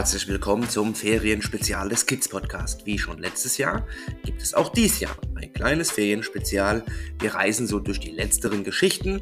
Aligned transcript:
herzlich 0.00 0.28
willkommen 0.28 0.66
zum 0.66 0.94
Ferienspezial 0.94 1.90
des 1.90 2.06
Kids 2.06 2.26
Podcast. 2.26 2.86
Wie 2.86 2.98
schon 2.98 3.18
letztes 3.18 3.58
Jahr 3.58 3.86
gibt 4.24 4.40
es 4.40 4.54
auch 4.54 4.72
dieses 4.72 5.00
Jahr 5.00 5.14
ein 5.34 5.52
kleines 5.52 5.90
Ferienspezial. 5.90 6.86
Wir 7.18 7.34
reisen 7.34 7.66
so 7.66 7.80
durch 7.80 8.00
die 8.00 8.10
letzteren 8.10 8.64
Geschichten, 8.64 9.20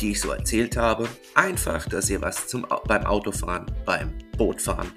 die 0.00 0.12
ich 0.12 0.20
so 0.20 0.30
erzählt 0.30 0.76
habe. 0.76 1.08
Einfach, 1.34 1.88
dass 1.88 2.08
ihr 2.08 2.22
was 2.22 2.46
zum, 2.46 2.64
beim 2.86 3.04
Autofahren, 3.04 3.66
beim 3.84 4.12
Bootfahren 4.38 4.92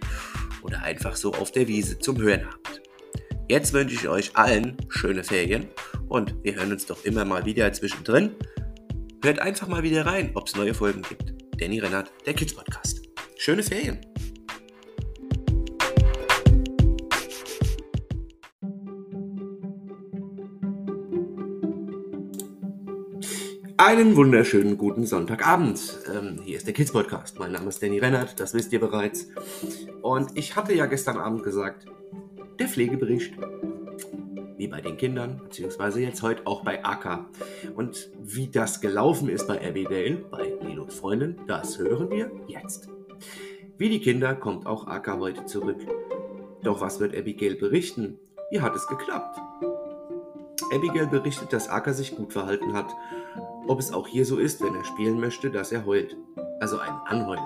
oder 0.62 0.84
einfach 0.84 1.16
so 1.16 1.34
auf 1.34 1.52
der 1.52 1.68
Wiese 1.68 1.98
zum 1.98 2.22
Hören 2.22 2.46
habt. 2.46 2.84
Jetzt 3.50 3.74
wünsche 3.74 3.96
ich 3.96 4.08
euch 4.08 4.36
allen 4.36 4.78
schöne 4.90 5.24
Ferien 5.24 5.70
und 6.08 6.36
wir 6.44 6.54
hören 6.54 6.72
uns 6.72 6.86
doch 6.86 7.04
immer 7.04 7.26
mal 7.26 7.46
wieder 7.46 7.74
zwischendrin. 7.74 8.36
Hört 9.24 9.40
einfach 9.40 9.68
mal 9.68 9.82
wieder 9.82 10.06
rein, 10.06 10.30
ob 10.36 10.50
es 10.50 10.56
neue 10.56 10.76
Folgen 10.76 11.02
gibt. 11.02 11.34
Danny 11.60 11.80
Rennert, 11.80 12.12
der 12.28 12.36
Kids 12.36 12.54
Podcast. 12.54 13.02
Schöne 13.40 13.64
Ferien! 13.64 14.13
Einen 23.86 24.16
wunderschönen 24.16 24.78
guten 24.78 25.06
Sonntagabend. 25.06 26.00
Ähm, 26.10 26.40
hier 26.42 26.56
ist 26.56 26.66
der 26.66 26.74
Kids 26.74 26.94
Podcast. 26.94 27.38
Mein 27.38 27.52
Name 27.52 27.68
ist 27.68 27.84
Danny 27.84 28.00
Rennert, 28.00 28.40
das 28.40 28.54
wisst 28.54 28.72
ihr 28.72 28.80
bereits. 28.80 29.28
Und 30.02 30.38
ich 30.38 30.56
hatte 30.56 30.74
ja 30.74 30.86
gestern 30.86 31.18
Abend 31.18 31.44
gesagt, 31.44 31.86
der 32.60 32.70
Pflegebericht. 32.70 33.34
Wie 34.56 34.70
bei 34.70 34.80
den 34.80 34.96
Kindern, 34.96 35.42
beziehungsweise 35.44 36.00
jetzt 36.00 36.22
heute 36.22 36.48
auch 36.48 36.64
bei 36.64 36.82
AK. 36.82 37.26
Und 37.76 38.10
wie 38.22 38.48
das 38.48 38.80
gelaufen 38.80 39.28
ist 39.28 39.48
bei 39.48 39.60
Abigail, 39.68 40.24
bei 40.32 40.54
Lilos 40.66 40.96
Freundin, 40.96 41.42
das 41.48 41.78
hören 41.78 42.10
wir 42.10 42.32
jetzt. 42.48 42.88
Wie 43.78 43.90
die 43.90 44.00
Kinder 44.00 44.34
kommt 44.34 44.66
auch 44.66 44.88
Aka 44.88 45.20
heute 45.20 45.44
zurück. 45.44 45.82
Doch 46.64 46.80
was 46.80 47.02
wird 47.02 47.18
Abigail 47.18 47.56
berichten? 47.56 48.18
Wie 48.50 48.62
hat 48.62 48.78
es 48.78 48.88
geklappt? 48.88 49.42
Abigail 50.72 51.08
berichtet, 51.08 51.54
dass 51.54 51.70
Aka 51.70 51.94
sich 51.94 52.16
gut 52.16 52.34
verhalten 52.34 52.74
hat. 52.74 52.94
Ob 53.68 53.80
es 53.80 53.94
auch 53.94 54.08
hier 54.08 54.26
so 54.26 54.38
ist, 54.38 54.62
wenn 54.62 54.76
er 54.76 54.84
spielen 54.84 55.20
möchte, 55.20 55.52
dass 55.52 55.72
er 55.72 55.86
heult. 55.86 56.16
Also 56.60 56.80
einen 56.80 56.98
anheult. 57.06 57.40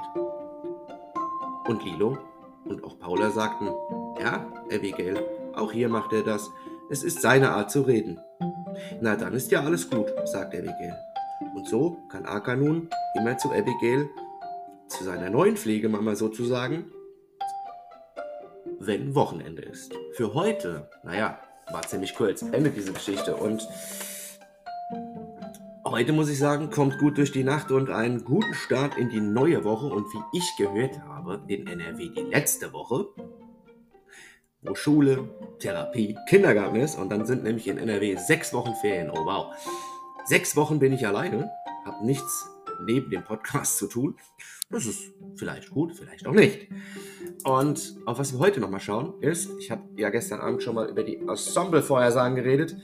Und 1.68 1.84
Lilo 1.84 2.18
und 2.66 2.84
auch 2.84 3.00
Paula 3.00 3.30
sagten, 3.32 3.70
ja, 4.20 4.46
Abigail, 4.72 5.24
auch 5.56 5.72
hier 5.72 5.90
macht 5.90 6.14
er 6.14 6.24
das. 6.24 6.50
Es 6.90 7.04
ist 7.04 7.22
seine 7.22 7.52
Art 7.52 7.72
zu 7.72 7.82
reden. 7.82 8.20
Na, 9.02 9.16
dann 9.16 9.34
ist 9.34 9.52
ja 9.52 9.62
alles 9.62 9.90
gut, 9.90 10.14
sagt 10.26 10.56
Abigail. 10.56 10.96
Und 11.56 11.68
so 11.68 11.98
kann 12.10 12.26
Aka 12.26 12.56
nun 12.56 12.90
immer 13.16 13.38
zu 13.38 13.52
Abigail 13.52 14.10
zu 14.88 15.04
seiner 15.04 15.30
neuen 15.30 15.58
Pflegemama 15.58 16.16
sozusagen, 16.16 16.92
wenn 18.80 19.16
Wochenende 19.16 19.64
ist. 19.64 19.94
Für 20.14 20.34
heute, 20.34 20.90
naja, 21.04 21.40
war 21.72 21.82
ziemlich 21.84 22.16
kurz, 22.16 22.42
endet 22.42 22.76
diese 22.76 22.94
Geschichte 22.94 23.36
und 23.36 23.68
heute 25.86 26.14
muss 26.14 26.30
ich 26.30 26.38
sagen, 26.38 26.70
kommt 26.70 26.98
gut 26.98 27.18
durch 27.18 27.32
die 27.32 27.44
Nacht 27.44 27.72
und 27.72 27.90
einen 27.90 28.24
guten 28.24 28.54
Start 28.54 28.98
in 28.98 29.10
die 29.10 29.20
neue 29.20 29.64
Woche 29.64 29.88
und 29.88 30.06
wie 30.14 30.38
ich 30.38 30.56
gehört 30.58 31.00
habe, 31.02 31.42
in 31.48 31.68
NRW 31.68 32.10
die 32.10 32.22
letzte 32.22 32.74
Woche, 32.74 33.08
wo 34.62 34.76
Schule, 34.76 35.30
Therapie, 35.60 36.18
Kindergarten 36.28 36.78
ist 36.78 36.98
und 36.98 37.10
dann 37.10 37.26
sind 37.26 37.44
nämlich 37.44 37.68
in 37.68 37.78
NRW 37.78 38.16
sechs 38.18 38.54
Wochen 38.54 38.76
Ferien. 38.76 39.10
Oh 39.10 39.26
wow. 39.26 39.54
Sechs 40.26 40.56
Wochen 40.56 40.80
bin 40.80 40.94
ich 40.94 41.08
alleine, 41.08 41.52
habe 41.86 42.06
nichts 42.06 42.50
neben 42.86 43.10
dem 43.10 43.24
Podcast 43.24 43.78
zu 43.78 43.88
tun. 43.88 44.16
Das 44.70 44.86
ist 44.86 45.14
vielleicht 45.36 45.70
gut, 45.70 45.96
vielleicht 45.96 46.28
auch 46.28 46.34
nicht. 46.34 46.68
Und 47.46 47.96
auf 48.06 48.20
was 48.20 48.34
wir 48.34 48.40
heute 48.40 48.60
nochmal 48.60 48.82
schauen, 48.82 49.14
ist, 49.22 49.50
ich 49.60 49.72
habe 49.72 49.84
ja 49.96 50.10
gestern 50.10 50.42
Abend 50.42 50.62
schon 50.62 50.76
mal 50.76 50.90
über 50.90 51.04
die 51.04 51.18
Ensemble-Vorhersagen 51.18 52.36
geredet. 52.36 52.76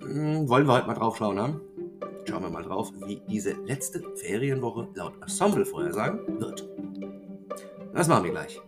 Hm, 0.00 0.48
wollen 0.48 0.66
wir 0.66 0.74
heute 0.74 0.86
mal 0.86 0.94
drauf 0.94 1.16
schauen, 1.16 1.36
ne? 1.36 1.60
Schauen 2.28 2.42
wir 2.42 2.50
mal 2.50 2.62
drauf, 2.62 2.92
wie 3.06 3.22
diese 3.28 3.52
letzte 3.52 4.02
Ferienwoche 4.16 4.88
laut 4.94 5.14
Ensemble-Vorhersagen 5.22 6.40
wird. 6.40 6.68
Das 7.94 8.08
machen 8.08 8.24
wir 8.24 8.30
gleich. 8.32 8.60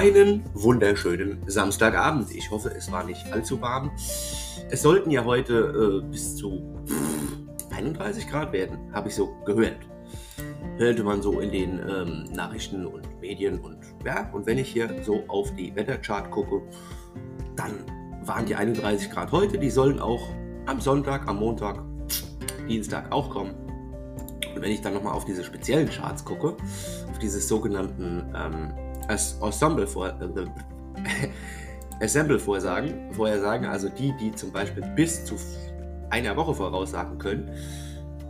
Einen 0.00 0.44
wunderschönen 0.54 1.42
Samstagabend. 1.46 2.34
Ich 2.34 2.50
hoffe, 2.50 2.70
es 2.74 2.90
war 2.90 3.04
nicht 3.04 3.30
allzu 3.34 3.60
warm. 3.60 3.90
Es 4.70 4.80
sollten 4.80 5.10
ja 5.10 5.26
heute 5.26 6.00
äh, 6.02 6.10
bis 6.10 6.36
zu 6.36 6.74
31 7.68 8.26
Grad 8.26 8.50
werden, 8.54 8.78
habe 8.94 9.08
ich 9.08 9.14
so 9.14 9.36
gehört. 9.44 9.76
Hörte 10.78 11.04
man 11.04 11.20
so 11.20 11.40
in 11.40 11.52
den 11.52 11.80
ähm, 11.86 12.24
Nachrichten 12.32 12.86
und 12.86 13.20
Medien 13.20 13.60
und 13.60 13.76
ja, 14.02 14.30
und 14.32 14.46
wenn 14.46 14.56
ich 14.56 14.68
hier 14.70 14.88
so 15.04 15.22
auf 15.28 15.54
die 15.54 15.76
Wetterchart 15.76 16.30
gucke, 16.30 16.62
dann 17.54 17.84
waren 18.24 18.46
die 18.46 18.54
31 18.54 19.10
Grad 19.10 19.30
heute, 19.32 19.58
die 19.58 19.68
sollen 19.68 20.00
auch 20.00 20.26
am 20.64 20.80
Sonntag, 20.80 21.28
am 21.28 21.40
Montag, 21.40 21.84
Dienstag 22.66 23.12
auch 23.12 23.28
kommen. 23.28 23.54
Und 24.54 24.62
wenn 24.62 24.72
ich 24.72 24.80
dann 24.80 24.94
nochmal 24.94 25.12
auf 25.12 25.26
diese 25.26 25.44
speziellen 25.44 25.90
Charts 25.90 26.24
gucke, 26.24 26.56
auf 27.10 27.18
diese 27.20 27.38
sogenannten 27.38 28.34
ähm, 28.34 28.72
Ensemble 29.10 29.86
vor, 29.86 30.08
äh, 30.08 30.46
Ensemble 32.00 32.38
vorsagen, 32.38 33.12
vorhersagen, 33.12 33.66
also 33.66 33.88
die, 33.88 34.14
die 34.18 34.32
zum 34.32 34.52
Beispiel 34.52 34.82
bis 34.96 35.24
zu 35.24 35.36
einer 36.10 36.36
Woche 36.36 36.54
voraussagen 36.54 37.18
können, 37.18 37.50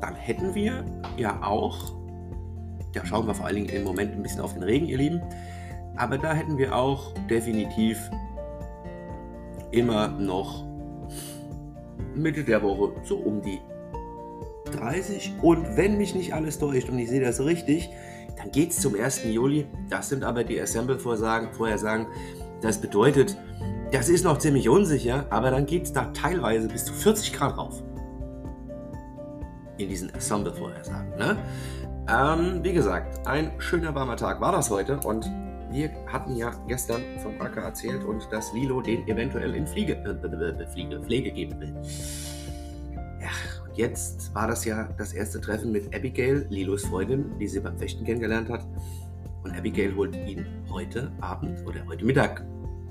dann 0.01 0.15
hätten 0.15 0.55
wir 0.55 0.85
ja 1.17 1.41
auch, 1.43 1.93
da 2.93 3.05
schauen 3.05 3.27
wir 3.27 3.35
vor 3.35 3.47
allen 3.47 3.57
Dingen 3.57 3.69
im 3.69 3.85
Moment 3.85 4.13
ein 4.13 4.23
bisschen 4.23 4.41
auf 4.41 4.55
den 4.55 4.63
Regen, 4.63 4.87
ihr 4.87 4.99
Lieben, 4.99 5.23
aber 5.97 6.19
da 6.19 6.33
hätten 6.33 6.59
wir 6.59 6.75
auch 6.75 7.13
definitiv 7.29 8.11
immer 9.71 10.09
noch 10.09 10.65
Mitte 12.15 12.43
der 12.43 12.63
Woche 12.63 12.93
so 13.05 13.17
um 13.17 13.41
die 13.41 13.61
30 14.73 15.35
und 15.43 15.77
wenn 15.77 15.97
mich 15.97 16.15
nicht 16.15 16.35
alles 16.35 16.59
täuscht 16.59 16.89
und 16.89 16.99
ich 16.99 17.09
sehe 17.09 17.21
das 17.21 17.41
richtig, 17.41 17.91
dann 18.41 18.51
geht 18.53 18.71
es 18.71 18.81
zum 18.81 18.95
1. 18.95 19.25
Juli. 19.25 19.67
Das 19.91 20.09
sind 20.09 20.25
aber 20.25 20.45
die 20.45 20.61
Assemble-Vorhersagen. 20.61 21.53
Vorhersagen. 21.53 22.07
Das 22.63 22.81
bedeutet, 22.81 23.37
das 23.93 24.09
ist 24.09 24.25
noch 24.25 24.39
ziemlich 24.39 24.69
unsicher, 24.69 25.27
aber 25.31 25.51
dann 25.51 25.67
geht 25.67 25.85
es 25.85 25.93
da 25.93 26.07
teilweise 26.13 26.69
bis 26.69 26.87
zu 26.87 26.93
40 26.93 27.33
Grad 27.35 27.59
rauf. 27.59 27.83
In 29.77 29.89
diesen 29.89 30.15
Assemble-Vorhersagen. 30.15 31.17
Ne? 31.17 31.37
Ähm, 32.09 32.61
wie 32.63 32.73
gesagt, 32.73 33.27
ein 33.27 33.53
schöner 33.59 33.95
warmer 33.95 34.17
Tag 34.17 34.41
war 34.41 34.53
das 34.53 34.71
heute 34.71 34.99
und 35.01 35.31
wir 35.71 35.91
hatten 36.07 36.35
ja 36.35 36.51
gestern 36.67 37.03
vom 37.23 37.41
Acker 37.41 37.63
erzählt 37.63 38.05
und 38.05 38.27
dass 38.33 38.53
Lilo 38.53 38.81
den 38.81 39.07
eventuell 39.07 39.55
in 39.55 39.67
Fliege, 39.67 39.95
äh, 39.95 40.67
Fliege, 40.67 41.01
Pflege 41.01 41.31
geben 41.31 41.61
will. 41.61 41.75
Ja, 43.21 43.29
jetzt 43.81 44.35
war 44.35 44.47
das 44.47 44.65
ja 44.65 44.85
das 44.99 45.13
erste 45.13 45.41
Treffen 45.41 45.73
mit 45.73 45.95
Abigail, 45.95 46.47
Lilos 46.51 46.85
Freundin, 46.85 47.39
die 47.39 47.49
sie 47.49 47.61
beim 47.61 47.79
Fechten 47.79 48.05
kennengelernt 48.05 48.49
hat. 48.51 48.67
Und 49.43 49.57
Abigail 49.57 49.97
holt 49.97 50.15
ihn 50.15 50.45
heute 50.71 51.11
Abend 51.21 51.67
oder 51.67 51.85
heute 51.87 52.05
Mittag 52.05 52.45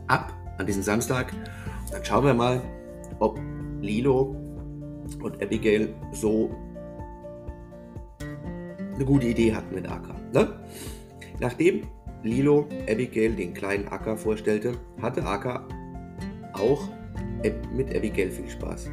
ab, 0.07 0.33
an 0.57 0.65
diesem 0.65 0.81
Samstag. 0.81 1.31
Und 1.31 1.93
dann 1.93 2.03
schauen 2.03 2.25
wir 2.25 2.33
mal, 2.33 2.61
ob 3.19 3.39
Lilo 3.81 4.35
und 5.21 5.41
Abigail 5.41 5.93
so 6.11 6.49
eine 8.95 9.05
gute 9.05 9.27
Idee 9.27 9.53
hatten 9.53 9.75
mit 9.75 9.87
Acker. 9.87 10.15
Ne? 10.33 10.59
Nachdem 11.39 11.83
Lilo 12.23 12.67
Abigail 12.89 13.35
den 13.35 13.53
kleinen 13.53 13.87
Acker 13.87 14.17
vorstellte, 14.17 14.73
hatte 15.01 15.23
Acker 15.23 15.67
auch 16.53 16.89
mit 17.73 17.95
Abigail 17.95 18.31
viel 18.31 18.49
Spaß. 18.49 18.89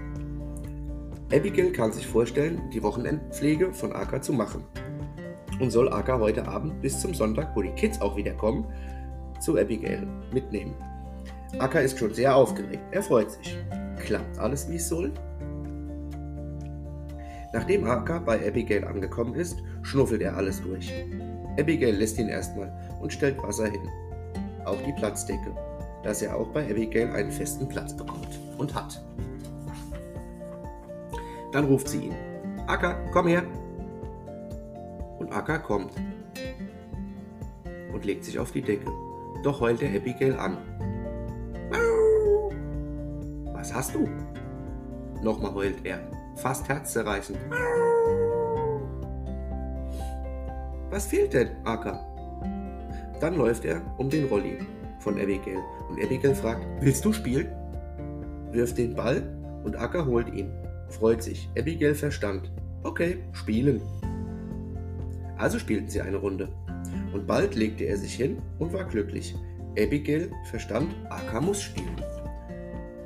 Abigail 1.33 1.73
kann 1.73 1.93
sich 1.93 2.07
vorstellen, 2.07 2.71
die 2.73 2.83
Wochenendpflege 2.83 3.73
von 3.73 3.93
Aka 3.93 4.23
zu 4.23 4.33
machen 4.33 4.65
und 5.59 5.71
soll 5.71 5.93
Aka 5.93 6.21
heute 6.21 6.47
Abend 6.47 6.81
bis 6.81 7.01
zum 7.01 7.15
Sonntag, 7.15 7.57
wo 7.57 7.63
die 7.63 7.71
Kids 7.71 8.01
auch 8.01 8.17
wieder 8.17 8.33
kommen, 8.33 8.65
zu 9.41 9.59
Abigail 9.59 10.07
mitnehmen. 10.33 10.75
Aka 11.59 11.81
ist 11.81 11.99
schon 11.99 12.15
sehr 12.15 12.35
aufgeregt. 12.35 12.83
Er 12.93 13.03
freut 13.03 13.33
sich. 13.33 13.59
Klappt 14.05 14.39
alles, 14.39 14.71
wie 14.71 14.77
es 14.77 14.89
soll? 14.89 15.13
Nachdem 17.53 17.85
Aka 17.89 18.21
bei 18.21 18.47
Abigail 18.47 18.85
angekommen 18.85 19.35
ist, 19.35 19.59
schnuffelt 19.83 20.23
er 20.23 20.37
alles 20.37 20.63
durch. 20.63 20.93
Abigail 21.59 21.97
lässt 21.97 22.19
ihn 22.19 22.29
erstmal 22.29 22.73
und 23.01 23.13
stellt 23.13 23.43
Wasser 23.43 23.67
hin. 23.67 23.89
Auch 24.65 24.81
die 24.83 24.93
Platzdecke, 24.93 25.57
dass 26.05 26.23
er 26.23 26.37
auch 26.37 26.49
bei 26.49 26.71
Abigail 26.71 27.11
einen 27.11 27.33
festen 27.33 27.67
Platz 27.69 27.97
bekommt 27.97 28.39
und 28.59 28.75
hat. 28.75 29.03
Dann 31.53 31.65
ruft 31.65 31.89
sie 31.89 32.07
ihn. 32.07 32.15
Acker, 32.67 32.97
komm 33.13 33.29
her. 33.29 33.43
Und 35.19 35.33
Acker 35.33 35.59
kommt 35.59 35.93
und 37.93 38.05
legt 38.05 38.25
sich 38.25 38.39
auf 38.39 38.53
die 38.53 38.63
Decke. 38.63 38.91
Doch 39.43 39.61
heult 39.61 39.83
er 39.83 39.95
Abigail 39.97 40.39
an. 40.39 40.59
Was 43.53 43.75
hast 43.75 43.95
du? 43.95 44.09
Nochmal 45.23 45.55
heult 45.55 45.85
er, 45.85 45.99
fast 46.37 46.69
herzzerreißend. 46.69 47.39
Was 50.91 51.07
fehlt 51.07 51.33
denn, 51.35 51.51
Aka? 51.65 51.99
Dann 53.21 53.37
läuft 53.37 53.65
er 53.65 53.81
um 53.97 54.11
den 54.11 54.27
Rolli 54.29 54.59
von 54.99 55.15
Abigail 55.15 55.59
und 55.89 56.03
Abigail 56.03 56.35
fragt, 56.35 56.67
willst 56.81 57.05
du 57.05 57.13
spielen? 57.13 57.49
Wirft 58.53 58.79
den 58.79 58.95
Ball 58.95 59.23
und 59.65 59.77
Aka 59.77 60.05
holt 60.05 60.33
ihn. 60.33 60.53
Freut 60.89 61.23
sich. 61.23 61.49
Abigail 61.59 61.95
verstand. 61.95 62.51
Okay, 62.83 63.19
spielen. 63.33 63.81
Also 65.37 65.59
spielten 65.59 65.89
sie 65.89 66.01
eine 66.01 66.17
Runde. 66.17 66.49
Und 67.13 67.27
bald 67.27 67.55
legte 67.55 67.85
er 67.85 67.97
sich 67.97 68.15
hin 68.15 68.39
und 68.59 68.73
war 68.73 68.85
glücklich. 68.85 69.35
Abigail 69.79 70.31
verstand, 70.51 70.95
Aka 71.11 71.41
muss 71.41 71.63
spielen. 71.63 71.97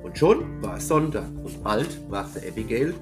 Und 0.03 0.17
schon 0.17 0.63
war 0.63 0.77
es 0.77 0.89
Sonntag 0.89 1.29
und 1.43 1.63
bald 1.63 2.09
brachte 2.09 2.41
Abigail 2.47 2.95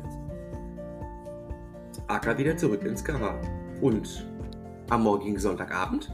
Aka 2.08 2.38
wieder 2.38 2.56
zurück 2.56 2.84
ins 2.84 3.04
KH. 3.04 3.38
Und 3.82 4.26
am 4.88 5.02
morgigen 5.02 5.38
Sonntagabend 5.38 6.10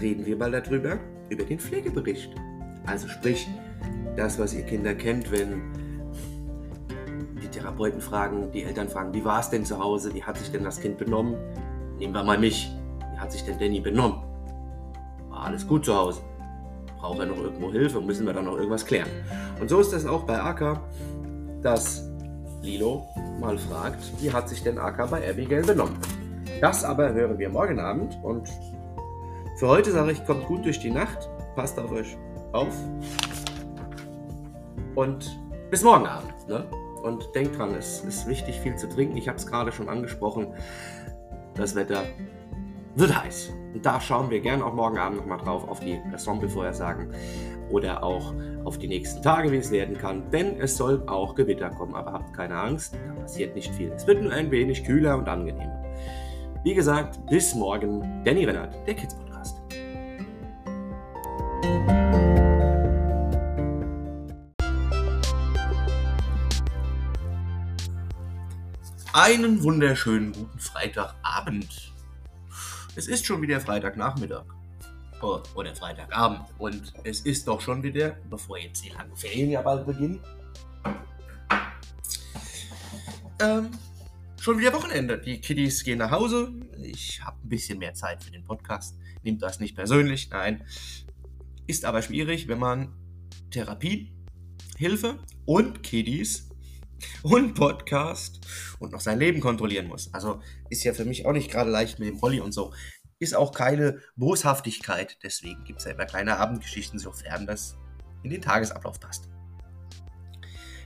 reden 0.00 0.24
wir 0.24 0.36
mal 0.36 0.50
darüber, 0.50 0.98
über 1.28 1.44
den 1.44 1.58
Pflegebericht. 1.58 2.34
Also 2.86 3.06
sprich, 3.08 3.48
das, 4.16 4.38
was 4.38 4.54
ihr 4.54 4.62
Kinder 4.62 4.94
kennt, 4.94 5.30
wenn 5.30 5.60
Therapeuten 7.62 8.00
fragen, 8.00 8.50
die 8.50 8.64
Eltern 8.64 8.88
fragen, 8.88 9.14
wie 9.14 9.24
war 9.24 9.38
es 9.38 9.48
denn 9.48 9.64
zu 9.64 9.78
Hause, 9.78 10.12
wie 10.14 10.22
hat 10.22 10.36
sich 10.36 10.50
denn 10.50 10.64
das 10.64 10.80
Kind 10.80 10.98
benommen? 10.98 11.36
Nehmen 11.98 12.12
wir 12.12 12.24
mal 12.24 12.38
mich. 12.38 12.72
Wie 13.12 13.18
hat 13.18 13.30
sich 13.30 13.44
denn 13.44 13.58
Danny 13.58 13.80
benommen? 13.80 14.20
War 15.28 15.44
alles 15.44 15.66
gut 15.66 15.84
zu 15.84 15.94
Hause? 15.94 16.22
Braucht 16.98 17.20
er 17.20 17.26
noch 17.26 17.36
irgendwo 17.36 17.70
Hilfe? 17.70 18.00
Müssen 18.00 18.26
wir 18.26 18.32
da 18.32 18.42
noch 18.42 18.56
irgendwas 18.56 18.84
klären? 18.84 19.08
Und 19.60 19.70
so 19.70 19.78
ist 19.78 19.92
das 19.92 20.06
auch 20.06 20.24
bei 20.24 20.40
Aka, 20.40 20.80
dass 21.62 22.10
Lilo 22.62 23.06
mal 23.40 23.56
fragt, 23.56 24.00
wie 24.20 24.32
hat 24.32 24.48
sich 24.48 24.64
denn 24.64 24.78
Aka 24.78 25.06
bei 25.06 25.28
Abigail 25.28 25.62
benommen? 25.62 25.96
Das 26.60 26.84
aber 26.84 27.12
hören 27.12 27.38
wir 27.38 27.48
morgen 27.48 27.78
Abend 27.78 28.18
und 28.24 28.48
für 29.58 29.68
heute 29.68 29.92
sage 29.92 30.12
ich, 30.12 30.26
kommt 30.26 30.46
gut 30.46 30.64
durch 30.64 30.80
die 30.80 30.90
Nacht, 30.90 31.28
passt 31.54 31.78
auf 31.78 31.92
euch 31.92 32.16
auf 32.52 32.74
und 34.96 35.38
bis 35.70 35.82
morgen 35.84 36.06
Abend. 36.06 36.48
Ne? 36.48 36.64
Und 37.02 37.34
denkt 37.34 37.58
dran, 37.58 37.74
es 37.74 38.00
ist 38.00 38.26
wichtig, 38.28 38.60
viel 38.60 38.76
zu 38.76 38.88
trinken. 38.88 39.16
Ich 39.16 39.28
habe 39.28 39.36
es 39.36 39.46
gerade 39.46 39.72
schon 39.72 39.88
angesprochen. 39.88 40.54
Das 41.54 41.74
Wetter 41.74 42.04
wird 42.94 43.22
heiß. 43.22 43.52
Und 43.74 43.84
da 43.84 44.00
schauen 44.00 44.30
wir 44.30 44.40
gerne 44.40 44.64
auch 44.64 44.74
morgen 44.74 44.98
Abend 44.98 45.18
nochmal 45.18 45.38
drauf 45.38 45.66
auf 45.68 45.80
die 45.80 46.00
Ensemble-Vorhersagen 46.12 47.12
oder 47.70 48.02
auch 48.02 48.34
auf 48.64 48.78
die 48.78 48.88
nächsten 48.88 49.22
Tage, 49.22 49.50
wie 49.50 49.56
es 49.56 49.70
werden 49.70 49.96
kann. 49.96 50.30
Denn 50.30 50.60
es 50.60 50.76
soll 50.76 51.02
auch 51.06 51.34
Gewitter 51.34 51.70
kommen. 51.70 51.94
Aber 51.94 52.12
habt 52.12 52.34
keine 52.34 52.56
Angst, 52.56 52.94
da 52.94 53.20
passiert 53.20 53.54
nicht 53.54 53.74
viel. 53.74 53.90
Es 53.92 54.06
wird 54.06 54.22
nur 54.22 54.32
ein 54.32 54.50
wenig 54.50 54.84
kühler 54.84 55.16
und 55.18 55.28
angenehmer. 55.28 55.82
Wie 56.64 56.74
gesagt, 56.74 57.18
bis 57.26 57.54
morgen. 57.54 58.22
Danny 58.24 58.44
Rennert, 58.44 58.76
der 58.86 58.94
Kids 58.94 59.14
Podcast. 59.14 59.56
Einen 69.14 69.62
wunderschönen 69.62 70.32
guten 70.32 70.58
Freitagabend. 70.58 71.92
Es 72.96 73.08
ist 73.08 73.26
schon 73.26 73.42
wieder 73.42 73.60
Freitagnachmittag. 73.60 74.46
Oh, 75.20 75.42
oder 75.54 75.76
Freitagabend. 75.76 76.46
Und 76.56 76.94
es 77.04 77.20
ist 77.20 77.46
doch 77.46 77.60
schon 77.60 77.82
wieder, 77.82 78.16
bevor 78.30 78.56
jetzt 78.56 78.82
die 78.82 78.88
langen 78.88 79.14
Ferien 79.14 79.50
ja 79.50 79.60
bald 79.60 79.84
beginnen, 79.84 80.18
ähm, 83.42 83.68
schon 84.40 84.58
wieder 84.58 84.72
Wochenende. 84.72 85.18
Die 85.18 85.42
Kiddies 85.42 85.84
gehen 85.84 85.98
nach 85.98 86.10
Hause. 86.10 86.50
Ich 86.80 87.22
habe 87.22 87.36
ein 87.44 87.48
bisschen 87.50 87.80
mehr 87.80 87.92
Zeit 87.92 88.24
für 88.24 88.30
den 88.30 88.44
Podcast. 88.44 88.96
Nehmt 89.24 89.42
das 89.42 89.60
nicht 89.60 89.76
persönlich, 89.76 90.30
nein. 90.30 90.64
Ist 91.66 91.84
aber 91.84 92.00
schwierig, 92.00 92.48
wenn 92.48 92.60
man 92.60 92.94
Therapie, 93.50 94.10
Hilfe 94.78 95.18
und 95.44 95.82
Kiddies 95.82 96.48
und 97.22 97.54
Podcast 97.54 98.40
und 98.78 98.92
noch 98.92 99.00
sein 99.00 99.18
Leben 99.18 99.40
kontrollieren 99.40 99.86
muss. 99.86 100.12
Also 100.12 100.40
ist 100.70 100.84
ja 100.84 100.94
für 100.94 101.04
mich 101.04 101.26
auch 101.26 101.32
nicht 101.32 101.50
gerade 101.50 101.70
leicht 101.70 101.98
mit 101.98 102.08
dem 102.08 102.18
Rolli 102.18 102.40
und 102.40 102.52
so. 102.52 102.72
Ist 103.18 103.34
auch 103.34 103.52
keine 103.52 104.00
Boshaftigkeit. 104.16 105.18
Deswegen 105.22 105.64
gibt 105.64 105.78
es 105.78 105.84
ja 105.84 105.92
immer 105.92 106.06
kleine 106.06 106.38
Abendgeschichten, 106.38 106.98
sofern 106.98 107.46
das 107.46 107.76
in 108.22 108.30
den 108.30 108.42
Tagesablauf 108.42 108.98
passt. 109.00 109.28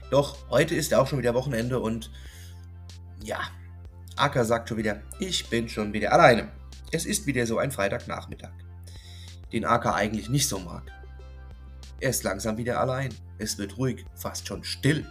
Doch 0.09 0.49
heute 0.49 0.75
ist 0.75 0.91
ja 0.91 0.99
auch 0.99 1.07
schon 1.07 1.19
wieder 1.19 1.33
Wochenende 1.33 1.79
und 1.79 2.11
ja, 3.23 3.39
Aka 4.15 4.45
sagt 4.45 4.69
schon 4.69 4.77
wieder, 4.77 5.01
ich 5.19 5.49
bin 5.49 5.67
schon 5.67 5.93
wieder 5.93 6.13
alleine. 6.13 6.51
Es 6.91 7.05
ist 7.05 7.25
wieder 7.25 7.45
so 7.45 7.57
ein 7.57 7.71
Freitagnachmittag, 7.71 8.53
den 9.51 9.65
Aka 9.65 9.93
eigentlich 9.93 10.29
nicht 10.29 10.47
so 10.47 10.59
mag. 10.59 10.83
Er 11.99 12.11
ist 12.11 12.23
langsam 12.23 12.57
wieder 12.57 12.79
allein. 12.79 13.13
Es 13.37 13.57
wird 13.57 13.77
ruhig, 13.77 14.05
fast 14.15 14.47
schon 14.47 14.63
still. 14.63 15.05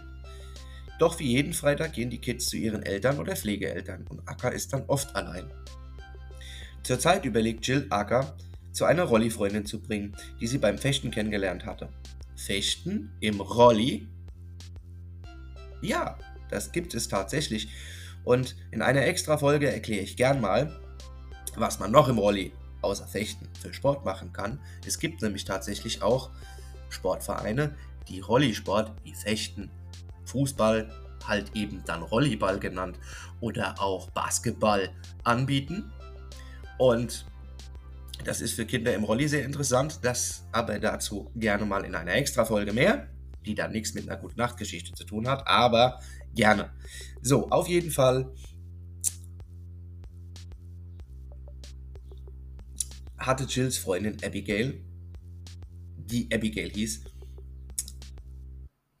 Doch 0.99 1.19
wie 1.19 1.27
jeden 1.27 1.53
Freitag 1.53 1.93
gehen 1.93 2.09
die 2.09 2.19
Kids 2.19 2.47
zu 2.47 2.57
ihren 2.57 2.83
Eltern 2.83 3.19
oder 3.19 3.35
Pflegeeltern 3.35 4.05
und 4.09 4.27
Akka 4.27 4.49
ist 4.49 4.73
dann 4.73 4.85
oft 4.87 5.15
allein. 5.15 5.51
Zurzeit 6.83 7.25
überlegt 7.25 7.67
Jill 7.67 7.85
Akka, 7.89 8.35
zu 8.71 8.85
einer 8.85 9.03
Rolli-Freundin 9.03 9.65
zu 9.65 9.81
bringen, 9.81 10.15
die 10.39 10.47
sie 10.47 10.57
beim 10.57 10.77
Fechten 10.77 11.11
kennengelernt 11.11 11.65
hatte. 11.65 11.89
Fechten 12.35 13.11
im 13.19 13.41
Rolli? 13.41 14.07
Ja, 15.81 16.17
das 16.49 16.71
gibt 16.71 16.93
es 16.93 17.07
tatsächlich. 17.07 17.69
Und 18.23 18.55
in 18.71 18.81
einer 18.81 19.05
extra 19.05 19.37
Folge 19.37 19.71
erkläre 19.71 20.03
ich 20.03 20.15
gern 20.15 20.41
mal, 20.41 20.79
was 21.55 21.79
man 21.79 21.91
noch 21.91 22.07
im 22.07 22.17
Rolli 22.17 22.53
außer 22.81 23.07
Fechten 23.07 23.49
für 23.59 23.73
Sport 23.73 24.05
machen 24.05 24.31
kann. 24.31 24.59
Es 24.85 24.99
gibt 24.99 25.21
nämlich 25.21 25.45
tatsächlich 25.45 26.01
auch 26.01 26.29
Sportvereine, 26.89 27.75
die 28.07 28.19
Rollisport 28.19 28.93
wie 29.03 29.13
Fechten, 29.13 29.69
Fußball, 30.27 30.89
halt 31.25 31.55
eben 31.55 31.83
dann 31.85 32.03
Rollyball 32.03 32.59
genannt, 32.59 32.99
oder 33.39 33.81
auch 33.81 34.09
Basketball 34.11 34.89
anbieten. 35.23 35.91
Und 36.77 37.25
das 38.23 38.41
ist 38.41 38.53
für 38.53 38.65
Kinder 38.65 38.93
im 38.93 39.03
Rolli 39.03 39.27
sehr 39.27 39.45
interessant, 39.45 39.99
das 40.03 40.45
aber 40.51 40.79
dazu 40.79 41.31
gerne 41.35 41.65
mal 41.65 41.85
in 41.85 41.95
einer 41.95 42.13
extra 42.13 42.45
Folge 42.45 42.73
mehr, 42.73 43.07
die 43.45 43.55
dann 43.55 43.71
nichts 43.71 43.93
mit 43.93 44.09
einer 44.09 44.19
guten 44.19 44.37
Nachtgeschichte 44.37 44.93
zu 44.93 45.05
tun 45.05 45.27
hat, 45.27 45.47
aber 45.47 45.99
gerne. 46.33 46.71
So, 47.21 47.49
auf 47.49 47.67
jeden 47.67 47.91
Fall 47.91 48.31
hatte 53.17 53.45
Jills 53.45 53.77
Freundin 53.77 54.17
Abigail, 54.23 54.81
die 55.97 56.29
Abigail 56.33 56.69
hieß, 56.69 57.03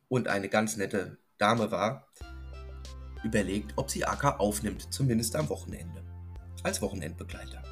und 0.09 0.27
eine 0.27 0.49
ganz 0.49 0.77
nette 0.77 1.17
Dame 1.37 1.71
war, 1.71 2.07
überlegt, 3.23 3.73
ob 3.75 3.89
sie 3.91 4.05
Aka 4.05 4.37
aufnimmt, 4.37 4.93
zumindest 4.93 5.35
am 5.35 5.49
Wochenende, 5.49 6.03
als 6.63 6.81
Wochenendbegleiter. 6.81 7.63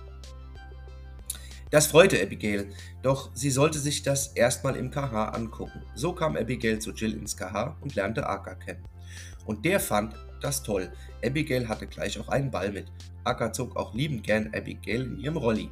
Das 1.72 1.88
freute 1.88 2.22
Abigail, 2.22 2.68
doch 3.02 3.32
sie 3.34 3.50
sollte 3.50 3.80
sich 3.80 4.04
das 4.04 4.28
erstmal 4.28 4.76
im 4.76 4.92
KH 4.92 5.30
angucken. 5.30 5.82
So 5.96 6.14
kam 6.14 6.38
Abigail 6.38 6.80
zu 6.80 6.92
Jill 6.92 7.14
ins 7.14 7.36
KH 7.36 7.78
und 7.82 7.96
lernte 7.96 8.28
Aka 8.28 8.56
kennen. 8.56 8.86
Und 9.46 9.66
der 9.66 9.80
fand 9.80 10.16
das 10.42 10.62
toll. 10.64 10.92
Abigail 11.24 11.68
hatte 11.68 11.88
gleich 11.88 12.20
auch 12.20 12.30
einen 12.30 12.52
Ball 12.52 12.72
mit. 12.72 12.92
Aka 13.24 13.52
zog 13.52 13.76
auch 13.76 13.94
liebend 13.94 14.24
gern 14.24 14.52
Abigail 14.54 15.02
in 15.02 15.20
ihrem 15.20 15.38
Rolli. 15.38 15.70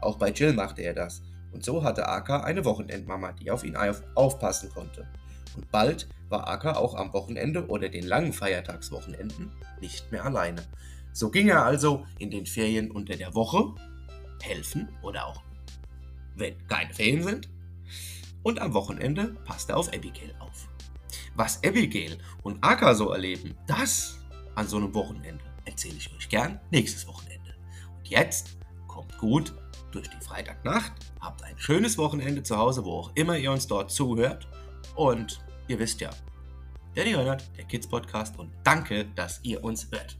Auch 0.00 0.16
bei 0.16 0.30
Jill 0.30 0.52
machte 0.52 0.82
er 0.82 0.94
das. 0.94 1.22
Und 1.52 1.64
so 1.64 1.82
hatte 1.82 2.06
Aka 2.06 2.40
eine 2.40 2.64
Wochenendmama, 2.64 3.32
die 3.32 3.50
auf 3.50 3.64
ihn 3.64 3.76
aufpassen 4.14 4.70
konnte. 4.70 5.08
Und 5.58 5.72
bald 5.72 6.08
war 6.28 6.46
Aka 6.46 6.76
auch 6.76 6.94
am 6.94 7.12
Wochenende 7.12 7.66
oder 7.66 7.88
den 7.88 8.06
langen 8.06 8.32
Feiertagswochenenden 8.32 9.50
nicht 9.80 10.12
mehr 10.12 10.24
alleine. 10.24 10.64
So 11.12 11.30
ging 11.30 11.48
er 11.48 11.64
also 11.64 12.06
in 12.20 12.30
den 12.30 12.46
Ferien 12.46 12.92
unter 12.92 13.16
der 13.16 13.34
Woche 13.34 13.74
helfen 14.40 14.88
oder 15.02 15.26
auch 15.26 15.42
wenn 16.36 16.54
keine 16.68 16.94
Ferien 16.94 17.24
sind. 17.24 17.48
Und 18.44 18.60
am 18.60 18.72
Wochenende 18.72 19.34
passte 19.44 19.72
er 19.72 19.78
auf 19.78 19.88
Abigail 19.88 20.32
auf. 20.38 20.68
Was 21.34 21.58
Abigail 21.64 22.18
und 22.44 22.62
Aka 22.62 22.94
so 22.94 23.10
erleben, 23.10 23.56
das 23.66 24.20
an 24.54 24.68
so 24.68 24.76
einem 24.76 24.94
Wochenende 24.94 25.42
erzähle 25.64 25.96
ich 25.96 26.14
euch 26.14 26.28
gern 26.28 26.60
nächstes 26.70 27.04
Wochenende. 27.08 27.56
Und 27.96 28.08
jetzt 28.08 28.58
kommt 28.86 29.18
gut 29.18 29.54
durch 29.90 30.08
die 30.08 30.24
Freitagnacht, 30.24 30.92
habt 31.20 31.42
ein 31.42 31.58
schönes 31.58 31.98
Wochenende 31.98 32.44
zu 32.44 32.56
Hause, 32.56 32.84
wo 32.84 32.92
auch 32.92 33.10
immer 33.16 33.36
ihr 33.36 33.50
uns 33.50 33.66
dort 33.66 33.90
zuhört 33.90 34.46
und 34.94 35.40
ihr 35.68 35.78
wisst 35.78 36.00
ja, 36.00 36.10
Daddy 36.94 37.14
Reinhardt, 37.14 37.44
der 37.56 37.64
Kids 37.64 37.86
Podcast 37.86 38.38
und 38.38 38.50
danke, 38.64 39.04
dass 39.14 39.38
ihr 39.42 39.62
uns 39.62 39.88
hört. 39.90 40.18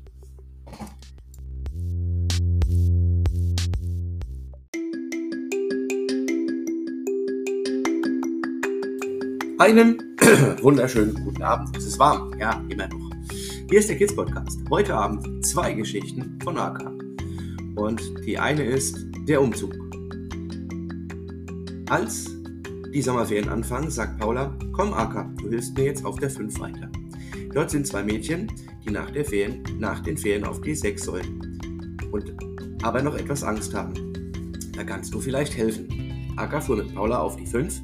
Einen 9.59 9.99
wunderschönen 10.63 11.15
guten 11.25 11.43
Abend. 11.43 11.77
Es 11.77 11.87
ist 11.87 11.99
warm, 11.99 12.39
ja, 12.39 12.63
immer 12.69 12.87
noch. 12.87 13.11
Hier 13.69 13.81
ist 13.81 13.89
der 13.89 13.97
Kids 13.97 14.15
Podcast. 14.15 14.61
Heute 14.71 14.95
Abend 14.95 15.45
zwei 15.45 15.73
Geschichten 15.73 16.39
von 16.45 16.59
AK. 16.59 16.93
Und 17.75 18.01
die 18.25 18.39
eine 18.39 18.63
ist 18.63 18.99
der 19.27 19.41
Umzug. 19.41 19.75
Als 21.89 22.38
die 22.93 23.03
Sommerferien 23.03 23.49
anfangen, 23.49 23.91
sagt 23.91 24.19
Paula, 24.19 24.57
komm 24.73 24.95
AK, 24.95 25.37
du 25.39 25.49
hilfst 25.49 25.77
mir 25.77 25.85
jetzt 25.85 26.05
auf 26.05 26.19
der 26.19 26.31
5 26.31 26.59
weiter. 26.61 26.91
Dort 27.53 27.71
sind 27.71 27.87
zwei 27.87 28.03
Mädchen, 28.03 28.51
die 28.85 28.91
nach, 28.91 29.11
der 29.11 29.25
Ferien, 29.25 29.63
nach 29.79 30.01
den 30.01 30.17
Ferien 30.17 30.45
auf 30.45 30.61
die 30.61 30.75
6 30.75 31.05
sollen 31.05 31.59
und 32.11 32.35
aber 32.83 33.03
noch 33.03 33.15
etwas 33.15 33.43
Angst 33.43 33.75
haben. 33.75 33.95
Da 34.77 34.85
kannst 34.85 35.13
du 35.13 35.21
vielleicht 35.21 35.57
helfen. 35.57 36.35
AK 36.37 36.63
fuhr 36.63 36.77
mit 36.77 36.95
Paula 36.95 37.19
auf 37.19 37.37
die 37.37 37.47
5 37.47 37.83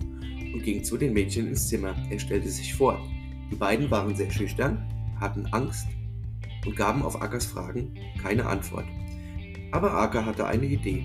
und 0.55 0.63
ging 0.63 0.85
zu 0.85 0.97
den 0.97 1.13
Mädchen 1.13 1.49
ins 1.49 1.69
Zimmer. 1.69 1.95
Er 2.11 2.19
stellte 2.19 2.49
sich 2.49 2.75
vor. 2.75 2.99
Die 3.51 3.57
beiden 3.57 3.91
waren 3.91 4.15
sehr 4.15 4.31
schüchtern, 4.31 4.87
hatten 5.21 5.47
Angst 5.47 5.87
und 6.65 6.77
gaben 6.77 7.03
auf 7.03 7.21
Ackers 7.21 7.47
Fragen 7.47 7.95
keine 8.23 8.47
Antwort. 8.47 8.87
Aber 9.73 9.93
Acker 9.95 10.25
hatte 10.25 10.47
eine 10.47 10.67
Idee. 10.67 11.05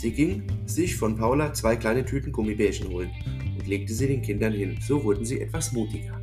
Sie 0.00 0.12
ging 0.12 0.44
sich 0.64 0.94
von 0.94 1.16
Paula 1.16 1.52
zwei 1.52 1.74
kleine 1.74 2.04
Tüten 2.04 2.30
Gummibärchen 2.30 2.88
holen 2.88 3.10
und 3.58 3.66
legte 3.66 3.92
sie 3.92 4.06
den 4.06 4.22
Kindern 4.22 4.52
hin. 4.52 4.78
So 4.80 5.02
wurden 5.02 5.24
sie 5.24 5.40
etwas 5.40 5.72
mutiger. 5.72 6.22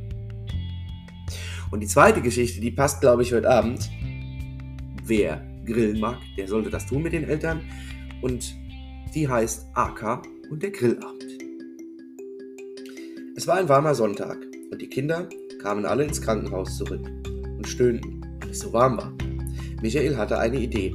Und 1.70 1.80
die 1.80 1.86
zweite 1.86 2.22
Geschichte, 2.22 2.58
die 2.58 2.70
passt, 2.70 3.02
glaube 3.02 3.22
ich, 3.22 3.34
heute 3.34 3.50
Abend. 3.50 3.90
Wer 5.04 5.46
grillen 5.66 6.00
mag, 6.00 6.16
der 6.38 6.48
sollte 6.48 6.70
das 6.70 6.86
tun 6.86 7.02
mit 7.02 7.12
den 7.12 7.24
Eltern. 7.24 7.60
Und 8.22 8.56
die 9.14 9.28
heißt 9.28 9.66
AK 9.74 10.22
und 10.50 10.62
der 10.62 10.70
Grillabend. 10.70 11.26
Es 13.36 13.46
war 13.46 13.58
ein 13.58 13.68
warmer 13.68 13.94
Sonntag 13.94 14.38
und 14.70 14.80
die 14.80 14.88
Kinder 14.88 15.28
kamen 15.60 15.84
alle 15.84 16.04
ins 16.04 16.22
Krankenhaus 16.22 16.78
zurück 16.78 17.06
und 17.26 17.68
stöhnten, 17.68 18.24
weil 18.40 18.52
es 18.52 18.60
so 18.60 18.72
warm 18.72 18.96
war. 18.96 19.12
Michael 19.82 20.16
hatte 20.16 20.38
eine 20.38 20.60
Idee, 20.60 20.94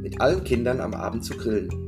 mit 0.00 0.20
allen 0.20 0.44
Kindern 0.44 0.80
am 0.80 0.94
Abend 0.94 1.24
zu 1.24 1.36
grillen. 1.36 1.87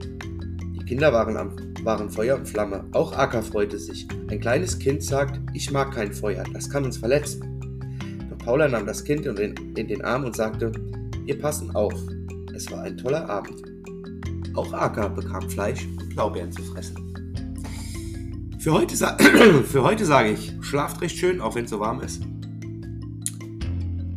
Kinder 0.90 1.12
waren, 1.12 1.36
am, 1.36 1.52
waren 1.84 2.10
Feuer 2.10 2.34
und 2.36 2.48
Flamme. 2.48 2.84
Auch 2.94 3.12
Acker 3.12 3.44
freute 3.44 3.78
sich. 3.78 4.08
Ein 4.28 4.40
kleines 4.40 4.76
Kind 4.76 5.04
sagt, 5.04 5.40
ich 5.54 5.70
mag 5.70 5.94
kein 5.94 6.12
Feuer, 6.12 6.42
das 6.52 6.68
kann 6.68 6.84
uns 6.84 6.96
verletzen. 6.96 7.60
Doch 8.28 8.38
Paula 8.38 8.66
nahm 8.66 8.86
das 8.86 9.04
Kind 9.04 9.24
in 9.24 9.54
den, 9.76 10.02
Arm 10.02 10.24
und 10.24 10.34
sagte, 10.34 10.72
wir 11.24 11.38
passen 11.38 11.70
auf. 11.76 11.94
Es 12.56 12.68
war 12.72 12.82
ein 12.82 12.96
toller 12.96 13.30
Abend. 13.30 13.62
Auch 14.56 14.72
Aka 14.72 15.06
bekam 15.06 15.48
Fleisch 15.48 15.86
und 15.86 16.08
Blaubeeren 16.08 16.50
zu 16.50 16.62
fressen. 16.64 16.96
Für 18.58 18.72
heute, 18.72 18.96
für 19.70 19.84
heute 19.84 20.04
sage 20.04 20.30
ich, 20.30 20.52
schlaft 20.60 21.00
recht 21.02 21.16
schön, 21.16 21.40
auch 21.40 21.54
wenn 21.54 21.66
es 21.66 21.70
so 21.70 21.78
warm 21.78 22.00
ist. 22.00 22.20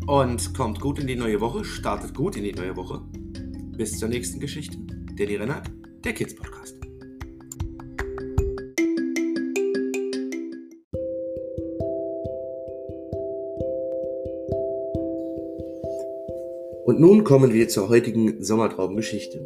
Und 0.07 0.55
kommt 0.55 0.79
gut 0.79 0.97
in 0.97 1.05
die 1.05 1.17
neue 1.17 1.39
Woche, 1.39 1.65
startet 1.65 2.15
gut 2.15 2.35
in 2.35 2.43
die 2.43 2.53
neue 2.53 2.75
Woche. 2.75 2.99
Bis 3.77 3.99
zur 3.99 4.09
nächsten 4.09 4.39
Geschichte. 4.39 4.75
Danny 5.15 5.35
Rennert, 5.35 5.69
der 6.03 6.13
Kids 6.13 6.35
Podcast. 6.35 6.75
Und 16.85 16.99
nun 16.99 17.23
kommen 17.23 17.53
wir 17.53 17.69
zur 17.69 17.89
heutigen 17.89 18.43
Sommertraumgeschichte. 18.43 19.39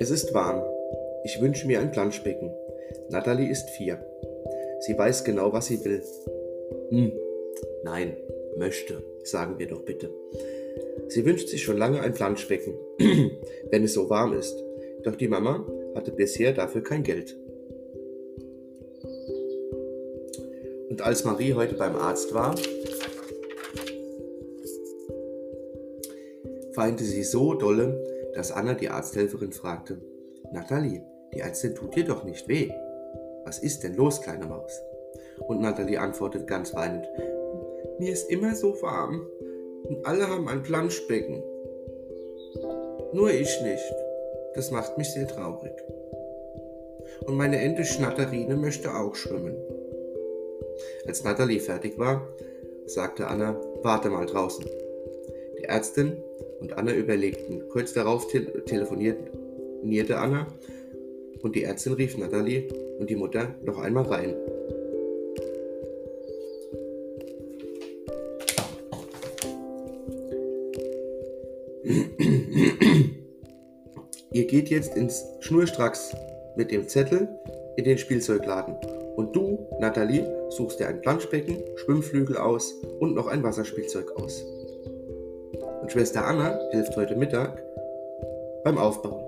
Es 0.00 0.10
ist 0.10 0.34
warm. 0.34 0.62
Ich 1.24 1.40
wünsche 1.40 1.66
mir 1.66 1.80
ein 1.80 1.92
Planschbecken. 1.92 2.50
Natalie 3.08 3.48
ist 3.48 3.70
vier. 3.70 4.04
Sie 4.80 4.98
weiß 4.98 5.24
genau, 5.24 5.52
was 5.52 5.66
sie 5.66 5.82
will. 5.84 6.02
Hm. 6.90 7.12
Nein, 7.84 8.16
möchte, 8.56 9.02
sagen 9.22 9.58
wir 9.58 9.68
doch 9.68 9.82
bitte. 9.82 10.10
Sie 11.08 11.24
wünscht 11.24 11.48
sich 11.48 11.62
schon 11.62 11.76
lange 11.76 12.00
ein 12.00 12.14
Planschbecken, 12.14 12.74
wenn 13.70 13.84
es 13.84 13.94
so 13.94 14.10
warm 14.10 14.32
ist. 14.32 14.56
Doch 15.04 15.16
die 15.16 15.28
Mama 15.28 15.66
hatte 15.94 16.10
bisher 16.10 16.52
dafür 16.52 16.82
kein 16.82 17.02
Geld. 17.02 17.36
Und 20.90 21.02
als 21.02 21.24
Marie 21.24 21.54
heute 21.54 21.74
beim 21.74 21.96
Arzt 21.96 22.34
war, 22.34 22.54
weinte 26.74 27.04
sie 27.04 27.22
so 27.22 27.54
dolle, 27.54 28.02
dass 28.34 28.52
Anna 28.52 28.74
die 28.74 28.88
Arzthelferin 28.88 29.52
fragte, 29.52 30.00
Nathalie, 30.52 31.02
die 31.32 31.40
Ärztin 31.40 31.74
tut 31.74 31.94
dir 31.96 32.04
doch 32.04 32.24
nicht 32.24 32.48
weh. 32.48 32.70
Was 33.44 33.58
ist 33.58 33.82
denn 33.82 33.94
los, 33.94 34.22
kleine 34.22 34.46
Maus? 34.46 34.72
Und 35.46 35.60
Nathalie 35.60 36.00
antwortet 36.00 36.46
ganz 36.46 36.74
weinend, 36.74 37.06
mir 37.98 38.12
ist 38.12 38.30
immer 38.30 38.54
so 38.54 38.80
warm 38.82 39.26
und 39.84 40.06
alle 40.06 40.28
haben 40.28 40.48
ein 40.48 40.62
Planschbecken. 40.62 41.42
Nur 43.12 43.30
ich 43.30 43.60
nicht. 43.62 43.94
Das 44.54 44.70
macht 44.70 44.96
mich 44.98 45.12
sehr 45.12 45.26
traurig. 45.26 45.72
Und 47.26 47.36
meine 47.36 47.60
Ente 47.60 47.84
Schnatterine 47.84 48.56
möchte 48.56 48.94
auch 48.94 49.14
schwimmen. 49.14 49.56
Als 51.06 51.24
Nathalie 51.24 51.60
fertig 51.60 51.98
war, 51.98 52.26
sagte 52.86 53.26
Anna, 53.26 53.60
warte 53.82 54.10
mal 54.10 54.26
draußen. 54.26 54.64
Die 55.58 55.64
Ärztin 55.64 56.16
und 56.60 56.76
Anna 56.76 56.92
überlegten. 56.92 57.68
Kurz 57.68 57.92
darauf 57.92 58.28
te 58.28 58.64
telefonierte 58.64 60.18
Anna 60.18 60.46
und 61.42 61.54
die 61.54 61.64
Ärztin 61.64 61.92
rief 61.94 62.16
Natalie 62.16 62.68
und 62.98 63.10
die 63.10 63.16
Mutter 63.16 63.54
noch 63.62 63.78
einmal 63.78 64.04
rein. 64.04 64.34
Geht 74.54 74.70
jetzt 74.70 74.96
ins 74.96 75.24
Schnurstracks 75.40 76.14
mit 76.54 76.70
dem 76.70 76.86
Zettel 76.86 77.28
in 77.76 77.84
den 77.84 77.98
Spielzeugladen. 77.98 78.76
Und 79.16 79.34
du, 79.34 79.66
Nathalie, 79.80 80.32
suchst 80.50 80.78
dir 80.78 80.86
ein 80.86 81.00
Planschbecken, 81.00 81.56
Schwimmflügel 81.76 82.36
aus 82.36 82.72
und 83.00 83.14
noch 83.14 83.26
ein 83.26 83.42
Wasserspielzeug 83.42 84.12
aus 84.16 84.44
und 85.84 85.92
Schwester 85.92 86.24
Anna 86.24 86.58
hilft 86.70 86.96
heute 86.96 87.14
Mittag 87.14 87.62
beim 88.64 88.78
Aufbauen. 88.78 89.22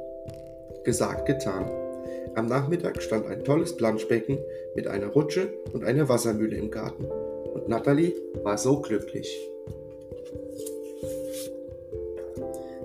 Gesagt, 0.84 1.26
getan. 1.26 1.70
Am 2.34 2.46
Nachmittag 2.46 3.02
stand 3.02 3.26
ein 3.26 3.44
tolles 3.44 3.76
Planschbecken 3.76 4.38
mit 4.74 4.86
einer 4.86 5.08
Rutsche 5.08 5.52
und 5.74 5.84
einer 5.84 6.08
Wassermühle 6.08 6.56
im 6.56 6.70
Garten. 6.70 7.04
Und 7.04 7.68
Natalie 7.68 8.14
war 8.42 8.56
so 8.56 8.80
glücklich. 8.80 9.38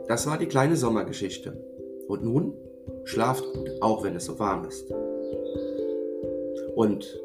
Das 0.10 0.28
war 0.28 0.38
die 0.38 0.48
kleine 0.48 0.76
Sommergeschichte. 0.76 1.54
Und 2.08 2.24
nun 2.24 2.54
schlaft 3.06 3.44
gut, 3.54 3.70
auch 3.82 4.04
wenn 4.04 4.16
es 4.16 4.26
so 4.26 4.38
warm 4.40 4.66
ist. 4.66 4.92
Und 6.76 7.22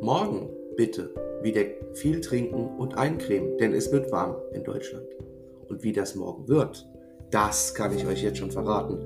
morgen 0.00 0.50
bitte 0.76 1.10
wieder 1.42 1.62
viel 1.92 2.20
trinken 2.20 2.76
und 2.78 2.96
eincremen, 2.96 3.58
denn 3.58 3.74
es 3.74 3.92
wird 3.92 4.10
warm 4.10 4.36
in 4.52 4.64
Deutschland. 4.64 5.06
Und 5.68 5.82
wie 5.82 5.92
das 5.92 6.14
morgen 6.14 6.48
wird, 6.48 6.86
das 7.30 7.74
kann 7.74 7.94
ich 7.94 8.06
euch 8.06 8.22
jetzt 8.22 8.38
schon 8.38 8.50
verraten. 8.50 8.98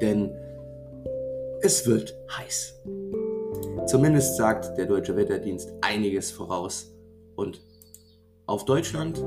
Denn 0.00 0.34
es 1.62 1.86
wird 1.86 2.16
heiß. 2.30 2.82
Zumindest 3.86 4.36
sagt 4.36 4.76
der 4.76 4.86
Deutsche 4.86 5.16
Wetterdienst 5.16 5.72
einiges 5.80 6.30
voraus. 6.30 6.92
Und 7.34 7.60
auf 8.46 8.64
Deutschland, 8.64 9.22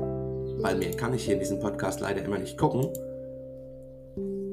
weil 0.62 0.76
mehr 0.76 0.92
kann 0.92 1.14
ich 1.14 1.24
hier 1.24 1.34
in 1.34 1.40
diesem 1.40 1.60
Podcast 1.60 2.00
leider 2.00 2.24
immer 2.24 2.38
nicht 2.38 2.58
gucken, 2.58 2.92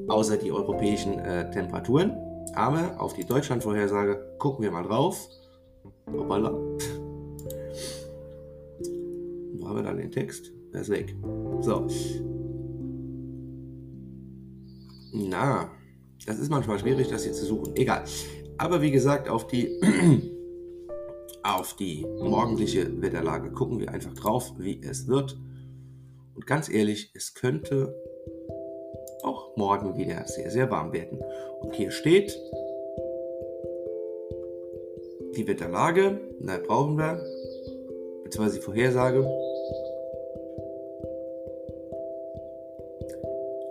außer 0.08 0.36
die 0.36 0.52
europäischen 0.52 1.18
äh, 1.18 1.50
Temperaturen. 1.50 2.16
Aber 2.54 3.00
auf 3.00 3.14
die 3.14 3.24
Deutschlandvorhersage 3.24 4.36
gucken 4.38 4.64
wir 4.64 4.70
mal 4.70 4.82
drauf. 4.82 5.28
Hoppala. 6.12 6.52
Wo 9.54 9.68
haben 9.68 9.76
wir 9.76 9.82
dann 9.82 9.98
den 9.98 10.10
Text? 10.10 10.52
Er 10.72 10.80
ist 10.80 10.90
weg. 10.90 11.14
So. 11.60 11.86
Na, 15.12 15.70
das 16.26 16.38
ist 16.38 16.50
manchmal 16.50 16.78
schwierig, 16.78 17.08
das 17.08 17.24
hier 17.24 17.32
zu 17.32 17.44
suchen. 17.44 17.76
Egal. 17.76 18.04
Aber 18.58 18.82
wie 18.82 18.90
gesagt, 18.90 19.28
auf 19.28 19.46
die, 19.46 19.80
auf 21.42 21.74
die 21.76 22.06
morgendliche 22.20 23.00
Wetterlage 23.00 23.52
gucken 23.52 23.78
wir 23.78 23.90
einfach 23.90 24.14
drauf, 24.14 24.52
wie 24.58 24.82
es 24.82 25.06
wird. 25.06 25.38
Und 26.34 26.46
ganz 26.46 26.68
ehrlich, 26.68 27.10
es 27.14 27.34
könnte 27.34 27.94
auch 29.28 29.56
morgen 29.56 29.96
wieder 29.96 30.24
sehr, 30.26 30.50
sehr 30.50 30.70
warm 30.70 30.92
werden. 30.92 31.20
Und 31.60 31.74
hier 31.74 31.90
steht 31.90 32.38
die 35.36 35.46
Wetterlage, 35.46 36.18
da 36.40 36.58
brauchen 36.58 36.96
wir, 36.96 37.22
beziehungsweise 38.24 38.58
die 38.58 38.64
Vorhersage, 38.64 39.26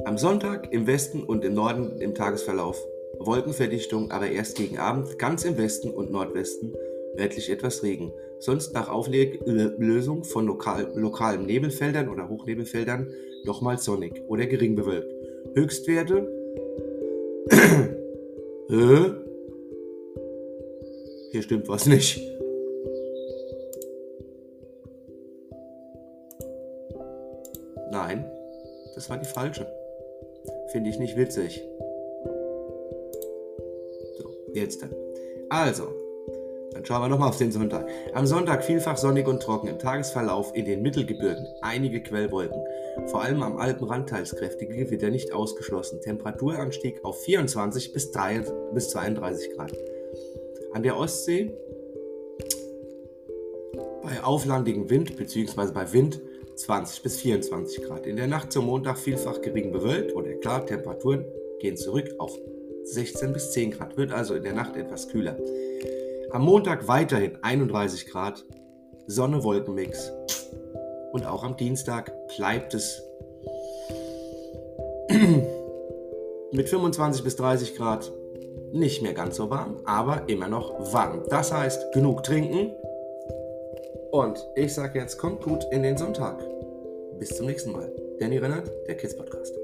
Am 0.06 0.18
Sonntag 0.18 0.72
im 0.72 0.88
Westen 0.88 1.22
und 1.22 1.44
im 1.44 1.54
Norden 1.54 2.00
im 2.00 2.16
Tagesverlauf 2.16 2.82
Wolkenverdichtung, 3.20 4.10
aber 4.10 4.30
erst 4.30 4.56
gegen 4.56 4.78
Abend 4.78 5.20
ganz 5.20 5.44
im 5.44 5.58
Westen 5.58 5.90
und 5.90 6.12
Nordwesten 6.12 6.74
örtlich 7.20 7.50
etwas 7.50 7.84
Regen. 7.84 8.14
Sonst 8.40 8.74
nach 8.74 8.88
Auflösung 8.88 10.24
von 10.24 10.48
lokal, 10.48 10.94
lokalen 10.96 11.46
Nebelfeldern 11.46 12.08
oder 12.08 12.30
Hochnebelfeldern 12.30 13.12
nochmal 13.44 13.80
sonnig 13.80 14.24
oder 14.28 14.46
gering 14.46 14.76
bewölkt. 14.76 15.17
Höchstwerte. 15.58 16.28
Hier 21.32 21.42
stimmt 21.42 21.68
was 21.68 21.88
nicht. 21.88 22.22
Nein, 27.90 28.30
das 28.94 29.10
war 29.10 29.18
die 29.18 29.26
falsche. 29.26 29.66
Finde 30.72 30.92
ich 30.92 31.00
nicht 31.00 31.18
witzig. 31.18 31.60
So, 34.20 34.30
jetzt 34.54 34.84
dann. 34.84 34.92
Also, 35.50 35.88
dann 36.74 36.86
schauen 36.86 37.02
wir 37.02 37.08
nochmal 37.10 37.30
auf 37.30 37.40
den 37.40 37.52
Sonntag. 37.52 37.90
Am 38.14 38.28
Sonntag 38.28 38.64
vielfach 38.64 38.98
sonnig 38.98 39.28
und 39.28 39.42
trocken. 39.42 39.70
Im 39.70 39.80
Tagesverlauf 39.80 40.56
in 40.56 40.66
den 40.66 40.84
Mittelgebirgen 40.84 41.48
einige 41.62 42.04
Quellwolken. 42.04 42.62
Vor 43.06 43.22
allem 43.22 43.44
am 43.44 43.58
Alpenrand 43.58 44.10
teils 44.10 44.36
kräftige 44.36 44.76
Gewitter 44.76 45.10
nicht 45.10 45.32
ausgeschlossen. 45.32 46.02
Temperaturanstieg 46.02 47.06
auf 47.06 47.22
24 47.22 47.94
bis, 47.94 48.12
3, 48.12 48.44
bis 48.74 48.90
32 48.90 49.56
Grad. 49.56 49.74
An 50.74 50.84
der 50.84 50.98
Ostsee 50.98 51.56
bei 54.04 54.24
auflandigem 54.24 54.90
Wind 54.90 55.16
bzw. 55.16 55.72
bei 55.74 55.94
Wind 55.94 56.22
20 56.56 57.04
bis 57.04 57.20
24 57.22 57.84
Grad. 57.84 58.08
In 58.08 58.16
der 58.16 58.28
Nacht 58.28 58.52
zum 58.52 58.66
Montag 58.66 58.98
vielfach 58.98 59.42
gering 59.42 59.72
bewölkt 59.72 60.16
oder 60.16 60.34
klar, 60.34 60.66
Temperaturen 60.66 61.26
gehen 61.60 61.78
zurück 61.78 62.10
auf 62.18 62.38
16 62.84 63.34
bis 63.34 63.52
10 63.52 63.72
Grad, 63.72 63.98
wird 63.98 64.12
also 64.12 64.34
in 64.34 64.44
der 64.44 64.54
Nacht 64.54 64.76
etwas 64.76 65.08
kühler. 65.10 65.38
Am 66.32 66.44
Montag 66.44 66.88
weiterhin 66.88 67.38
31 67.42 68.08
Grad, 68.08 68.44
Sonne-Wolkenmix. 69.08 70.12
Und 71.18 71.26
auch 71.26 71.44
am 71.44 71.58
Dienstag 71.58 72.12
bleibt 72.38 72.76
es 72.76 73.02
mit 76.52 76.70
25 76.70 77.24
bis 77.24 77.36
30 77.38 77.76
Grad 77.76 78.12
nicht 78.72 79.02
mehr 79.02 79.16
ganz 79.16 79.38
so 79.38 79.50
warm, 79.50 79.82
aber 79.84 80.30
immer 80.30 80.48
noch 80.48 80.94
warm. 80.94 81.24
Das 81.28 81.52
heißt, 81.52 81.92
genug 81.92 82.22
trinken. 82.22 82.72
Und 84.12 84.38
ich 84.54 84.76
sage 84.76 85.00
jetzt, 85.00 85.18
kommt 85.18 85.42
gut 85.42 85.66
in 85.72 85.82
den 85.82 85.98
Sonntag. 85.98 86.40
Bis 87.18 87.36
zum 87.36 87.48
nächsten 87.48 87.72
Mal. 87.72 87.92
Danny 88.20 88.38
Rennert, 88.38 88.70
der 88.88 88.96
Kids 88.96 89.18
Podcast. 89.18 89.57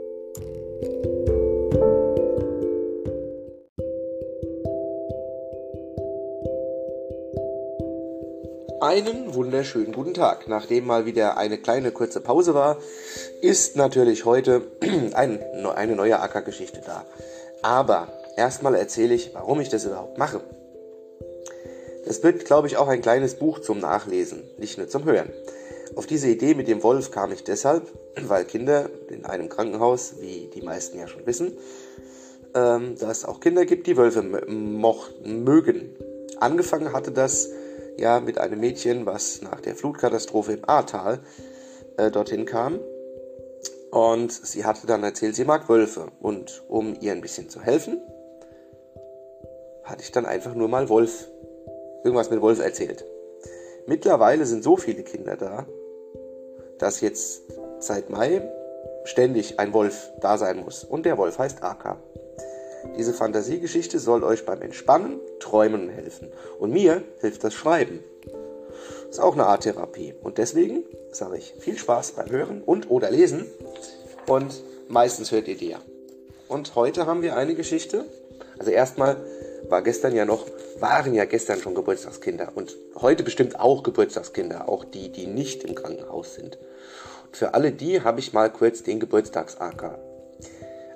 Einen 8.94 9.34
wunderschönen 9.34 9.92
guten 9.92 10.14
Tag. 10.14 10.48
Nachdem 10.48 10.86
mal 10.86 11.08
wieder 11.08 11.36
eine 11.36 11.58
kleine 11.58 11.92
kurze 11.92 12.22
Pause 12.22 12.54
war, 12.54 12.78
ist 13.42 13.76
natürlich 13.76 14.24
heute 14.24 14.62
ein, 15.16 15.40
eine 15.76 15.96
neue 15.96 16.20
Ackergeschichte 16.20 16.80
da. 16.86 17.04
Aber 17.64 18.10
erstmal 18.38 18.76
erzähle 18.76 19.16
ich, 19.16 19.34
warum 19.34 19.60
ich 19.62 19.70
das 19.70 19.86
überhaupt 19.86 20.20
mache. 20.20 20.42
Es 22.06 22.22
wird, 22.22 22.46
glaube 22.46 22.68
ich, 22.68 22.78
auch 22.78 22.88
ein 22.88 23.02
kleines 23.02 23.34
Buch 23.34 23.62
zum 23.62 23.80
Nachlesen, 23.80 24.44
nicht 24.60 24.78
nur 24.78 24.88
zum 24.88 25.06
Hören. 25.06 25.32
Auf 25.96 26.06
diese 26.06 26.28
Idee 26.28 26.54
mit 26.54 26.68
dem 26.68 26.84
Wolf 26.84 27.10
kam 27.10 27.32
ich 27.32 27.44
deshalb, 27.44 27.92
weil 28.28 28.46
Kinder 28.46 28.92
in 29.10 29.26
einem 29.26 29.50
Krankenhaus, 29.50 30.18
wie 30.20 30.52
die 30.54 30.62
meisten 30.62 31.00
ja 31.00 31.08
schon 31.08 31.26
wissen, 31.26 31.58
ähm, 32.54 32.96
dass 33.00 33.18
es 33.18 33.26
auch 33.26 33.40
Kinder 33.40 33.66
gibt, 33.66 33.88
die 33.88 33.98
Wölfe 33.98 34.22
mögen. 34.22 35.96
Angefangen 36.40 36.94
hatte 36.94 37.12
das 37.12 37.50
ja 37.98 38.20
mit 38.20 38.38
einem 38.38 38.60
Mädchen, 38.60 39.06
was 39.06 39.42
nach 39.42 39.62
der 39.62 39.76
Flutkatastrophe 39.76 40.54
im 40.54 40.68
Ahrtal 40.68 41.20
äh, 41.98 42.12
dorthin 42.12 42.46
kam. 42.46 42.80
Und 43.92 44.32
sie 44.32 44.66
hatte 44.66 44.88
dann 44.88 45.04
erzählt, 45.04 45.36
sie 45.36 45.46
mag 45.46 45.70
Wölfe. 45.70 46.08
Und 46.20 46.64
um 46.68 46.96
ihr 47.00 47.12
ein 47.12 47.22
bisschen 47.22 47.50
zu 47.50 47.62
helfen, 47.62 48.02
hatte 49.84 50.02
ich 50.02 50.12
dann 50.12 50.26
einfach 50.26 50.56
nur 50.56 50.68
mal 50.68 50.90
Wolf, 50.90 51.30
irgendwas 52.04 52.32
mit 52.32 52.42
Wolf 52.42 52.60
erzählt. 52.60 53.06
Mittlerweile 53.86 54.46
sind 54.46 54.64
so 54.64 54.78
viele 54.78 55.04
Kinder 55.04 55.36
da, 55.36 55.68
dass 56.80 57.02
jetzt 57.02 57.44
seit 57.80 58.10
Mai 58.10 58.42
ständig 59.04 59.60
ein 59.60 59.74
Wolf 59.74 60.12
da 60.22 60.38
sein 60.38 60.64
muss. 60.64 60.84
Und 60.84 61.06
der 61.06 61.18
Wolf 61.18 61.38
heißt 61.38 61.62
Aka. 61.64 62.02
Diese 62.98 63.14
Fantasiegeschichte 63.14 64.00
soll 64.00 64.24
euch 64.24 64.46
beim 64.46 64.62
Entspannen, 64.62 65.20
Träumen 65.40 65.90
helfen. 65.90 66.30
Und 66.60 66.72
mir 66.72 67.04
hilft 67.22 67.44
das 67.44 67.54
Schreiben. 67.54 68.04
Ist 69.10 69.20
auch 69.20 69.34
eine 69.34 69.46
Art 69.46 69.64
Therapie. 69.64 70.14
Und 70.22 70.38
deswegen 70.38 70.84
sage 71.12 71.38
ich 71.38 71.54
viel 71.60 71.78
Spaß 71.78 72.14
beim 72.14 72.30
Hören 72.30 72.62
und 72.62 72.90
oder 72.90 73.12
Lesen. 73.12 73.46
Und 74.28 74.64
meistens 74.88 75.32
hört 75.32 75.48
ihr 75.48 75.58
die 75.58 75.70
ja. 75.70 75.80
Und 76.48 76.76
heute 76.76 77.06
haben 77.06 77.22
wir 77.22 77.36
eine 77.36 77.56
Geschichte. 77.56 78.06
Also 78.60 78.72
erstmal 78.72 79.18
war 79.70 79.82
gestern 79.82 80.16
ja 80.16 80.26
noch, 80.26 80.46
waren 80.80 81.14
ja 81.14 81.26
gestern 81.26 81.60
schon 81.60 81.76
Geburtstagskinder. 81.76 82.52
Und 82.56 82.76
heute 82.96 83.24
bestimmt 83.24 83.60
auch 83.60 83.84
Geburtstagskinder. 83.84 84.70
Auch 84.70 84.84
die, 84.84 85.12
die 85.12 85.28
nicht 85.28 85.64
im 85.64 85.76
Krankenhaus 85.76 86.36
sind. 86.36 86.58
Und 87.26 87.38
für 87.38 87.54
alle 87.54 87.72
die 87.72 88.02
habe 88.02 88.20
ich 88.20 88.34
mal 88.34 88.52
kurz 88.52 88.84
den 88.84 89.00
Geburtstagsaker 89.00 89.98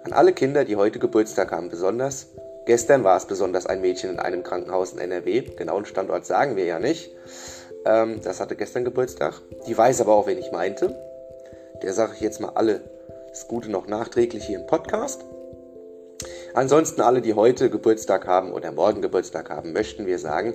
an 0.08 0.14
alle 0.14 0.32
Kinder, 0.32 0.64
die 0.64 0.78
heute 0.78 1.00
Geburtstag 1.00 1.52
haben, 1.52 1.68
besonders. 1.68 2.28
Gestern 2.66 3.04
war 3.04 3.18
es 3.18 3.26
besonders 3.26 3.66
ein 3.66 3.82
Mädchen 3.82 4.10
in 4.10 4.20
einem 4.20 4.42
Krankenhaus 4.42 4.94
in 4.94 5.00
NRW. 5.00 5.42
Genauen 5.42 5.86
Standort 5.86 6.26
sagen 6.26 6.56
wir 6.56 6.64
ja 6.64 6.80
nicht. 6.80 7.12
Ähm, 7.86 8.22
das 8.24 8.40
hatte 8.40 8.56
gestern 8.56 8.86
Geburtstag. 8.86 9.42
Die 9.68 9.78
weiß 9.78 10.00
aber 10.00 10.14
auch, 10.14 10.26
wen 10.26 10.38
ich 10.38 10.54
meinte. 10.54 10.96
Der 11.84 11.92
sage 11.92 12.14
ich 12.16 12.22
jetzt 12.22 12.40
mal 12.40 12.54
alle 12.56 12.80
das 13.28 13.50
Gute 13.50 13.70
noch 13.70 13.88
nachträglich 13.88 14.46
hier 14.46 14.60
im 14.60 14.66
Podcast. 14.66 15.26
Ansonsten 16.54 17.02
alle, 17.02 17.22
die 17.22 17.34
heute 17.34 17.70
Geburtstag 17.70 18.28
haben 18.28 18.54
oder 18.54 18.72
morgen 18.72 19.02
Geburtstag 19.02 19.50
haben, 19.50 19.74
möchten 19.74 20.06
wir 20.06 20.20
sagen, 20.20 20.54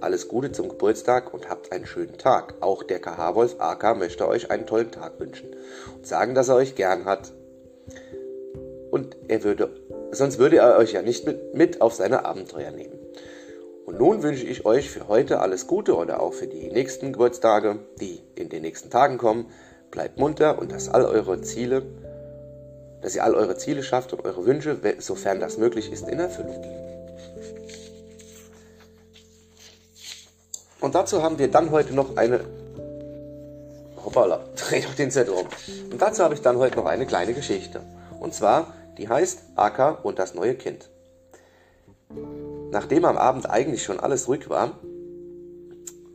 alles 0.00 0.26
Gute 0.26 0.52
zum 0.52 0.70
Geburtstag 0.70 1.34
und 1.34 1.50
habt 1.50 1.70
einen 1.70 1.84
schönen 1.84 2.16
Tag. 2.16 2.54
Auch 2.60 2.82
der 2.82 3.00
KH-Wolf 3.00 3.56
AK 3.58 3.98
möchte 3.98 4.26
euch 4.26 4.50
einen 4.50 4.64
tollen 4.64 4.90
Tag 4.90 5.20
wünschen 5.20 5.54
und 5.94 6.06
sagen, 6.06 6.34
dass 6.34 6.48
er 6.48 6.56
euch 6.56 6.76
gern 6.76 7.04
hat 7.04 7.30
und 8.90 9.16
er 9.28 9.44
würde, 9.44 9.70
sonst 10.12 10.38
würde 10.38 10.58
er 10.58 10.76
euch 10.78 10.92
ja 10.92 11.02
nicht 11.02 11.26
mit, 11.26 11.54
mit 11.54 11.80
auf 11.80 11.94
seine 11.94 12.24
Abenteuer 12.24 12.70
nehmen. 12.70 12.98
Und 13.86 14.00
nun 14.00 14.24
wünsche 14.24 14.44
ich 14.44 14.66
euch 14.66 14.90
für 14.90 15.06
heute 15.06 15.40
alles 15.40 15.68
Gute 15.68 15.96
oder 15.96 16.20
auch 16.20 16.32
für 16.32 16.48
die 16.48 16.70
nächsten 16.72 17.12
Geburtstage, 17.12 17.78
die 18.00 18.20
in 18.34 18.48
den 18.48 18.62
nächsten 18.62 18.90
Tagen 18.90 19.16
kommen. 19.16 19.46
Bleibt 19.92 20.18
munter 20.18 20.58
und 20.58 20.72
dass 20.72 20.88
all 20.88 21.04
eure 21.04 21.40
Ziele, 21.42 21.82
dass 23.00 23.14
ihr 23.14 23.22
all 23.22 23.36
eure 23.36 23.56
Ziele 23.56 23.84
schafft 23.84 24.12
und 24.12 24.24
eure 24.24 24.44
Wünsche, 24.44 24.76
sofern 24.98 25.38
das 25.38 25.56
möglich 25.56 25.92
ist, 25.92 26.08
in 26.08 26.18
Erfüllung. 26.18 26.64
Und 30.80 30.94
dazu 30.94 31.22
haben 31.22 31.38
wir 31.38 31.48
dann 31.48 31.70
heute 31.70 31.94
noch 31.94 32.16
eine. 32.16 32.40
Hoppala, 34.04 34.44
dreh 34.56 34.80
doch 34.80 34.94
den 34.94 35.12
Zettel 35.12 35.34
um. 35.34 35.46
Und 35.92 36.02
dazu 36.02 36.24
habe 36.24 36.34
ich 36.34 36.42
dann 36.42 36.58
heute 36.58 36.76
noch 36.76 36.86
eine 36.86 37.06
kleine 37.06 37.34
Geschichte. 37.34 37.80
Und 38.20 38.34
zwar 38.34 38.74
die 38.98 39.08
heißt 39.08 39.42
Aka 39.56 39.90
und 39.90 40.18
das 40.18 40.34
neue 40.34 40.54
Kind. 40.54 40.88
Nachdem 42.70 43.04
am 43.04 43.16
Abend 43.16 43.48
eigentlich 43.48 43.82
schon 43.82 44.00
alles 44.00 44.28
ruhig 44.28 44.48
war 44.48 44.78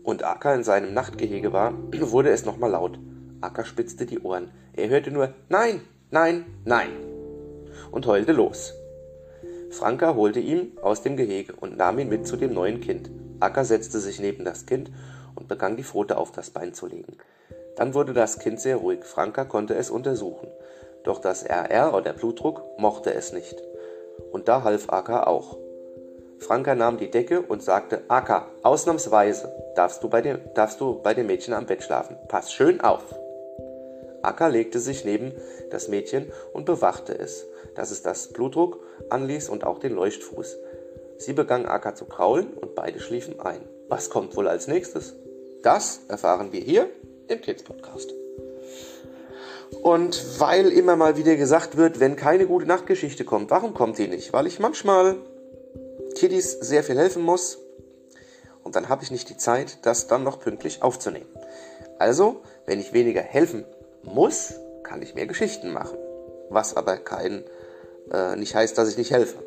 und 0.03 0.23
Aka 0.23 0.53
in 0.55 0.63
seinem 0.63 0.93
Nachtgehege 0.93 1.53
war, 1.53 1.73
wurde 1.91 2.29
es 2.29 2.45
nochmal 2.45 2.71
laut. 2.71 2.99
Aka 3.41 3.65
spitzte 3.65 4.05
die 4.05 4.19
Ohren. 4.19 4.51
Er 4.73 4.89
hörte 4.89 5.11
nur 5.11 5.33
Nein, 5.49 5.81
nein, 6.09 6.45
nein 6.65 6.89
und 7.91 8.07
heulte 8.07 8.31
los. 8.31 8.73
Franka 9.69 10.15
holte 10.15 10.39
ihn 10.39 10.77
aus 10.81 11.01
dem 11.01 11.15
Gehege 11.15 11.53
und 11.53 11.77
nahm 11.77 11.99
ihn 11.99 12.09
mit 12.09 12.27
zu 12.27 12.35
dem 12.35 12.53
neuen 12.53 12.81
Kind. 12.81 13.09
Acker 13.39 13.63
setzte 13.63 13.99
sich 13.99 14.19
neben 14.19 14.43
das 14.45 14.65
Kind 14.65 14.91
und 15.35 15.47
begann 15.47 15.77
die 15.77 15.83
Pfote 15.83 16.17
auf 16.17 16.31
das 16.31 16.49
Bein 16.49 16.73
zu 16.73 16.87
legen. 16.87 17.17
Dann 17.77 17.93
wurde 17.93 18.13
das 18.13 18.39
Kind 18.39 18.59
sehr 18.59 18.77
ruhig. 18.77 19.03
Franka 19.03 19.45
konnte 19.45 19.75
es 19.75 19.89
untersuchen. 19.89 20.49
Doch 21.03 21.19
das 21.19 21.43
RR 21.43 21.93
oder 21.93 22.13
Blutdruck 22.13 22.63
mochte 22.77 23.13
es 23.13 23.33
nicht. 23.33 23.61
Und 24.31 24.47
da 24.47 24.63
half 24.63 24.89
Aka 24.89 25.23
auch. 25.23 25.57
Franka 26.39 26.73
nahm 26.73 26.97
die 26.97 27.11
Decke 27.11 27.41
und 27.41 27.61
sagte, 27.61 28.01
Aka, 28.07 28.47
ausnahmsweise 28.63 29.51
darfst 29.75 30.03
du, 30.03 30.09
bei 30.09 30.21
dem, 30.21 30.39
darfst 30.55 30.81
du 30.81 30.99
bei 31.01 31.13
dem 31.13 31.27
Mädchen 31.27 31.53
am 31.53 31.65
Bett 31.65 31.83
schlafen. 31.83 32.17
Pass 32.27 32.51
schön 32.51 32.81
auf. 32.81 33.03
Aka 34.23 34.47
legte 34.47 34.79
sich 34.79 35.05
neben 35.05 35.33
das 35.69 35.87
Mädchen 35.87 36.31
und 36.53 36.65
bewachte 36.65 37.17
es, 37.17 37.45
dass 37.75 37.91
es 37.91 38.01
das 38.01 38.27
Blutdruck 38.27 38.79
anließ 39.09 39.49
und 39.49 39.63
auch 39.65 39.79
den 39.79 39.93
Leuchtfuß. 39.93 40.57
Sie 41.17 41.33
begann 41.33 41.65
Aka 41.65 41.95
zu 41.95 42.05
kraulen 42.05 42.53
und 42.53 42.75
beide 42.75 42.99
schliefen 42.99 43.39
ein. 43.39 43.61
Was 43.87 44.09
kommt 44.09 44.35
wohl 44.35 44.47
als 44.47 44.67
nächstes? 44.67 45.15
Das 45.61 46.01
erfahren 46.07 46.51
wir 46.51 46.61
hier 46.61 46.89
im 47.27 47.41
Kids 47.41 47.63
Podcast. 47.63 48.20
Und 49.81 50.39
weil 50.39 50.71
immer 50.71 50.95
mal 50.95 51.17
wieder 51.17 51.36
gesagt 51.36 51.77
wird, 51.77 51.99
wenn 51.99 52.15
keine 52.15 52.45
gute 52.45 52.65
Nachtgeschichte 52.65 53.25
kommt, 53.25 53.49
warum 53.49 53.73
kommt 53.73 53.97
die 53.97 54.07
nicht? 54.07 54.34
Weil 54.34 54.47
ich 54.47 54.60
manchmal 54.60 55.17
Kiddies 56.15 56.51
sehr 56.51 56.84
viel 56.84 56.97
helfen 56.97 57.23
muss 57.23 57.57
und 58.63 58.75
dann 58.75 58.89
habe 58.89 59.03
ich 59.03 59.12
nicht 59.12 59.29
die 59.29 59.38
Zeit, 59.38 59.79
das 59.84 60.07
dann 60.07 60.23
noch 60.23 60.39
pünktlich 60.39 60.84
aufzunehmen. 60.84 61.29
Also, 61.99 62.41
wenn 62.65 62.79
ich 62.79 62.93
weniger 62.93 63.21
helfen 63.21 63.65
muss, 64.03 64.53
kann 64.84 65.01
ich 65.01 65.15
mehr 65.15 65.27
Geschichten 65.27 65.71
machen. 65.71 65.97
Was 66.49 66.75
aber 66.75 66.97
kein, 66.97 67.43
äh, 68.12 68.36
nicht 68.36 68.55
heißt, 68.55 68.77
dass 68.77 68.89
ich 68.89 68.97
nicht 68.97 69.12
helfe. 69.12 69.38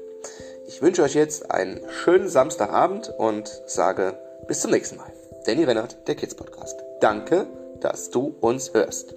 Ich 0.66 0.80
wünsche 0.80 1.02
euch 1.02 1.14
jetzt 1.14 1.50
einen 1.50 1.80
schönen 1.90 2.28
Samstagabend 2.28 3.12
und 3.18 3.62
sage 3.66 4.18
bis 4.46 4.60
zum 4.60 4.70
nächsten 4.70 4.96
Mal. 4.96 5.12
Danny 5.46 5.64
Rennert, 5.64 6.08
der 6.08 6.14
Kids 6.14 6.34
Podcast. 6.34 6.82
Danke, 7.00 7.46
dass 7.80 8.10
du 8.10 8.34
uns 8.40 8.72
hörst. 8.72 9.14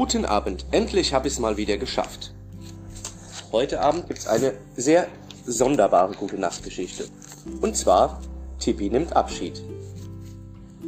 Guten 0.00 0.24
Abend, 0.24 0.64
endlich 0.70 1.12
habe 1.12 1.28
ich 1.28 1.34
es 1.34 1.38
mal 1.38 1.58
wieder 1.58 1.76
geschafft. 1.76 2.32
Heute 3.52 3.82
Abend 3.82 4.06
gibt 4.06 4.20
es 4.20 4.26
eine 4.26 4.54
sehr 4.74 5.06
sonderbare 5.44 6.14
gute 6.14 6.38
Nachtgeschichte. 6.38 7.04
Und 7.60 7.76
zwar, 7.76 8.22
Tippi 8.58 8.88
nimmt 8.88 9.14
Abschied. 9.14 9.62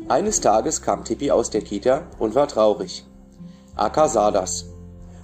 Eines 0.09 0.41
Tages 0.41 0.81
kam 0.81 1.05
Tippi 1.05 1.31
aus 1.31 1.51
der 1.51 1.61
Kita 1.61 2.07
und 2.19 2.35
war 2.35 2.49
traurig. 2.49 3.05
Akka 3.77 4.09
sah 4.09 4.31
das 4.31 4.71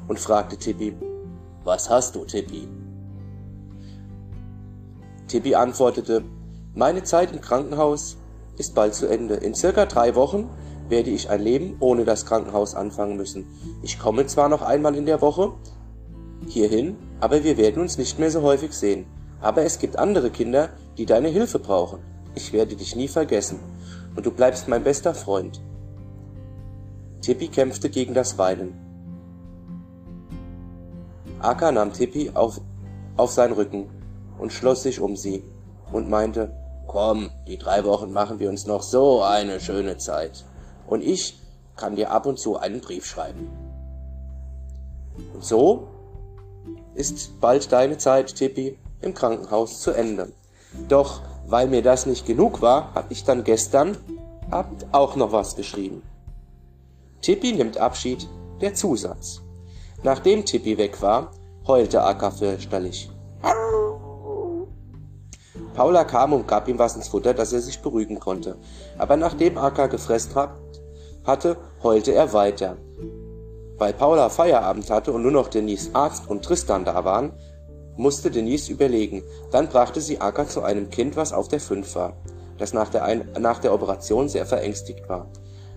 und 0.07 0.21
fragte 0.21 0.59
Tippi, 0.59 0.95
Was 1.65 1.89
hast 1.89 2.15
du, 2.15 2.27
Tippi? 2.27 2.69
Tippi 5.29 5.55
antwortete, 5.55 6.25
Meine 6.75 7.05
Zeit 7.05 7.33
im 7.33 7.41
Krankenhaus 7.41 8.19
ist 8.59 8.75
bald 8.75 8.95
zu 8.95 9.07
Ende. 9.07 9.37
In 9.37 9.55
circa 9.55 9.87
drei 9.87 10.15
Wochen 10.15 10.51
werde 10.89 11.11
ich 11.11 11.31
ein 11.31 11.41
Leben 11.41 11.77
ohne 11.81 12.05
das 12.05 12.27
Krankenhaus 12.27 12.75
anfangen 12.75 13.17
müssen. 13.17 13.47
Ich 13.83 13.99
komme 13.99 14.27
zwar 14.27 14.49
noch 14.49 14.63
einmal 14.63 14.95
in 14.95 15.07
der 15.07 15.21
Woche 15.21 15.53
hierhin, 16.47 16.97
aber 17.21 17.45
wir 17.45 17.57
werden 17.57 17.83
uns 17.83 17.99
nicht 17.99 18.19
mehr 18.19 18.31
so 18.31 18.43
häufig 18.43 18.73
sehen. 18.73 19.07
Aber 19.41 19.63
es 19.63 19.79
gibt 19.79 19.99
andere 19.99 20.31
Kinder, 20.31 20.71
die 20.97 21.07
deine 21.07 21.29
Hilfe 21.29 21.59
brauchen. 21.59 22.01
Ich 22.35 22.53
werde 22.53 22.77
dich 22.77 22.97
nie 22.97 23.09
vergessen. 23.09 23.59
Und 24.17 24.27
du 24.27 24.31
bleibst 24.31 24.69
mein 24.69 24.83
bester 24.83 25.15
Freund. 25.15 25.61
Tippi 27.21 27.49
kämpfte 27.49 27.91
gegen 27.91 28.15
das 28.15 28.39
Weinen. 28.39 28.75
Akka 31.41 31.71
nahm 31.71 31.93
Tippi 31.93 32.31
auf, 32.35 32.61
auf 33.17 33.31
seinen 33.31 33.53
Rücken 33.53 33.89
und 34.39 34.53
schloss 34.53 34.83
sich 34.83 35.01
um 35.01 35.17
sie 35.17 35.45
und 35.93 36.09
meinte, 36.11 36.53
Komm, 36.89 37.29
die 37.47 37.59
drei 37.59 37.85
Wochen 37.85 38.13
machen 38.13 38.41
wir 38.41 38.49
uns 38.49 38.67
noch 38.67 38.83
so 38.83 39.23
eine 39.23 39.61
schöne 39.61 39.99
Zeit. 39.99 40.47
Und 40.89 41.03
ich 41.03 41.39
kann 41.77 41.97
dir 41.97 42.11
ab 42.11 42.27
und 42.27 42.39
zu 42.39 42.57
einen 42.59 42.81
Brief 42.81 43.07
schreiben. 43.07 43.49
Und 45.35 45.45
so 45.45 45.89
ist 46.95 47.41
bald 47.41 47.71
deine 47.71 47.99
Zeit, 47.99 48.35
Tippi, 48.35 48.77
im 49.01 49.15
Krankenhaus 49.15 49.81
zu 49.81 49.93
Ende. 49.93 50.33
Doch 50.89 51.21
weil 51.47 51.69
mir 51.69 51.83
das 51.83 52.07
nicht 52.07 52.27
genug 52.27 52.61
war, 52.61 52.95
habe 52.95 53.13
ich 53.13 53.25
dann 53.25 53.45
gestern 53.45 53.97
Abend 54.51 54.87
auch 54.93 55.17
noch 55.17 55.33
was 55.33 55.57
geschrieben. 55.57 56.03
Tippi 57.23 57.53
nimmt 57.53 57.79
Abschied, 57.79 58.29
der 58.61 58.75
Zusatz. 58.75 59.41
Nachdem 60.03 60.45
Tippi 60.45 60.79
weg 60.79 61.01
war, 61.03 61.33
heulte 61.67 62.03
Akka 62.03 62.31
fürchterlich. 62.31 63.11
Paula 65.75 66.05
kam 66.05 66.33
und 66.33 66.49
gab 66.49 66.67
ihm 66.69 66.79
was 66.79 66.97
ins 66.97 67.09
Futter, 67.09 67.35
dass 67.35 67.53
er 67.53 67.61
sich 67.61 67.81
beruhigen 67.81 68.19
konnte. 68.19 68.57
Aber 68.99 69.17
nachdem 69.17 69.59
Akka 69.59 69.87
gefressen 69.87 70.35
hat, 70.35 70.51
hatte, 71.29 71.57
heulte 71.85 72.13
er 72.13 72.33
weiter. 72.33 72.77
Weil 73.77 73.93
Paula 73.93 74.29
Feierabend 74.29 74.91
hatte 74.91 75.13
und 75.13 75.23
nur 75.23 75.31
noch 75.31 75.47
Denise 75.47 75.91
Arzt 75.93 76.29
und 76.29 76.45
Tristan 76.45 76.85
da 76.85 77.05
waren, 77.05 77.33
musste 77.97 78.31
Denise 78.31 78.73
überlegen. 78.73 79.23
Dann 79.53 79.69
brachte 79.69 80.01
sie 80.01 80.21
Akka 80.21 80.49
zu 80.49 80.63
einem 80.63 80.91
Kind, 80.91 81.17
was 81.17 81.33
auf 81.33 81.47
der 81.47 81.61
Fünf 81.61 81.95
war, 81.95 82.17
das 82.59 82.73
nach 82.73 82.89
der, 82.89 83.05
Ein 83.05 83.29
nach 83.39 83.61
der 83.61 83.73
Operation 83.73 84.29
sehr 84.29 84.47
verängstigt 84.47 85.09
war. 85.09 85.31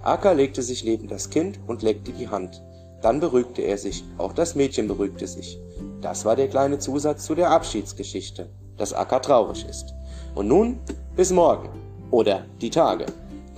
Aka 0.04 0.32
legte 0.32 0.64
sich 0.64 0.84
neben 0.84 1.08
das 1.08 1.30
Kind 1.30 1.60
und 1.68 1.84
leckte 1.84 2.12
die 2.12 2.28
Hand. 2.28 2.64
Dann 3.02 3.20
beruhigte 3.20 3.62
er 3.62 3.78
sich, 3.78 4.04
auch 4.18 4.34
das 4.34 4.56
Mädchen 4.56 4.88
beruhigte 4.88 5.28
sich. 5.28 5.60
Das 6.02 6.26
war 6.26 6.36
der 6.36 6.48
kleine 6.48 6.80
Zusatz 6.80 7.26
zu 7.26 7.36
der 7.36 7.52
Abschiedsgeschichte, 7.52 8.50
dass 8.78 8.94
Aka 8.94 9.20
traurig 9.20 9.68
ist. 9.68 9.94
Und 10.34 10.48
nun 10.48 10.80
bis 11.16 11.32
morgen 11.32 11.70
oder 12.10 12.46
die 12.62 12.70
Tage. 12.70 13.06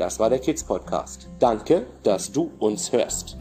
Das 0.04 0.20
war 0.20 0.30
der 0.30 0.40
Kids 0.40 0.66
Podcast. 0.66 1.30
Danke, 1.40 1.86
dass 2.04 2.30
du 2.30 2.52
uns 2.60 2.92
hörst. 2.92 3.38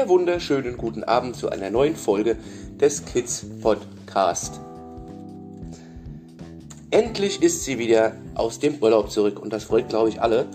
Sehr 0.00 0.08
wunderschönen 0.08 0.78
guten 0.78 1.04
Abend 1.04 1.36
zu 1.36 1.50
einer 1.50 1.68
neuen 1.68 1.94
Folge 1.94 2.38
des 2.80 3.04
Kids 3.04 3.44
Podcast. 3.60 4.58
Endlich 6.90 7.42
ist 7.42 7.64
sie 7.64 7.78
wieder 7.78 8.14
aus 8.34 8.58
dem 8.60 8.76
Urlaub 8.76 9.10
zurück 9.10 9.38
und 9.38 9.52
das 9.52 9.64
freut, 9.64 9.90
glaube 9.90 10.08
ich, 10.08 10.22
alle. 10.22 10.46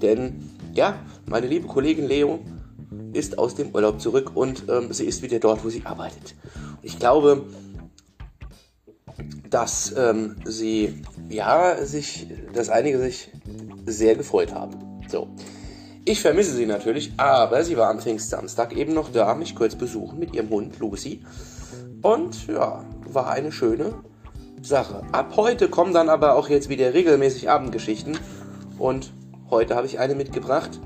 Denn 0.00 0.48
ja, 0.74 0.96
meine 1.26 1.48
liebe 1.48 1.66
Kollegin 1.66 2.06
Leo 2.06 2.38
ist 3.12 3.36
aus 3.36 3.56
dem 3.56 3.74
Urlaub 3.74 4.00
zurück 4.00 4.30
und 4.36 4.62
ähm, 4.68 4.92
sie 4.92 5.06
ist 5.06 5.22
wieder 5.22 5.40
dort, 5.40 5.64
wo 5.64 5.70
sie 5.70 5.84
arbeitet. 5.84 6.36
Ich 6.82 6.96
glaube, 7.00 7.46
dass 9.50 9.92
ähm, 9.98 10.36
sie, 10.44 11.02
ja, 11.28 11.84
sich, 11.84 12.28
dass 12.52 12.68
einige 12.68 13.00
sich 13.00 13.32
sehr 13.86 14.14
gefreut 14.14 14.54
haben. 14.54 15.00
So. 15.08 15.26
Ich 16.06 16.20
vermisse 16.20 16.52
sie 16.52 16.66
natürlich, 16.66 17.14
aber 17.16 17.64
sie 17.64 17.78
war 17.78 17.88
am 17.88 17.98
Pfingstsamstag 17.98 18.76
eben 18.76 18.92
noch 18.92 19.10
da, 19.10 19.34
mich 19.34 19.54
kurz 19.54 19.74
besuchen 19.74 20.18
mit 20.18 20.34
ihrem 20.34 20.50
Hund 20.50 20.78
Lucy. 20.78 21.22
Und 22.02 22.46
ja, 22.46 22.84
war 23.10 23.30
eine 23.30 23.50
schöne 23.50 23.94
Sache. 24.60 25.02
Ab 25.12 25.32
heute 25.36 25.68
kommen 25.70 25.94
dann 25.94 26.10
aber 26.10 26.34
auch 26.34 26.50
jetzt 26.50 26.68
wieder 26.68 26.92
regelmäßig 26.92 27.48
Abendgeschichten. 27.48 28.18
Und 28.78 29.14
heute 29.48 29.76
habe 29.76 29.86
ich 29.86 29.98
eine 29.98 30.14
mitgebracht 30.14 30.78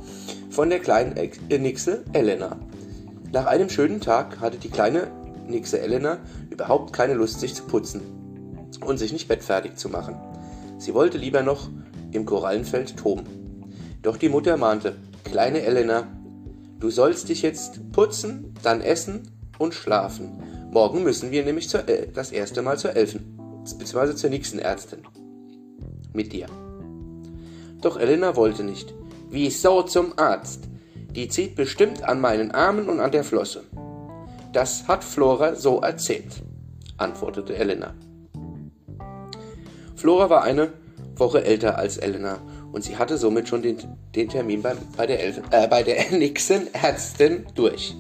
von 0.51 0.71
der 0.71 0.79
kleinen 0.79 1.15
Nixe 1.49 2.05
Elena. 2.13 2.57
Nach 3.33 3.47
einem 3.47 3.71
schönen 3.71 4.01
Tag 4.01 4.39
hatte 4.39 4.59
die 4.59 4.71
kleine 4.71 5.09
Nixe 5.49 5.81
Elena 5.81 6.19
überhaupt 6.49 6.93
keine 6.93 7.15
Lust, 7.15 7.41
sich 7.41 7.57
zu 7.57 7.65
putzen 7.65 8.03
und 8.87 8.99
sich 8.99 9.13
nicht 9.13 9.27
bettfertig 9.27 9.75
zu 9.75 9.89
machen. 9.89 10.15
Sie 10.79 10.95
wollte 10.95 11.19
lieber 11.19 11.43
noch 11.43 11.71
im 12.13 12.25
Korallenfeld 12.25 12.97
toben. 12.97 13.48
Doch 14.03 14.17
die 14.17 14.29
Mutter 14.29 14.57
mahnte, 14.57 14.97
Kleine 15.31 15.61
Elena, 15.63 16.09
du 16.81 16.89
sollst 16.89 17.29
dich 17.29 17.43
jetzt 17.43 17.93
putzen, 17.93 18.55
dann 18.63 18.81
essen 18.81 19.31
und 19.59 19.75
schlafen. 19.75 20.43
Morgen 20.73 21.03
müssen 21.03 21.31
wir 21.31 21.45
nämlich 21.45 21.69
zur, 21.69 21.87
äh, 21.87 22.09
das 22.11 22.33
erste 22.33 22.63
Mal 22.63 22.79
zur 22.79 22.97
Elfen, 22.97 23.39
beziehungsweise 23.63 24.15
zur 24.15 24.31
nächsten 24.31 24.59
Ärztin. 24.59 25.01
Mit 26.15 26.33
dir. 26.33 26.47
Doch 27.83 27.99
Elena 27.99 28.37
wollte 28.37 28.65
nicht. 28.65 28.95
Wieso 29.29 29.83
zum 29.83 30.19
Arzt? 30.19 30.65
Die 31.11 31.29
zieht 31.29 31.57
bestimmt 31.57 32.05
an 32.05 32.23
meinen 32.23 32.53
Armen 32.53 32.89
und 32.89 33.01
an 33.01 33.13
der 33.13 33.25
Flosse. 33.25 33.65
Das 34.55 34.89
hat 34.89 35.05
Flora 35.05 35.57
so 35.57 35.81
erzählt, 35.81 36.43
antwortete 36.97 37.55
Elena. 37.55 37.95
Flora 39.95 40.31
war 40.31 40.43
eine 40.45 40.73
Woche 41.17 41.45
älter 41.45 41.77
als 41.77 41.99
Elena 41.99 42.39
und 42.73 42.85
sie 42.85 42.97
hatte 42.97 43.17
somit 43.17 43.49
schon 43.49 43.63
den, 43.63 43.79
den 44.15 44.29
Termin 44.29 44.63
bei, 44.63 44.75
bei 44.97 45.07
der, 45.07 45.23
Elf, 45.23 45.41
äh, 45.51 45.85
der 45.85 46.11
Nixon-Ärztin 46.19 47.47
durch. 47.55 47.97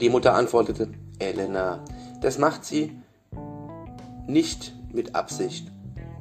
Die 0.00 0.08
Mutter 0.10 0.34
antwortete, 0.34 0.88
Elena, 1.18 1.84
das 2.20 2.38
macht 2.38 2.64
sie 2.64 2.92
nicht 4.28 4.72
mit 4.92 5.14
Absicht. 5.14 5.66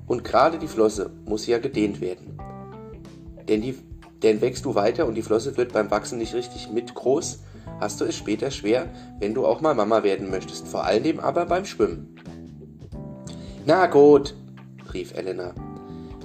Und 0.08 0.24
gerade 0.24 0.58
die 0.58 0.68
Flosse 0.68 1.12
muss 1.26 1.46
ja 1.46 1.60
gedehnt 1.60 2.02
werden. 2.02 2.40
Denn, 3.48 3.62
die, 3.62 3.78
denn 4.24 4.42
wächst 4.42 4.66
du 4.66 4.74
weiter 4.74 5.06
und 5.06 5.16
die 5.16 5.22
Flosse 5.22 5.58
wird 5.58 5.74
beim 5.74 5.92
Wachsen 5.92 6.18
nicht 6.18 6.34
richtig 6.34 6.72
mit 6.72 6.96
groß, 6.96 7.40
hast 7.80 8.02
du 8.02 8.06
es 8.06 8.16
später 8.16 8.50
schwer, 8.50 8.88
wenn 9.20 9.34
du 9.34 9.46
auch 9.46 9.62
mal 9.62 9.76
Mama 9.76 10.04
werden 10.04 10.32
möchtest, 10.32 10.68
vor 10.68 10.86
allem 10.86 11.20
aber 11.20 11.46
beim 11.46 11.66
Schwimmen. 11.66 12.16
Na 13.66 13.86
gut, 13.88 14.34
rief 14.94 15.14
Elena. 15.14 15.54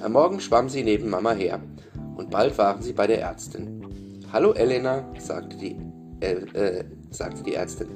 Am 0.02 0.12
Morgen 0.12 0.40
schwamm 0.40 0.68
sie 0.68 0.82
neben 0.82 1.10
Mama 1.10 1.32
her, 1.32 1.60
und 2.16 2.30
bald 2.30 2.58
waren 2.58 2.82
sie 2.82 2.92
bei 2.92 3.06
der 3.06 3.20
Ärztin. 3.20 4.20
Hallo 4.32 4.52
Elena, 4.52 5.04
sagte 5.18 5.56
die, 5.56 5.76
äh, 6.20 6.34
äh, 6.54 6.84
sagte 7.10 7.42
die 7.42 7.54
Ärztin 7.54 7.88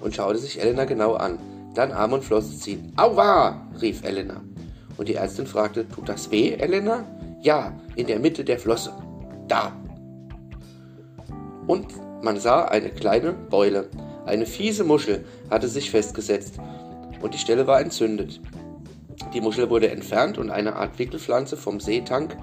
und 0.00 0.14
schaute 0.14 0.38
sich 0.38 0.60
Elena 0.60 0.84
genau 0.84 1.14
an. 1.14 1.38
Dann 1.74 1.92
Arm 1.92 2.12
und 2.14 2.24
Flosse 2.24 2.58
ziehen. 2.58 2.92
Aua! 2.96 3.68
rief 3.80 4.02
Elena. 4.02 4.42
Und 4.96 5.08
die 5.08 5.14
Ärztin 5.14 5.46
fragte, 5.46 5.88
tut 5.88 6.08
das 6.08 6.30
weh, 6.30 6.52
Elena? 6.52 7.04
Ja, 7.42 7.72
in 7.96 8.06
der 8.06 8.18
Mitte 8.18 8.44
der 8.44 8.58
Flosse. 8.58 8.92
Da. 9.48 9.72
Und 11.66 11.86
man 12.22 12.38
sah 12.38 12.64
eine 12.64 12.90
kleine 12.90 13.32
Beule. 13.32 13.88
Eine 14.26 14.46
fiese 14.46 14.84
Muschel 14.84 15.24
hatte 15.48 15.68
sich 15.68 15.90
festgesetzt 15.90 16.58
und 17.22 17.32
die 17.32 17.38
Stelle 17.38 17.66
war 17.66 17.80
entzündet. 17.80 18.40
Die 19.32 19.40
Muschel 19.40 19.70
wurde 19.70 19.90
entfernt 19.90 20.38
und 20.38 20.50
eine 20.50 20.76
Art 20.76 20.98
Wickelpflanze 20.98 21.56
vom 21.56 21.80
Seetank 21.80 22.36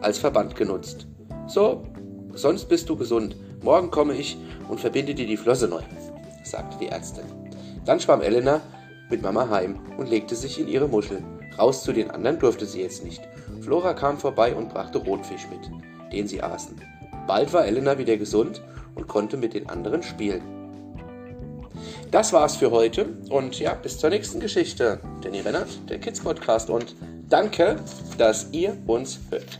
als 0.00 0.18
Verband 0.18 0.56
genutzt. 0.56 1.06
So, 1.46 1.84
sonst 2.34 2.68
bist 2.68 2.88
du 2.88 2.96
gesund. 2.96 3.36
Morgen 3.62 3.90
komme 3.90 4.14
ich 4.14 4.36
und 4.68 4.80
verbinde 4.80 5.14
dir 5.14 5.26
die 5.26 5.36
Flosse 5.36 5.68
neu, 5.68 5.82
sagte 6.44 6.76
die 6.80 6.88
Ärztin. 6.88 7.24
Dann 7.84 8.00
schwamm 8.00 8.20
Elena 8.20 8.60
mit 9.10 9.22
Mama 9.22 9.48
heim 9.48 9.78
und 9.96 10.08
legte 10.08 10.34
sich 10.34 10.60
in 10.60 10.68
ihre 10.68 10.88
Muschel. 10.88 11.22
Raus 11.58 11.82
zu 11.82 11.92
den 11.92 12.10
anderen 12.10 12.38
durfte 12.38 12.66
sie 12.66 12.80
jetzt 12.80 13.04
nicht. 13.04 13.22
Flora 13.60 13.94
kam 13.94 14.18
vorbei 14.18 14.54
und 14.54 14.70
brachte 14.70 14.98
Rotfisch 14.98 15.46
mit, 15.50 15.70
den 16.12 16.26
sie 16.26 16.42
aßen. 16.42 16.80
Bald 17.26 17.52
war 17.52 17.66
Elena 17.66 17.98
wieder 17.98 18.16
gesund 18.16 18.62
und 18.94 19.08
konnte 19.08 19.36
mit 19.36 19.54
den 19.54 19.68
anderen 19.68 20.02
spielen. 20.02 20.61
Das 22.12 22.34
war's 22.34 22.56
für 22.56 22.70
heute 22.70 23.06
und 23.30 23.58
ja, 23.58 23.72
bis 23.72 23.98
zur 23.98 24.10
nächsten 24.10 24.38
Geschichte. 24.38 25.00
Danny 25.22 25.40
Rennert, 25.40 25.70
der 25.88 25.98
Kids 25.98 26.20
Podcast 26.20 26.68
und 26.68 26.94
danke, 27.30 27.76
dass 28.18 28.52
ihr 28.52 28.76
uns 28.86 29.18
hört. 29.30 29.58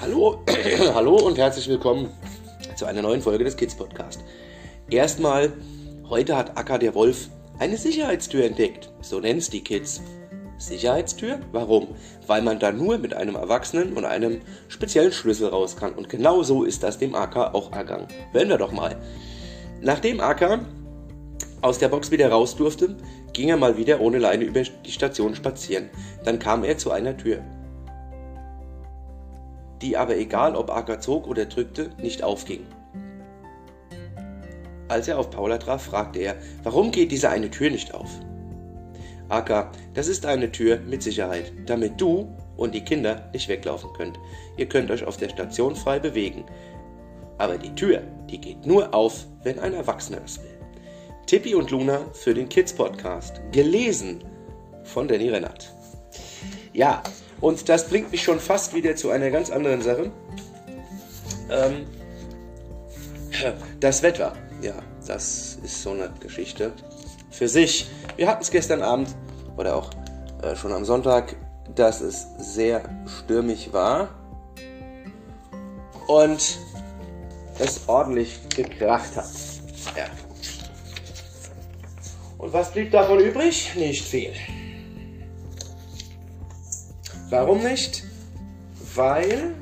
Hallo, 0.00 0.42
hallo 0.94 1.16
und 1.16 1.36
herzlich 1.36 1.68
willkommen 1.68 2.08
zu 2.74 2.86
einer 2.86 3.02
neuen 3.02 3.20
Folge 3.20 3.44
des 3.44 3.58
Kids 3.58 3.76
Podcast. 3.76 4.24
Erstmal, 4.88 5.52
heute 6.08 6.34
hat 6.34 6.56
Acker 6.56 6.78
der 6.78 6.94
Wolf 6.94 7.28
eine 7.58 7.76
Sicherheitstür 7.76 8.46
entdeckt. 8.46 8.90
So 9.02 9.20
nennt's 9.20 9.50
die 9.50 9.62
Kids. 9.62 10.00
Sicherheitstür? 10.58 11.40
Warum? 11.52 11.88
Weil 12.26 12.42
man 12.42 12.58
da 12.58 12.72
nur 12.72 12.98
mit 12.98 13.14
einem 13.14 13.34
Erwachsenen 13.34 13.92
und 13.92 14.04
einem 14.04 14.40
speziellen 14.68 15.12
Schlüssel 15.12 15.48
raus 15.48 15.76
kann. 15.76 15.92
Und 15.92 16.08
genau 16.08 16.42
so 16.42 16.64
ist 16.64 16.82
das 16.82 16.98
dem 16.98 17.14
Acker 17.14 17.54
auch 17.54 17.72
ergangen. 17.72 18.08
Hören 18.32 18.48
wir 18.48 18.58
doch 18.58 18.72
mal. 18.72 18.96
Nachdem 19.80 20.20
Acker 20.20 20.60
aus 21.60 21.78
der 21.78 21.88
Box 21.88 22.10
wieder 22.10 22.30
raus 22.30 22.56
durfte, 22.56 22.96
ging 23.32 23.48
er 23.48 23.56
mal 23.56 23.76
wieder 23.76 24.00
ohne 24.00 24.18
Leine 24.18 24.44
über 24.44 24.62
die 24.62 24.90
Station 24.90 25.34
spazieren. 25.34 25.90
Dann 26.24 26.38
kam 26.38 26.64
er 26.64 26.78
zu 26.78 26.90
einer 26.90 27.16
Tür, 27.16 27.42
die 29.82 29.96
aber 29.96 30.16
egal 30.16 30.56
ob 30.56 30.70
Acker 30.70 31.00
zog 31.00 31.26
oder 31.26 31.44
drückte, 31.44 31.90
nicht 32.00 32.22
aufging. 32.22 32.66
Als 34.88 35.08
er 35.08 35.18
auf 35.18 35.30
Paula 35.30 35.58
traf, 35.58 35.82
fragte 35.82 36.20
er, 36.20 36.36
warum 36.62 36.92
geht 36.92 37.10
diese 37.10 37.28
eine 37.28 37.50
Tür 37.50 37.70
nicht 37.70 37.92
auf? 37.92 38.10
Aka, 39.28 39.72
das 39.94 40.08
ist 40.08 40.24
eine 40.24 40.52
Tür 40.52 40.78
mit 40.78 41.02
Sicherheit, 41.02 41.52
damit 41.66 42.00
du 42.00 42.32
und 42.56 42.74
die 42.74 42.84
Kinder 42.84 43.28
nicht 43.32 43.48
weglaufen 43.48 43.92
könnt. 43.94 44.18
Ihr 44.56 44.66
könnt 44.66 44.90
euch 44.90 45.04
auf 45.04 45.16
der 45.16 45.28
Station 45.28 45.74
frei 45.74 45.98
bewegen. 45.98 46.44
Aber 47.38 47.58
die 47.58 47.74
Tür, 47.74 48.02
die 48.30 48.40
geht 48.40 48.64
nur 48.64 48.94
auf, 48.94 49.26
wenn 49.42 49.58
ein 49.58 49.74
Erwachsener 49.74 50.20
es 50.24 50.40
will. 50.42 50.58
Tippi 51.26 51.54
und 51.54 51.70
Luna 51.70 52.06
für 52.12 52.34
den 52.34 52.48
Kids 52.48 52.72
Podcast. 52.72 53.40
Gelesen 53.52 54.22
von 54.84 55.08
Danny 55.08 55.28
Rennert. 55.28 55.72
Ja, 56.72 57.02
und 57.40 57.68
das 57.68 57.88
bringt 57.88 58.12
mich 58.12 58.22
schon 58.22 58.38
fast 58.38 58.74
wieder 58.74 58.94
zu 58.96 59.10
einer 59.10 59.30
ganz 59.30 59.50
anderen 59.50 59.82
Sache. 59.82 60.12
Ähm, 61.50 61.86
das 63.80 64.02
Wetter. 64.02 64.36
Ja, 64.62 64.74
das 65.06 65.58
ist 65.62 65.82
so 65.82 65.90
eine 65.90 66.12
Geschichte 66.20 66.72
für 67.30 67.48
sich. 67.48 67.88
Wir 68.16 68.28
hatten 68.28 68.42
es 68.42 68.50
gestern 68.50 68.82
Abend 68.82 69.14
oder 69.56 69.76
auch 69.76 69.90
äh, 70.42 70.56
schon 70.56 70.72
am 70.72 70.84
Sonntag, 70.84 71.36
dass 71.74 72.00
es 72.00 72.26
sehr 72.38 72.82
stürmig 73.06 73.72
war 73.72 74.08
und 76.06 76.58
es 77.58 77.88
ordentlich 77.88 78.40
gekracht 78.50 79.16
hat. 79.16 79.26
Ja. 79.96 80.06
Und 82.38 82.52
was 82.52 82.70
blieb 82.70 82.90
davon 82.92 83.18
übrig? 83.18 83.74
Nicht 83.76 84.04
viel. 84.04 84.32
Warum 87.30 87.62
nicht? 87.62 88.04
Weil 88.94 89.54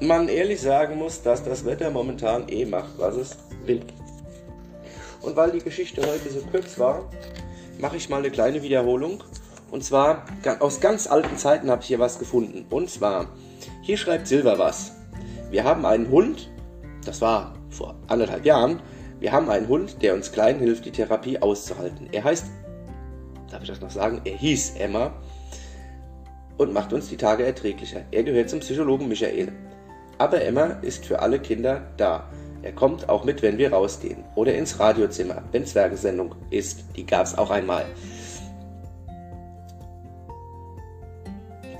man 0.00 0.28
ehrlich 0.28 0.60
sagen 0.60 0.96
muss, 0.96 1.22
dass 1.22 1.42
das 1.42 1.64
Wetter 1.64 1.90
momentan 1.90 2.48
eh 2.48 2.64
macht, 2.64 2.98
was 2.98 3.16
es 3.16 3.36
will. 3.64 3.82
Und 5.20 5.36
weil 5.36 5.52
die 5.52 5.58
Geschichte 5.58 6.02
heute 6.02 6.30
so 6.30 6.40
kurz 6.50 6.78
war, 6.78 7.08
mache 7.78 7.96
ich 7.96 8.08
mal 8.08 8.18
eine 8.18 8.30
kleine 8.30 8.62
Wiederholung. 8.62 9.22
Und 9.70 9.84
zwar 9.84 10.24
aus 10.60 10.80
ganz 10.80 11.06
alten 11.06 11.36
Zeiten 11.36 11.70
habe 11.70 11.82
ich 11.82 11.88
hier 11.88 11.98
was 11.98 12.18
gefunden. 12.18 12.66
Und 12.70 12.90
zwar, 12.90 13.26
hier 13.82 13.96
schreibt 13.96 14.26
Silver 14.26 14.58
was. 14.58 14.92
Wir 15.50 15.64
haben 15.64 15.84
einen 15.84 16.10
Hund, 16.10 16.50
das 17.04 17.20
war 17.20 17.54
vor 17.70 17.94
anderthalb 18.06 18.44
Jahren, 18.44 18.80
wir 19.20 19.32
haben 19.32 19.50
einen 19.50 19.68
Hund, 19.68 20.02
der 20.02 20.14
uns 20.14 20.30
klein 20.30 20.58
hilft, 20.58 20.84
die 20.84 20.92
Therapie 20.92 21.40
auszuhalten. 21.40 22.08
Er 22.12 22.24
heißt, 22.24 22.46
darf 23.50 23.62
ich 23.62 23.68
das 23.68 23.80
noch 23.80 23.90
sagen, 23.90 24.20
er 24.24 24.36
hieß 24.36 24.76
Emma 24.76 25.12
und 26.56 26.72
macht 26.72 26.92
uns 26.92 27.08
die 27.08 27.16
Tage 27.16 27.44
erträglicher. 27.44 28.02
Er 28.10 28.22
gehört 28.22 28.50
zum 28.50 28.60
Psychologen 28.60 29.08
Michael. 29.08 29.52
Aber 30.18 30.42
Emma 30.42 30.78
ist 30.82 31.06
für 31.06 31.20
alle 31.20 31.38
Kinder 31.38 31.82
da. 31.96 32.28
Er 32.62 32.72
kommt 32.72 33.08
auch 33.08 33.24
mit, 33.24 33.42
wenn 33.42 33.58
wir 33.58 33.72
rausgehen. 33.72 34.24
Oder 34.34 34.54
ins 34.54 34.78
Radiozimmer, 34.78 35.42
wenn 35.52 35.64
Zwergensendung 35.64 36.34
ist. 36.50 36.84
Die 36.96 37.06
gab 37.06 37.26
es 37.26 37.36
auch 37.38 37.50
einmal. 37.50 37.86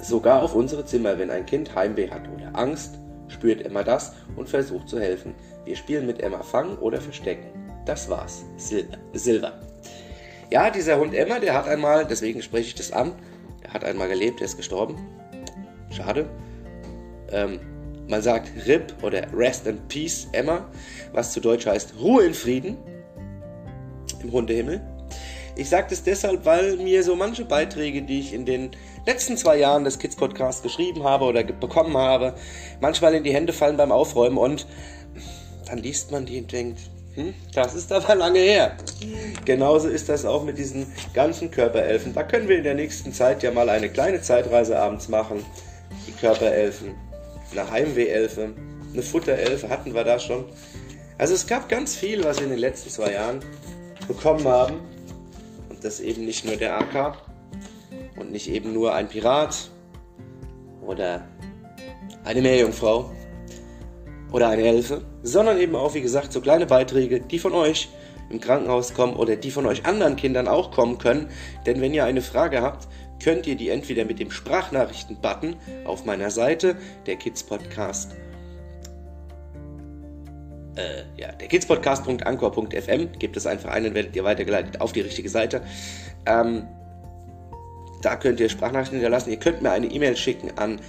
Sogar 0.01 0.43
auf 0.43 0.55
unsere 0.55 0.85
Zimmer, 0.85 1.19
wenn 1.19 1.31
ein 1.31 1.45
Kind 1.45 1.75
Heimweh 1.75 2.11
hat 2.11 2.23
oder 2.35 2.57
Angst, 2.57 2.99
spürt 3.29 3.65
Emma 3.65 3.83
das 3.83 4.15
und 4.37 4.49
versucht 4.49 4.89
zu 4.89 4.99
helfen. 4.99 5.35
Wir 5.65 5.77
spielen 5.77 6.07
mit 6.07 6.23
Emma 6.23 6.43
Fangen 6.43 6.79
oder 6.79 7.01
Verstecken. 7.01 7.49
Das 7.85 8.09
war's. 8.09 8.45
Sil 8.57 8.89
Silver. 9.13 9.61
Ja, 10.51 10.71
dieser 10.71 10.99
Hund 10.99 11.13
Emma, 11.15 11.39
der 11.39 11.55
hat 11.55 11.69
einmal, 11.69 12.07
deswegen 12.07 12.41
spreche 12.41 12.69
ich 12.69 12.75
das 12.75 12.91
an, 12.91 13.13
der 13.63 13.75
hat 13.75 13.85
einmal 13.85 14.09
gelebt, 14.09 14.41
der 14.41 14.47
ist 14.47 14.57
gestorben. 14.57 14.97
Schade. 15.91 16.27
Ähm, 17.31 17.61
man 18.09 18.23
sagt 18.23 18.51
RIP 18.67 18.95
oder 19.03 19.23
Rest 19.33 19.67
in 19.67 19.79
Peace 19.89 20.29
Emma, 20.33 20.67
was 21.13 21.33
zu 21.33 21.41
Deutsch 21.41 21.67
heißt 21.67 21.95
Ruhe 22.01 22.25
in 22.25 22.35
Frieden 22.35 22.77
im 24.23 24.33
Hundehimmel. 24.33 24.81
Ich 25.57 25.69
sage 25.69 25.89
das 25.91 26.03
deshalb, 26.03 26.45
weil 26.45 26.77
mir 26.77 27.03
so 27.03 27.17
manche 27.17 27.45
Beiträge, 27.45 28.03
die 28.03 28.21
ich 28.21 28.33
in 28.33 28.47
den 28.47 28.71
letzten 29.07 29.37
zwei 29.37 29.59
Jahren 29.59 29.85
des 29.85 29.99
Kids 29.99 30.17
Podcast 30.17 30.63
geschrieben 30.63 31.03
habe 31.03 31.25
oder 31.25 31.43
bekommen 31.43 31.97
habe, 31.97 32.35
manchmal 32.81 33.15
in 33.15 33.25
die 33.25 33.35
Hände 33.35 33.53
fallen 33.53 33.77
beim 33.77 33.93
Aufräumen 33.93 34.39
und 34.39 34.67
dann 35.67 35.79
liest 35.79 36.13
man 36.13 36.27
die 36.27 36.41
und 36.41 36.53
denkt, 36.53 36.79
hm, 37.15 37.35
das 37.53 37.75
ist 37.75 37.91
aber 37.93 38.15
lange 38.15 38.39
her. 38.39 38.77
Genauso 39.45 39.89
ist 39.89 40.09
das 40.09 40.25
auch 40.25 40.45
mit 40.45 40.57
diesen 40.59 40.87
ganzen 41.13 41.51
Körperelfen. 41.51 42.15
Da 42.15 42.23
können 42.23 42.49
wir 42.49 42.59
in 42.59 42.65
der 42.65 42.75
nächsten 42.75 43.13
Zeit 43.13 43.43
ja 43.43 43.51
mal 43.51 43.69
eine 43.69 43.89
kleine 43.89 44.23
Zeitreise 44.23 44.79
abends 44.79 45.09
machen. 45.09 45.45
Die 46.07 46.13
Körperelfen 46.13 46.95
eine 47.53 47.71
Heimwehelfe, 47.71 48.55
eine 48.93 49.03
Futterelfe 49.03 49.69
hatten 49.69 49.95
wir 49.95 50.05
da 50.05 50.19
schon. 50.19 50.45
Also 51.19 51.35
es 51.35 51.47
gab 51.47 51.69
ganz 51.69 51.97
viel, 51.97 52.25
was 52.25 52.39
wir 52.39 52.45
in 52.45 52.51
den 52.51 52.61
letzten 52.61 52.91
zwei 52.91 53.13
Jahren 53.13 53.41
bekommen 54.07 54.47
haben. 54.47 54.77
Und 55.69 55.85
das 55.85 56.01
eben 56.01 56.25
nicht 56.25 56.45
nur 56.45 56.57
der 56.57 56.79
AK 56.79 57.17
und 58.17 58.33
nicht 58.33 58.49
eben 58.49 58.73
nur 58.73 58.95
ein 58.95 59.09
Pirat 59.09 59.71
oder 60.85 61.27
eine 62.25 62.43
Meerjungfrau 62.43 63.11
oder 64.33 64.49
eine 64.49 64.63
Elfe, 64.63 65.03
sondern 65.23 65.59
eben 65.59 65.75
auch, 65.77 65.95
wie 65.95 66.01
gesagt, 66.01 66.33
so 66.33 66.41
kleine 66.41 66.67
Beiträge, 66.67 67.21
die 67.21 67.39
von 67.39 67.53
euch 67.53 67.89
im 68.31 68.41
Krankenhaus 68.41 68.95
kommen 68.95 69.15
oder 69.15 69.37
die 69.37 69.51
von 69.51 69.67
euch 69.67 69.87
anderen 69.87 70.17
Kindern 70.17 70.49
auch 70.49 70.71
kommen 70.71 70.99
können. 70.99 71.31
Denn 71.67 71.81
wenn 71.81 71.95
ihr 71.95 72.05
eine 72.05 72.23
Frage 72.23 72.61
habt, 72.61 72.89
könnt 73.23 73.47
ihr 73.47 73.57
die 73.57 73.69
entweder 73.69 74.05
mit 74.05 74.19
dem 74.19 74.31
Sprachnachrichten-Button 74.31 75.57
auf 75.85 76.05
meiner 76.05 76.31
Seite, 76.31 76.77
der 77.07 77.17
Kids 77.17 77.43
Podcast, 77.43 78.15
äh, 80.79 81.03
ja, 81.17 81.33
der 81.33 81.49
kidspodcast.anchor.fm, 81.49 83.19
gebt 83.19 83.37
es 83.37 83.47
einfach 83.47 83.71
ein, 83.71 83.83
dann 83.85 83.95
werdet 83.95 84.15
ihr 84.15 84.25
weitergeleitet 84.25 84.79
auf 84.81 84.93
die 84.93 85.01
richtige 85.01 85.29
Seite. 85.29 85.63
Ähm, 86.27 86.69
da 88.01 88.15
könnt 88.17 88.39
ihr 88.39 88.49
Sprachnachrichten 88.49 88.99
hinterlassen. 88.99 89.31
Ihr 89.31 89.41
könnt 89.41 89.61
mir 89.61 89.73
eine 89.73 89.89
E-Mail 89.89 90.17
schicken 90.17 90.57
an 90.57 90.81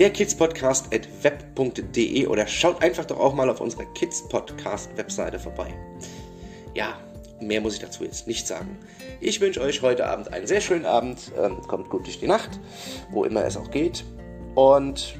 derkidspodcast.web.de 0.00 2.26
oder 2.26 2.46
schaut 2.46 2.82
einfach 2.82 3.04
doch 3.04 3.20
auch 3.20 3.34
mal 3.34 3.50
auf 3.50 3.60
unserer 3.60 3.84
Kidspodcast-Webseite 3.92 5.38
vorbei. 5.38 5.74
Ja, 6.74 6.98
mehr 7.40 7.60
muss 7.60 7.74
ich 7.74 7.80
dazu 7.80 8.04
jetzt 8.04 8.26
nicht 8.26 8.46
sagen. 8.46 8.78
Ich 9.20 9.40
wünsche 9.40 9.60
euch 9.60 9.82
heute 9.82 10.06
Abend 10.06 10.32
einen 10.32 10.46
sehr 10.46 10.60
schönen 10.60 10.86
Abend. 10.86 11.32
Ähm, 11.36 11.60
kommt 11.62 11.90
gut 11.90 12.06
durch 12.06 12.20
die 12.20 12.26
Nacht, 12.26 12.60
wo 13.10 13.24
immer 13.24 13.44
es 13.44 13.56
auch 13.56 13.70
geht. 13.70 14.04
Und 14.54 15.16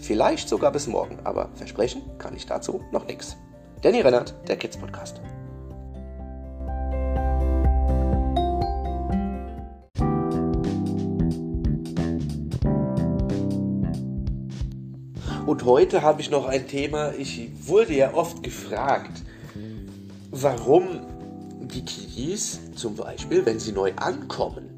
vielleicht 0.00 0.48
sogar 0.48 0.72
bis 0.72 0.86
morgen. 0.86 1.18
Aber 1.24 1.50
versprechen 1.54 2.02
kann 2.18 2.36
ich 2.36 2.46
dazu 2.46 2.82
noch 2.92 3.06
nichts. 3.06 3.36
Danny 3.82 4.00
Rennert, 4.00 4.34
der 4.48 4.56
Kids 4.56 4.76
Podcast. 4.76 5.20
Und 15.46 15.64
heute 15.64 16.02
habe 16.02 16.20
ich 16.20 16.30
noch 16.30 16.46
ein 16.46 16.66
Thema. 16.66 17.12
Ich 17.18 17.50
wurde 17.66 17.92
ja 17.94 18.14
oft 18.14 18.42
gefragt, 18.42 19.22
warum 20.30 21.00
die 21.72 21.84
Kiddies 21.84 22.60
zum 22.74 22.96
Beispiel, 22.96 23.44
wenn 23.46 23.58
sie 23.58 23.72
neu 23.72 23.92
ankommen, 23.96 24.68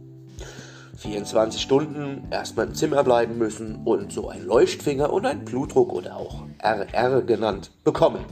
24 0.97 1.61
Stunden 1.61 2.27
erstmal 2.31 2.69
im 2.69 2.75
Zimmer 2.75 3.03
bleiben 3.05 3.37
müssen 3.37 3.83
und 3.85 4.13
so 4.13 4.29
ein 4.29 4.45
Leuchtfinger 4.45 5.13
und 5.13 5.27
ein 5.27 5.45
Blutdruck 5.45 5.93
oder 5.93 6.17
auch 6.17 6.45
RR 6.59 7.23
genannt 7.23 7.71
bekommen. 7.83 8.25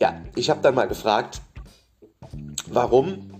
Ja, 0.00 0.20
ich 0.34 0.50
habe 0.50 0.60
dann 0.62 0.74
mal 0.74 0.88
gefragt, 0.88 1.42
warum 2.68 3.30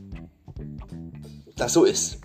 das 1.56 1.72
so 1.72 1.84
ist. 1.84 2.18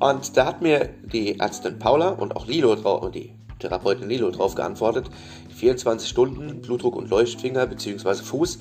Und 0.00 0.36
da 0.36 0.46
hat 0.46 0.62
mir 0.62 0.90
die 1.12 1.38
Ärztin 1.38 1.78
Paula 1.78 2.10
und 2.10 2.36
auch 2.36 2.46
Lilo 2.46 2.72
und 2.72 3.14
die 3.14 3.34
Therapeutin 3.58 4.08
Lilo 4.08 4.30
drauf 4.30 4.54
geantwortet, 4.54 5.10
24 5.56 6.08
Stunden 6.08 6.60
Blutdruck 6.60 6.94
und 6.94 7.10
Leuchtfinger 7.10 7.66
bzw. 7.66 8.22
Fuß 8.22 8.58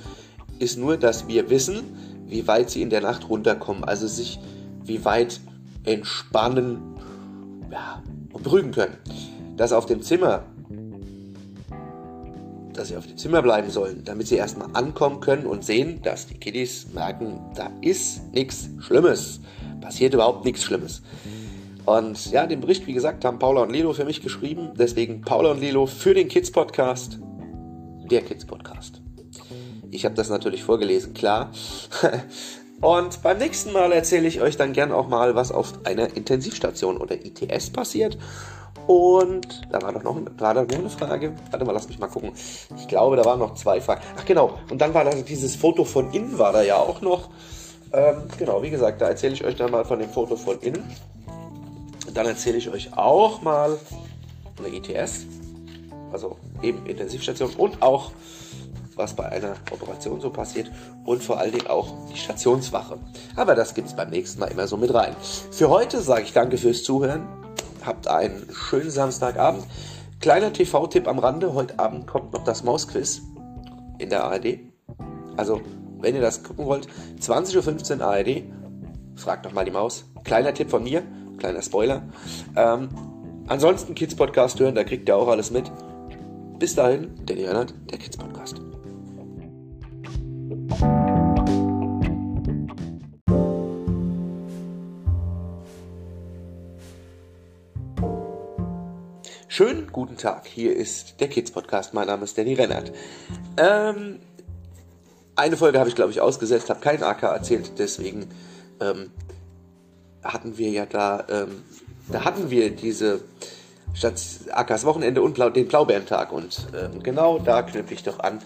ist 0.59 0.77
nur, 0.77 0.97
dass 0.97 1.27
wir 1.27 1.49
wissen, 1.49 1.83
wie 2.27 2.47
weit 2.47 2.69
sie 2.69 2.81
in 2.81 2.89
der 2.89 3.01
Nacht 3.01 3.29
runterkommen, 3.29 3.83
also 3.83 4.07
sich 4.07 4.39
wie 4.83 5.03
weit 5.05 5.39
entspannen 5.83 6.79
ja, 7.71 8.03
und 8.33 8.43
beruhigen 8.43 8.71
können. 8.71 8.97
Dass 9.55 9.71
auf 9.71 9.85
dem 9.85 10.01
Zimmer, 10.01 10.43
dass 12.73 12.89
sie 12.89 12.97
auf 12.97 13.07
dem 13.07 13.17
Zimmer 13.17 13.41
bleiben 13.41 13.69
sollen, 13.69 14.03
damit 14.03 14.27
sie 14.27 14.35
erstmal 14.35 14.69
ankommen 14.73 15.19
können 15.19 15.45
und 15.45 15.63
sehen, 15.63 16.01
dass 16.03 16.27
die 16.27 16.35
Kiddies 16.35 16.87
merken, 16.93 17.39
da 17.55 17.71
ist 17.81 18.33
nichts 18.33 18.69
Schlimmes. 18.79 19.39
Passiert 19.81 20.13
überhaupt 20.13 20.45
nichts 20.45 20.63
Schlimmes. 20.63 21.01
Und 21.85 22.31
ja, 22.31 22.45
den 22.45 22.59
Bericht, 22.59 22.85
wie 22.85 22.93
gesagt, 22.93 23.23
haben 23.23 23.39
Paula 23.39 23.61
und 23.61 23.71
Lilo 23.71 23.93
für 23.93 24.03
mich 24.03 24.21
geschrieben. 24.21 24.71
Deswegen 24.77 25.21
Paula 25.21 25.51
und 25.51 25.61
Lilo 25.61 25.85
für 25.85 26.13
den 26.13 26.27
Kids 26.27 26.51
Podcast. 26.51 27.17
Der 28.11 28.21
Kids 28.21 28.45
Podcast. 28.45 29.01
Ich 29.91 30.05
habe 30.05 30.15
das 30.15 30.29
natürlich 30.29 30.63
vorgelesen, 30.63 31.13
klar. 31.13 31.51
Und 32.81 33.23
beim 33.23 33.39
nächsten 33.39 33.71
Mal 33.71 33.91
erzähle 33.91 34.27
ich 34.27 34.41
euch 34.41 34.55
dann 34.55 34.73
gern 34.73 34.91
auch 34.91 35.07
mal, 35.07 35.33
was 35.33 35.51
auf 35.51 35.85
einer 35.85 36.15
Intensivstation 36.15 36.97
oder 36.97 37.15
ITS 37.15 37.71
passiert. 37.71 38.17
Und 38.85 39.67
da 39.71 39.81
war 39.81 39.91
doch 39.91 40.03
noch, 40.03 40.15
war 40.37 40.53
da 40.53 40.63
noch 40.63 40.77
eine 40.77 40.89
Frage. 40.89 41.33
Warte 41.49 41.65
mal, 41.65 41.71
lass 41.71 41.87
mich 41.87 41.99
mal 41.99 42.07
gucken. 42.07 42.31
Ich 42.77 42.87
glaube, 42.87 43.17
da 43.17 43.25
waren 43.25 43.39
noch 43.39 43.55
zwei 43.55 43.81
Fragen. 43.81 44.01
Ach 44.17 44.25
genau, 44.25 44.59
und 44.69 44.79
dann 44.79 44.93
war 44.93 45.03
da 45.03 45.11
dieses 45.11 45.55
Foto 45.55 45.83
von 45.83 46.11
innen, 46.13 46.37
war 46.37 46.53
da 46.53 46.61
ja 46.61 46.77
auch 46.77 47.01
noch. 47.01 47.29
Ähm, 47.91 48.23
genau, 48.37 48.61
wie 48.61 48.69
gesagt, 48.69 49.01
da 49.01 49.07
erzähle 49.07 49.33
ich 49.33 49.43
euch 49.43 49.55
dann 49.55 49.71
mal 49.71 49.83
von 49.83 49.99
dem 49.99 50.09
Foto 50.09 50.35
von 50.35 50.59
innen. 50.59 50.83
Und 52.07 52.15
dann 52.15 52.27
erzähle 52.27 52.57
ich 52.57 52.69
euch 52.69 52.95
auch 52.95 53.41
mal 53.41 53.77
eine 54.57 54.75
ITS, 54.75 55.25
also 56.11 56.37
eben 56.61 56.85
Intensivstation 56.85 57.51
und 57.57 57.81
auch 57.81 58.11
was 58.97 59.13
bei 59.13 59.25
einer 59.29 59.55
Operation 59.71 60.19
so 60.19 60.29
passiert 60.29 60.71
und 61.05 61.23
vor 61.23 61.39
allen 61.39 61.51
Dingen 61.51 61.67
auch 61.67 61.93
die 62.11 62.17
Stationswache. 62.17 62.97
Aber 63.35 63.55
das 63.55 63.73
gibt 63.73 63.87
es 63.87 63.95
beim 63.95 64.09
nächsten 64.09 64.39
Mal 64.39 64.47
immer 64.47 64.67
so 64.67 64.77
mit 64.77 64.93
rein. 64.93 65.15
Für 65.51 65.69
heute 65.69 66.01
sage 66.01 66.23
ich 66.23 66.33
danke 66.33 66.57
fürs 66.57 66.83
Zuhören. 66.83 67.27
Habt 67.85 68.07
einen 68.07 68.47
schönen 68.51 68.89
Samstagabend. 68.89 69.63
Kleiner 70.19 70.51
TV-Tipp 70.51 71.07
am 71.07 71.19
Rande. 71.19 71.53
Heute 71.53 71.79
Abend 71.79 72.07
kommt 72.07 72.33
noch 72.33 72.43
das 72.43 72.63
Mausquiz 72.63 73.21
in 73.99 74.09
der 74.09 74.23
ARD. 74.23 74.59
Also, 75.37 75.61
wenn 75.99 76.15
ihr 76.15 76.21
das 76.21 76.43
gucken 76.43 76.65
wollt, 76.65 76.87
20.15 77.21 77.99
Uhr 77.99 78.05
ARD. 78.05 78.43
Fragt 79.15 79.45
doch 79.45 79.53
mal 79.53 79.65
die 79.65 79.71
Maus. 79.71 80.05
Kleiner 80.23 80.53
Tipp 80.53 80.69
von 80.69 80.83
mir. 80.83 81.03
Kleiner 81.37 81.61
Spoiler. 81.61 82.03
Ähm, 82.55 82.89
ansonsten 83.47 83.95
Kids 83.95 84.15
Podcast 84.15 84.59
hören, 84.59 84.75
da 84.75 84.83
kriegt 84.83 85.07
ihr 85.07 85.15
auch 85.15 85.27
alles 85.27 85.51
mit. 85.51 85.71
Bis 86.59 86.75
dahin, 86.75 87.11
Danny 87.25 87.45
Reinhardt, 87.45 87.73
der 87.91 87.99
Kids 87.99 88.17
Podcast. 88.17 88.66
Schönen 99.57 99.91
guten 99.91 100.17
Tag, 100.17 100.45
hier 100.45 100.75
ist 100.75 101.19
der 101.19 101.29
Kids 101.29 101.49
Podcast. 101.49 101.95
Mein 101.95 102.05
Name 102.05 102.25
ist 102.25 102.37
Danny 102.37 102.53
Rennert. 102.53 102.91
Ähm, 103.57 104.19
eine 105.35 105.57
Folge 105.57 105.79
habe 105.79 105.89
ich, 105.89 105.95
glaube 105.95 106.11
ich, 106.11 106.21
ausgesetzt, 106.21 106.69
habe 106.69 106.79
keinen 106.79 107.01
AK 107.01 107.23
erzählt, 107.23 107.71
deswegen 107.79 108.29
ähm, 108.79 109.09
hatten 110.23 110.59
wir 110.59 110.69
ja 110.69 110.85
da, 110.85 111.25
ähm, 111.27 111.63
da 112.07 112.23
hatten 112.23 112.51
wir 112.51 112.69
diese 112.69 113.21
statt 113.95 114.21
AKs 114.51 114.85
Wochenende 114.85 115.23
und 115.23 115.33
Blau, 115.33 115.49
den 115.49 115.67
Blaubeerentag 115.67 116.31
und 116.31 116.67
ähm, 116.79 117.01
genau 117.01 117.39
da 117.39 117.63
knüpfe 117.63 117.95
ich 117.95 118.03
doch 118.03 118.19
an. 118.19 118.43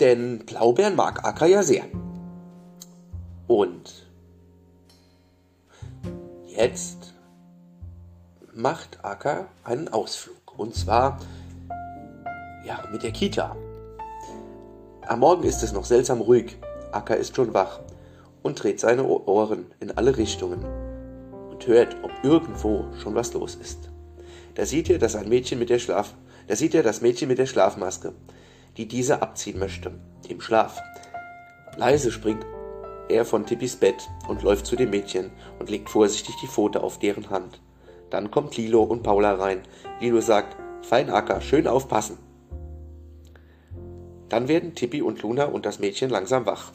Denn 0.00 0.40
Blaubeeren 0.40 0.96
mag 0.96 1.24
AK 1.24 1.48
ja 1.48 1.62
sehr. 1.62 1.84
Und 3.46 4.06
jetzt 6.46 7.09
macht 8.54 9.04
Acker 9.04 9.48
einen 9.64 9.88
Ausflug. 9.88 10.58
Und 10.58 10.74
zwar 10.74 11.18
ja, 12.64 12.82
mit 12.92 13.02
der 13.02 13.12
Kita. 13.12 13.56
Am 15.06 15.20
Morgen 15.20 15.44
ist 15.44 15.62
es 15.62 15.72
noch 15.72 15.84
seltsam 15.84 16.20
ruhig. 16.20 16.56
Acker 16.92 17.16
ist 17.16 17.36
schon 17.36 17.54
wach 17.54 17.80
und 18.42 18.62
dreht 18.62 18.80
seine 18.80 19.04
Ohren 19.04 19.66
in 19.80 19.96
alle 19.96 20.16
Richtungen 20.16 20.64
und 21.50 21.66
hört, 21.66 21.96
ob 22.02 22.12
irgendwo 22.22 22.86
schon 23.02 23.14
was 23.14 23.32
los 23.32 23.54
ist. 23.54 23.90
Da 24.54 24.66
sieht 24.66 24.90
er, 24.90 24.98
dass 24.98 25.16
ein 25.16 25.28
Mädchen 25.28 25.58
mit 25.58 25.70
der 25.70 25.78
Schlaf, 25.78 26.14
da 26.48 26.56
sieht 26.56 26.74
er 26.74 26.82
das 26.82 27.00
Mädchen 27.00 27.28
mit 27.28 27.38
der 27.38 27.46
Schlafmaske, 27.46 28.12
die 28.76 28.88
diese 28.88 29.22
abziehen 29.22 29.58
möchte, 29.58 29.92
im 30.28 30.40
Schlaf. 30.40 30.80
Leise 31.76 32.10
springt 32.10 32.44
er 33.08 33.24
von 33.24 33.46
Tippis 33.46 33.76
Bett 33.76 34.08
und 34.28 34.42
läuft 34.42 34.66
zu 34.66 34.76
dem 34.76 34.90
Mädchen 34.90 35.30
und 35.58 35.70
legt 35.70 35.90
vorsichtig 35.90 36.34
die 36.42 36.48
Pfote 36.48 36.82
auf 36.82 36.98
deren 36.98 37.30
Hand. 37.30 37.60
Dann 38.10 38.30
kommt 38.30 38.56
Lilo 38.56 38.82
und 38.82 39.02
Paula 39.02 39.34
rein. 39.34 39.62
Lilo 40.00 40.20
sagt, 40.20 40.56
fein 40.82 41.10
Acker, 41.10 41.40
schön 41.40 41.66
aufpassen. 41.66 42.18
Dann 44.28 44.48
werden 44.48 44.74
Tippi 44.74 45.02
und 45.02 45.22
Luna 45.22 45.46
und 45.46 45.66
das 45.66 45.78
Mädchen 45.78 46.10
langsam 46.10 46.46
wach. 46.46 46.72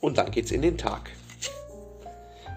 Und 0.00 0.18
dann 0.18 0.30
geht's 0.30 0.52
in 0.52 0.62
den 0.62 0.78
Tag. 0.78 1.10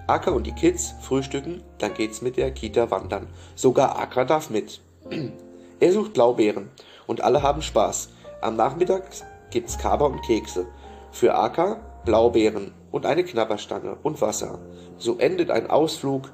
Acker 0.07 0.33
und 0.33 0.45
die 0.45 0.51
Kids 0.51 0.93
frühstücken, 1.01 1.63
dann 1.77 1.93
geht's 1.93 2.21
mit 2.21 2.37
der 2.37 2.51
Kita 2.51 2.91
wandern. 2.91 3.27
Sogar 3.55 3.97
Acker 3.97 4.25
darf 4.25 4.49
mit. 4.49 4.81
Er 5.79 5.91
sucht 5.91 6.13
Blaubeeren 6.13 6.69
und 7.07 7.21
alle 7.21 7.41
haben 7.41 7.63
Spaß. 7.63 8.09
Am 8.41 8.55
Nachmittag 8.55 9.03
gibt's 9.49 9.79
Kaber 9.79 10.05
und 10.05 10.21
Kekse. 10.21 10.67
Für 11.11 11.33
Acker 11.33 11.79
Blaubeeren 12.05 12.71
und 12.91 13.07
eine 13.07 13.23
Knabberstange 13.23 13.97
und 14.03 14.21
Wasser. 14.21 14.59
So 14.97 15.17
endet 15.17 15.49
ein 15.49 15.69
Ausflug 15.71 16.31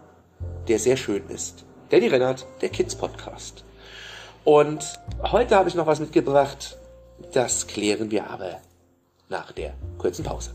der 0.68 0.80
sehr 0.80 0.98
schön 0.98 1.24
ist. 1.30 1.66
Danny 1.90 2.08
Rennert, 2.08 2.46
der 2.62 2.70
Kids 2.70 2.96
Podcast. 2.96 3.64
Und 4.44 5.00
heute 5.24 5.56
habe 5.56 5.70
ich 5.70 5.76
noch 5.76 5.88
was 5.88 6.00
mitgebracht, 6.00 6.78
das 7.34 7.68
klären 7.68 8.12
wir 8.12 8.30
aber 8.30 8.60
nach 9.30 9.52
der 9.52 9.74
kurzen 9.98 10.24
Pause. 10.24 10.52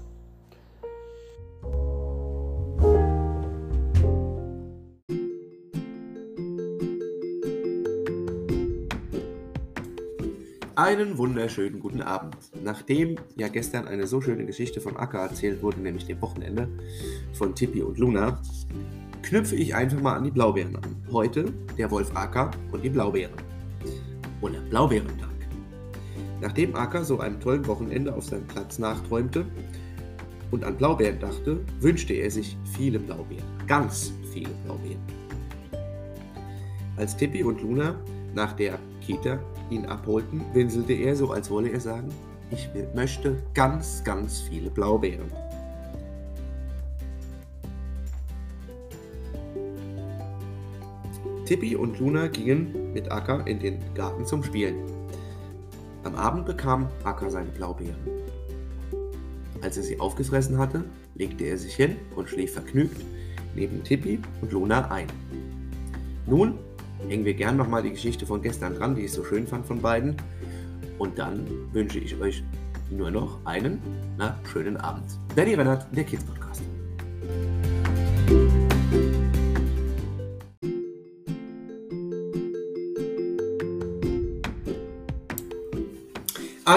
Einen 10.75 11.19
wunderschönen 11.19 11.81
guten 11.81 12.01
Abend. 12.01 12.37
Nachdem 12.65 13.17
ja 13.37 13.49
gestern 13.49 13.87
eine 13.87 14.07
so 14.07 14.21
schöne 14.21 14.47
Geschichte 14.47 14.81
von 14.81 14.97
Akka 14.97 15.27
erzählt 15.27 15.63
wurde, 15.63 15.81
nämlich 15.81 16.07
dem 16.07 16.21
Wochenende 16.23 16.69
von 17.35 17.55
Tippi 17.55 17.83
und 17.83 17.99
Luna, 17.99 18.41
knüpfe 19.23 19.57
ich 19.57 19.75
einfach 19.75 20.01
mal 20.01 20.17
an 20.17 20.25
die 20.25 20.31
Blaubeeren 20.31 20.77
an. 20.77 20.97
Heute 21.11 21.53
der 21.79 21.91
Wolf 21.91 22.11
Akka 22.15 22.51
und 22.73 22.85
die 22.85 22.91
Blaubeeren. 22.91 23.35
Oder 24.41 24.61
Blaubeerentag. 24.69 25.31
Nachdem 26.41 26.75
Akka 26.75 27.05
so 27.05 27.21
einem 27.21 27.39
tollen 27.41 27.67
Wochenende 27.67 28.13
auf 28.15 28.25
seinem 28.25 28.47
Platz 28.49 28.79
nachträumte 28.79 29.47
und 30.51 30.65
an 30.65 30.77
Blaubeeren 30.77 31.21
dachte, 31.21 31.61
wünschte 31.81 32.15
er 32.15 32.31
sich 32.31 32.57
viele 32.77 32.99
Blaubeeren. 32.99 33.45
Ganz 33.67 34.13
viele 34.33 34.51
Blaubeeren. 34.65 35.01
Als 36.97 37.17
Tippi 37.17 37.43
und 37.43 37.63
Luna 37.63 37.95
nach 38.35 38.53
der 38.55 38.79
Kita 39.01 39.39
ihn 39.71 39.87
abholten, 39.87 40.43
winselte 40.53 40.93
er 40.93 41.17
so, 41.17 41.31
als 41.31 41.51
wolle 41.51 41.71
er 41.71 41.81
sagen, 41.81 42.09
ich 42.51 42.69
möchte 42.95 43.43
ganz, 43.55 44.03
ganz 44.05 44.41
viele 44.41 44.69
Blaubeeren. 44.69 45.31
Tippi 51.45 51.77
und 51.77 51.99
Luna 51.99 52.29
gingen 52.29 52.93
mit 52.93 53.11
Akka 53.11 53.41
in 53.43 53.59
den 53.59 53.79
Garten 53.95 54.25
zum 54.25 54.43
Spielen. 54.45 54.77
Am 56.05 56.15
Abend 56.15 56.47
bekam 56.47 56.89
Akka 57.05 57.31
seine 57.31 57.51
Blaubeeren. 57.51 57.97
Als 59.61 59.77
er 59.77 59.83
sie 59.83 60.01
aufgefressen 60.01 60.59
hatte, 60.59 60.85
legte 61.15 61.45
er 61.45 61.59
sich 61.59 61.75
hin 61.75 61.97
und 62.17 62.29
schlief 62.29 62.53
vergnügt 62.53 63.01
neben 63.55 63.83
Tippi 63.85 64.19
und 64.41 64.53
Luna 64.53 64.91
ein. 64.91 65.07
Nun 66.27 66.59
hängen 67.09 67.25
wir 67.25 67.35
gern 67.35 67.57
nochmal 67.57 67.83
die 67.83 67.91
Geschichte 67.91 68.27
von 68.27 68.43
gestern 68.43 68.75
dran, 68.75 68.95
die 68.95 69.03
ich 69.03 69.13
so 69.13 69.25
schön 69.25 69.47
fand 69.47 69.67
von 69.67 69.81
beiden. 69.81 70.17
Und 70.99 71.19
dann 71.19 71.47
wünsche 71.73 71.99
ich 71.99 72.19
euch 72.21 72.43
nur 72.91 73.11
noch 73.11 73.45
einen 73.45 73.81
na, 74.17 74.39
schönen 74.53 74.77
Abend. 74.77 75.19
Danny 75.35 75.55
Rennert, 75.55 75.87
der 75.95 76.05
Kids 76.05 76.25
Podcast. 76.25 76.42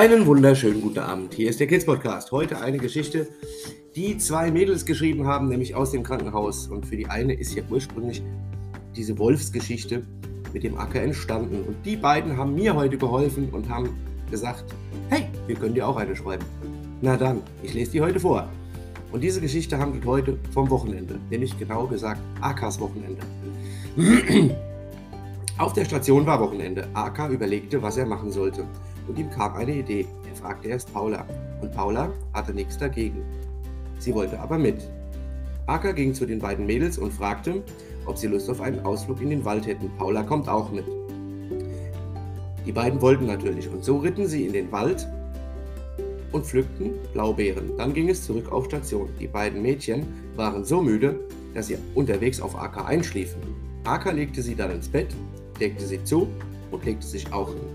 Einen 0.06 0.28
wunderschönen 0.28 0.82
guten 0.82 1.00
Abend. 1.00 1.34
Hier 1.34 1.50
ist 1.50 1.60
der 1.60 1.66
Kids 1.66 1.84
Podcast. 1.84 2.32
Heute 2.32 2.62
eine 2.62 2.78
Geschichte, 2.78 3.28
die 3.96 4.20
zwei 4.20 4.52
Mädels 4.52 4.86
geschrieben 4.86 5.26
haben, 5.26 5.48
nämlich 5.50 5.74
aus 5.74 5.90
dem 5.90 6.04
Krankenhaus. 6.04 6.68
Und 6.68 6.86
für 6.86 6.96
die 6.96 7.08
eine 7.08 7.34
ist 7.34 7.56
ja 7.56 7.64
ursprünglich 7.72 8.22
diese 8.96 9.18
Wolfsgeschichte 9.18 10.06
mit 10.54 10.62
dem 10.62 10.78
Acker 10.78 11.02
entstanden. 11.02 11.64
Und 11.68 11.84
die 11.84 11.96
beiden 11.96 12.38
haben 12.38 12.54
mir 12.54 12.76
heute 12.76 13.00
geholfen 13.00 13.50
und 13.50 13.68
haben 13.68 13.98
gesagt, 14.30 14.66
hey, 15.10 15.26
wir 15.48 15.56
können 15.56 15.74
dir 15.74 15.88
auch 15.88 15.98
eine 15.98 16.16
schreiben. 16.16 16.46
Na 17.02 17.18
dann, 17.18 17.42
ich 17.64 17.74
lese 17.74 17.94
die 17.94 18.02
heute 18.02 18.20
vor. 18.20 18.48
Und 19.12 19.24
diese 19.24 19.42
Geschichte 19.42 19.80
handelt 19.80 20.06
heute 20.06 20.38
vom 20.54 20.70
Wochenende, 20.70 21.20
nämlich 21.32 21.58
genau 21.58 21.88
gesagt 21.88 22.22
Akas 22.42 22.80
Wochenende. 22.80 23.24
Auf 25.58 25.74
der 25.74 25.86
Station 25.86 26.28
war 26.28 26.40
Wochenende. 26.42 26.88
Aka 26.94 27.30
überlegte, 27.30 27.82
was 27.82 27.98
er 27.98 28.06
machen 28.06 28.32
sollte. 28.32 28.66
Und 29.08 29.20
ihm 29.20 29.30
kam 29.30 29.56
eine 29.56 29.76
Idee. 29.76 30.06
Er 30.30 30.36
fragte 30.36 30.70
erst 30.70 30.94
Paula. 30.94 31.26
Und 31.62 31.72
Paula 31.74 32.12
hatte 32.34 32.54
nichts 32.54 32.78
dagegen. 32.78 33.24
Sie 34.00 34.14
wollte 34.14 34.40
aber 34.40 34.58
mit. 34.58 34.90
Aka 35.68 35.92
ging 35.92 36.14
zu 36.14 36.26
den 36.26 36.40
beiden 36.40 36.66
Mädels 36.66 36.98
und 36.98 37.12
fragte, 37.12 37.64
ob 38.06 38.18
sie 38.18 38.28
Lust 38.28 38.50
auf 38.50 38.62
einen 38.62 38.80
Ausflug 38.82 39.22
in 39.22 39.32
den 39.32 39.46
Wald 39.46 39.66
hätten. 39.66 39.90
Paula 39.98 40.24
kommt 40.24 40.48
auch 40.48 40.72
mit. 40.72 40.86
Die 42.66 42.72
beiden 42.72 43.02
wollten 43.02 43.26
natürlich 43.26 43.70
und 43.70 43.84
so 43.84 43.98
ritten 43.98 44.28
sie 44.28 44.46
in 44.46 44.54
den 44.54 44.72
Wald 44.72 45.08
und 46.32 46.46
pflückten 46.46 46.92
Blaubeeren. 47.14 47.78
Dann 47.78 47.94
ging 47.94 48.10
es 48.10 48.26
zurück 48.26 48.52
auf 48.52 48.66
Station. 48.66 49.10
Die 49.20 49.28
beiden 49.28 49.62
Mädchen 49.62 50.06
waren 50.36 50.66
so 50.66 50.82
müde, 50.82 51.20
dass 51.54 51.68
sie 51.68 51.78
unterwegs 51.94 52.42
auf 52.42 52.56
Aka 52.56 52.86
einschliefen. 52.86 53.42
Aka 53.86 54.12
legte 54.12 54.42
sie 54.42 54.56
dann 54.56 54.72
ins 54.72 54.90
Bett, 54.90 55.16
deckte 55.60 55.86
sie 55.86 56.04
zu 56.04 56.28
und 56.72 56.84
legte 56.86 57.06
sich 57.06 57.32
auch 57.32 57.50
hin. 57.50 57.75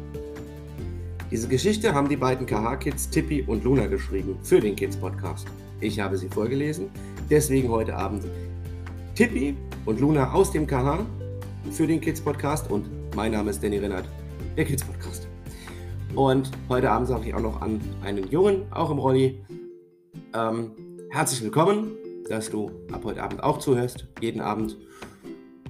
Diese 1.31 1.47
Geschichte 1.47 1.95
haben 1.95 2.09
die 2.09 2.17
beiden 2.17 2.45
KH-Kids 2.45 3.09
Tippi 3.11 3.43
und 3.47 3.63
Luna 3.63 3.87
geschrieben 3.87 4.37
für 4.43 4.59
den 4.59 4.75
Kids 4.75 4.97
Podcast. 4.97 5.47
Ich 5.81 6.01
habe 6.01 6.17
sie 6.17 6.29
vorgelesen, 6.29 6.91
deswegen 7.31 7.69
heute 7.69 7.95
Abend 7.95 8.25
Tippi 9.15 9.57
und 9.87 10.01
Luna 10.01 10.33
aus 10.33 10.51
dem 10.51 10.67
KH 10.67 11.07
für 11.71 11.87
den 11.87 12.01
Kids 12.01 12.21
Podcast 12.21 12.69
und 12.69 12.89
mein 13.15 13.31
Name 13.31 13.51
ist 13.51 13.63
Danny 13.63 13.79
Rennert, 13.79 14.07
der 14.57 14.65
Kids 14.65 14.83
Podcast. 14.83 15.29
Und 16.17 16.51
heute 16.69 16.91
Abend 16.91 17.07
sage 17.07 17.29
ich 17.29 17.35
auch 17.35 17.41
noch 17.41 17.63
an 17.63 17.81
einen 18.03 18.29
Jungen, 18.29 18.65
auch 18.73 18.91
im 18.91 18.99
Rolli, 18.99 19.41
ähm, 20.35 20.73
herzlich 21.11 21.43
willkommen, 21.43 21.93
dass 22.29 22.51
du 22.51 22.73
ab 22.91 23.03
heute 23.05 23.23
Abend 23.23 23.41
auch 23.41 23.59
zuhörst, 23.59 24.09
jeden 24.21 24.41
Abend. 24.41 24.77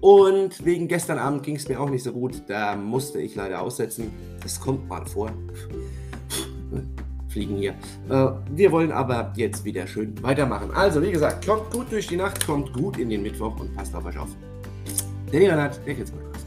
Und 0.00 0.64
wegen 0.64 0.88
gestern 0.88 1.18
Abend 1.18 1.42
ging 1.42 1.56
es 1.56 1.68
mir 1.68 1.78
auch 1.78 1.90
nicht 1.90 2.02
so 2.02 2.12
gut, 2.12 2.42
da 2.48 2.74
musste 2.74 3.20
ich 3.20 3.34
leider 3.34 3.60
aussetzen. 3.60 4.10
Das 4.42 4.58
kommt 4.58 4.88
mal 4.88 5.04
vor 5.04 5.30
fliegen 7.28 7.56
hier. 7.56 7.74
Äh, 8.08 8.30
wir 8.50 8.72
wollen 8.72 8.92
aber 8.92 9.32
jetzt 9.36 9.64
wieder 9.64 9.86
schön 9.86 10.20
weitermachen. 10.22 10.70
Also, 10.72 11.02
wie 11.02 11.12
gesagt, 11.12 11.46
kommt 11.46 11.70
gut 11.70 11.92
durch 11.92 12.06
die 12.06 12.16
Nacht, 12.16 12.44
kommt 12.46 12.72
gut 12.72 12.98
in 12.98 13.10
den 13.10 13.22
Mittwoch 13.22 13.60
und 13.60 13.74
passt 13.76 13.94
auf 13.94 14.04
euch 14.06 14.18
auf. 14.18 14.30
Der 15.30 15.40
Leonard, 15.40 15.80
der 15.86 15.94
Kids 15.94 16.10
Podcast. 16.10 16.46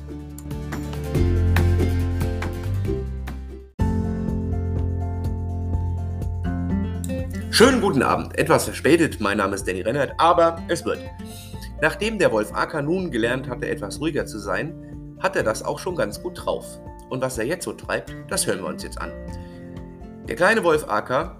Schönen 7.51 7.81
guten 7.81 8.01
Abend. 8.01 8.37
Etwas 8.37 8.65
verspätet, 8.65 9.21
mein 9.21 9.37
Name 9.37 9.53
ist 9.53 9.67
Danny 9.67 9.81
Rennert, 9.81 10.13
aber 10.17 10.57
es 10.67 10.83
wird. 10.83 10.99
Nachdem 11.81 12.19
der 12.19 12.31
Wolf 12.31 12.53
Acker 12.53 12.81
nun 12.81 13.11
gelernt 13.11 13.49
hatte, 13.49 13.67
etwas 13.67 13.99
ruhiger 13.99 14.25
zu 14.25 14.39
sein, 14.39 15.17
hat 15.19 15.35
er 15.35 15.43
das 15.43 15.63
auch 15.63 15.79
schon 15.79 15.95
ganz 15.95 16.21
gut 16.21 16.45
drauf. 16.45 16.79
Und 17.09 17.21
was 17.21 17.37
er 17.37 17.45
jetzt 17.45 17.65
so 17.65 17.73
treibt, 17.73 18.15
das 18.29 18.47
hören 18.47 18.59
wir 18.59 18.67
uns 18.67 18.83
jetzt 18.83 18.99
an. 18.99 19.11
Der 20.27 20.35
kleine 20.35 20.63
Wolf 20.63 20.87
Acker 20.89 21.35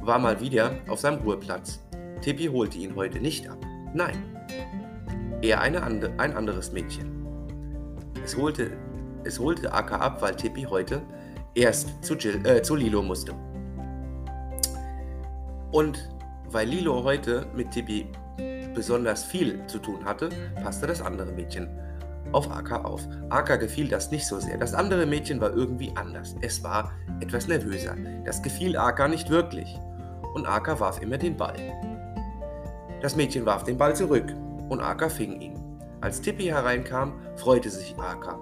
war 0.00 0.18
mal 0.18 0.40
wieder 0.40 0.72
auf 0.88 1.00
seinem 1.00 1.22
Ruheplatz. 1.22 1.80
Tippi 2.20 2.46
holte 2.46 2.78
ihn 2.78 2.94
heute 2.94 3.20
nicht 3.20 3.48
ab. 3.48 3.58
Nein, 3.94 4.22
eher 5.40 5.60
eine 5.60 5.82
andre, 5.82 6.10
ein 6.18 6.36
anderes 6.36 6.72
Mädchen. 6.72 7.26
Es 8.24 8.36
holte, 8.36 8.70
es 9.24 9.38
holte 9.38 9.72
Acker 9.72 10.00
ab, 10.00 10.20
weil 10.20 10.34
Tippi 10.34 10.62
heute 10.62 11.02
erst 11.54 12.04
zu, 12.04 12.14
Jill, 12.14 12.44
äh, 12.46 12.62
zu 12.62 12.76
Lilo 12.76 13.02
musste. 13.02 13.32
Und 15.72 16.08
weil 16.50 16.68
Lilo 16.68 17.02
heute 17.04 17.46
mit 17.54 17.70
Tippi 17.70 18.06
besonders 18.78 19.24
viel 19.24 19.66
zu 19.66 19.80
tun 19.80 20.04
hatte, 20.04 20.28
passte 20.62 20.86
das 20.86 21.02
andere 21.02 21.32
Mädchen 21.32 21.68
auf 22.30 22.48
Aka 22.48 22.82
auf. 22.82 23.02
Aka 23.28 23.56
gefiel 23.56 23.88
das 23.88 24.12
nicht 24.12 24.24
so 24.24 24.38
sehr. 24.38 24.56
Das 24.56 24.72
andere 24.72 25.04
Mädchen 25.04 25.40
war 25.40 25.52
irgendwie 25.52 25.90
anders. 25.96 26.36
Es 26.42 26.62
war 26.62 26.92
etwas 27.18 27.48
nervöser. 27.48 27.96
Das 28.24 28.40
gefiel 28.40 28.76
Aka 28.76 29.08
nicht 29.08 29.30
wirklich. 29.30 29.76
Und 30.34 30.46
Aka 30.46 30.78
warf 30.78 31.02
immer 31.02 31.18
den 31.18 31.36
Ball. 31.36 31.56
Das 33.02 33.16
Mädchen 33.16 33.44
warf 33.46 33.64
den 33.64 33.76
Ball 33.76 33.96
zurück 33.96 34.32
und 34.68 34.80
Aka 34.80 35.08
fing 35.08 35.40
ihn. 35.40 35.58
Als 36.00 36.20
Tippi 36.20 36.44
hereinkam, 36.44 37.14
freute 37.34 37.70
sich 37.70 37.96
Aka 37.98 38.38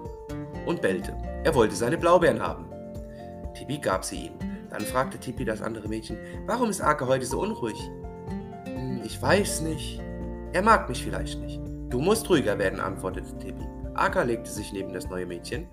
und 0.67 0.83
bellte. 0.83 1.17
Er 1.43 1.55
wollte 1.55 1.73
seine 1.73 1.97
Blaubeeren 1.97 2.43
haben. 2.43 2.65
Tippi 3.55 3.79
gab 3.79 4.05
sie 4.05 4.27
ihm. 4.27 4.33
Dann 4.69 4.81
fragte 4.81 5.17
Tippi 5.17 5.45
das 5.45 5.63
andere 5.63 5.87
Mädchen, 5.87 6.17
warum 6.45 6.69
ist 6.69 6.81
Aka 6.81 7.07
heute 7.07 7.25
so 7.25 7.39
unruhig? 7.39 7.79
Hm, 8.65 9.01
ich 9.03 9.19
weiß 9.19 9.61
nicht. 9.61 9.99
Er 10.53 10.61
mag 10.61 10.87
mich 10.87 11.03
vielleicht 11.03 11.39
nicht. 11.41 11.59
Du 11.89 11.99
musst 11.99 12.29
ruhiger 12.29 12.57
werden, 12.57 12.79
antwortete 12.79 13.37
Tippi. 13.37 13.65
Aka 13.93 14.23
legte 14.23 14.49
sich 14.49 14.71
neben 14.73 14.93
das 14.93 15.09
neue 15.09 15.25
Mädchen 15.25 15.67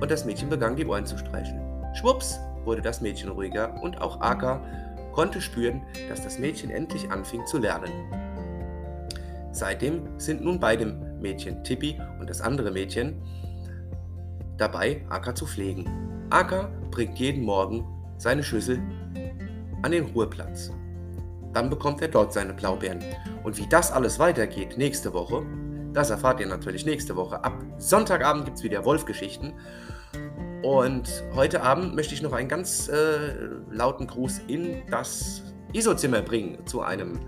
und 0.00 0.10
das 0.10 0.24
Mädchen 0.24 0.48
begann 0.48 0.76
die 0.76 0.86
Ohren 0.86 1.06
zu 1.06 1.16
streicheln. 1.18 1.60
Schwupps 1.94 2.38
wurde 2.64 2.82
das 2.82 3.00
Mädchen 3.00 3.30
ruhiger 3.30 3.80
und 3.82 4.00
auch 4.00 4.20
Aka 4.20 4.62
konnte 5.12 5.40
spüren, 5.40 5.82
dass 6.08 6.22
das 6.22 6.38
Mädchen 6.38 6.70
endlich 6.70 7.10
anfing 7.10 7.46
zu 7.46 7.58
lernen. 7.58 7.90
Seitdem 9.52 10.18
sind 10.18 10.44
nun 10.44 10.60
beide 10.60 10.86
Mädchen, 11.20 11.64
Tippi 11.64 11.98
und 12.20 12.28
das 12.28 12.40
andere 12.40 12.70
Mädchen, 12.70 13.22
dabei, 14.58 15.04
Aka 15.08 15.34
zu 15.34 15.46
pflegen. 15.46 15.88
Aka 16.30 16.70
bringt 16.90 17.18
jeden 17.18 17.44
Morgen 17.44 17.86
seine 18.18 18.42
Schüssel 18.42 18.78
an 19.82 19.92
den 19.92 20.04
Ruheplatz. 20.06 20.70
Dann 21.52 21.70
bekommt 21.70 22.02
er 22.02 22.08
dort 22.08 22.32
seine 22.32 22.52
Blaubeeren. 22.52 23.02
Und 23.46 23.58
wie 23.58 23.66
das 23.68 23.92
alles 23.92 24.18
weitergeht 24.18 24.76
nächste 24.76 25.14
Woche, 25.14 25.46
das 25.92 26.10
erfahrt 26.10 26.40
ihr 26.40 26.48
natürlich 26.48 26.84
nächste 26.84 27.14
Woche. 27.14 27.44
Ab 27.44 27.64
Sonntagabend 27.78 28.44
gibt 28.44 28.56
es 28.56 28.64
wieder 28.64 28.84
Wolfgeschichten. 28.84 29.52
Und 30.64 31.22
heute 31.32 31.62
Abend 31.62 31.94
möchte 31.94 32.12
ich 32.12 32.22
noch 32.22 32.32
einen 32.32 32.48
ganz 32.48 32.88
äh, 32.88 33.34
lauten 33.70 34.08
Gruß 34.08 34.40
in 34.48 34.82
das 34.90 35.44
ISO-Zimmer 35.72 36.22
bringen 36.22 36.66
zu 36.66 36.80
einem, 36.80 37.20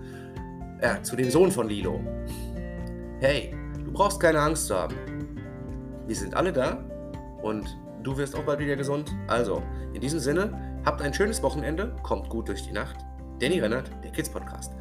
äh, 0.81 1.01
zu 1.03 1.15
dem 1.15 1.29
Sohn 1.29 1.53
von 1.53 1.69
Lilo. 1.69 2.01
Hey, 3.21 3.55
du 3.85 3.93
brauchst 3.93 4.19
keine 4.19 4.41
Angst 4.41 4.67
zu 4.67 4.75
haben. 4.75 4.95
Wir 6.05 6.17
sind 6.17 6.35
alle 6.35 6.51
da 6.51 6.83
und 7.43 7.77
du 8.03 8.17
wirst 8.17 8.35
auch 8.35 8.43
bald 8.43 8.59
wieder 8.59 8.75
gesund. 8.75 9.09
Also, 9.27 9.63
in 9.93 10.01
diesem 10.01 10.19
Sinne, 10.19 10.81
habt 10.83 11.01
ein 11.01 11.13
schönes 11.13 11.41
Wochenende, 11.43 11.95
kommt 12.03 12.27
gut 12.27 12.49
durch 12.49 12.63
die 12.63 12.73
Nacht. 12.73 12.97
Danny 13.39 13.59
Rennert, 13.59 13.89
der 14.03 14.11
Kids 14.11 14.29
Podcast. 14.29 14.73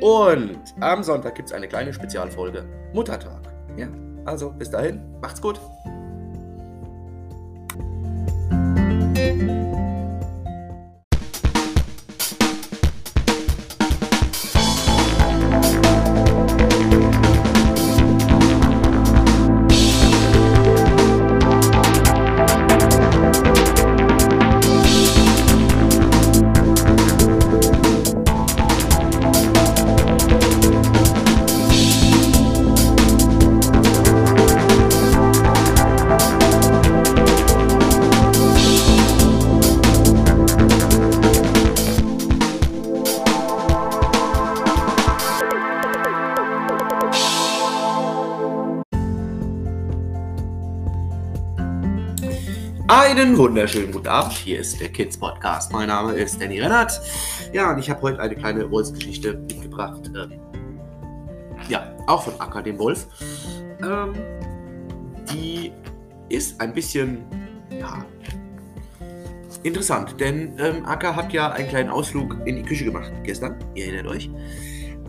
Und 0.00 0.58
am 0.80 1.02
Sonntag 1.02 1.34
gibt 1.34 1.48
es 1.48 1.54
eine 1.54 1.68
kleine 1.68 1.92
Spezialfolge. 1.92 2.64
Muttertag. 2.92 3.40
Ja, 3.76 3.88
also 4.24 4.50
bis 4.50 4.70
dahin, 4.70 5.00
macht's 5.20 5.40
gut. 5.40 5.60
Einen 53.18 53.36
wunderschönen 53.36 53.90
guten 53.90 54.06
Abend. 54.06 54.32
Hier 54.32 54.60
ist 54.60 54.80
der 54.80 54.90
Kids 54.90 55.18
Podcast. 55.18 55.72
Mein 55.72 55.88
Name 55.88 56.12
ist 56.12 56.40
Danny 56.40 56.60
Rennert. 56.60 57.00
Ja, 57.52 57.72
und 57.72 57.80
ich 57.80 57.90
habe 57.90 58.00
heute 58.02 58.20
eine 58.20 58.36
kleine 58.36 58.70
Wolfsgeschichte 58.70 59.32
mitgebracht. 59.34 60.08
Ähm, 60.14 60.38
ja, 61.68 61.96
auch 62.06 62.22
von 62.22 62.40
Acker, 62.40 62.62
dem 62.62 62.78
Wolf. 62.78 63.08
Ähm, 63.82 64.12
die 65.32 65.72
ist 66.28 66.60
ein 66.60 66.72
bisschen, 66.72 67.24
ja, 67.76 68.04
interessant, 69.64 70.14
denn 70.20 70.56
ähm, 70.60 70.86
Acker 70.86 71.16
hat 71.16 71.32
ja 71.32 71.50
einen 71.50 71.68
kleinen 71.68 71.90
Ausflug 71.90 72.36
in 72.46 72.54
die 72.54 72.62
Küche 72.62 72.84
gemacht 72.84 73.10
gestern. 73.24 73.56
Ihr 73.74 73.86
erinnert 73.86 74.06
euch. 74.06 74.30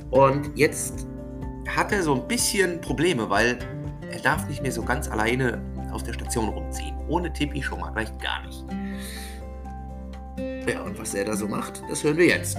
Und 0.09 0.49
jetzt 0.57 1.05
hat 1.67 1.91
er 1.91 2.01
so 2.01 2.15
ein 2.15 2.27
bisschen 2.27 2.81
Probleme, 2.81 3.29
weil 3.29 3.59
er 4.11 4.19
darf 4.19 4.47
nicht 4.47 4.63
mehr 4.63 4.71
so 4.71 4.81
ganz 4.81 5.07
alleine 5.07 5.61
auf 5.91 6.01
der 6.01 6.13
Station 6.13 6.49
rumziehen. 6.49 6.98
Ohne 7.09 7.33
Tippi 7.33 7.61
schon 7.61 7.79
mal 7.79 7.91
gleich 7.91 8.15
gar 8.19 8.45
nicht. 8.45 8.65
Ja, 10.67 10.81
und 10.83 10.99
was 10.99 11.13
er 11.13 11.25
da 11.25 11.35
so 11.35 11.47
macht, 11.47 11.81
das 11.89 12.03
hören 12.03 12.17
wir 12.17 12.27
jetzt. 12.27 12.57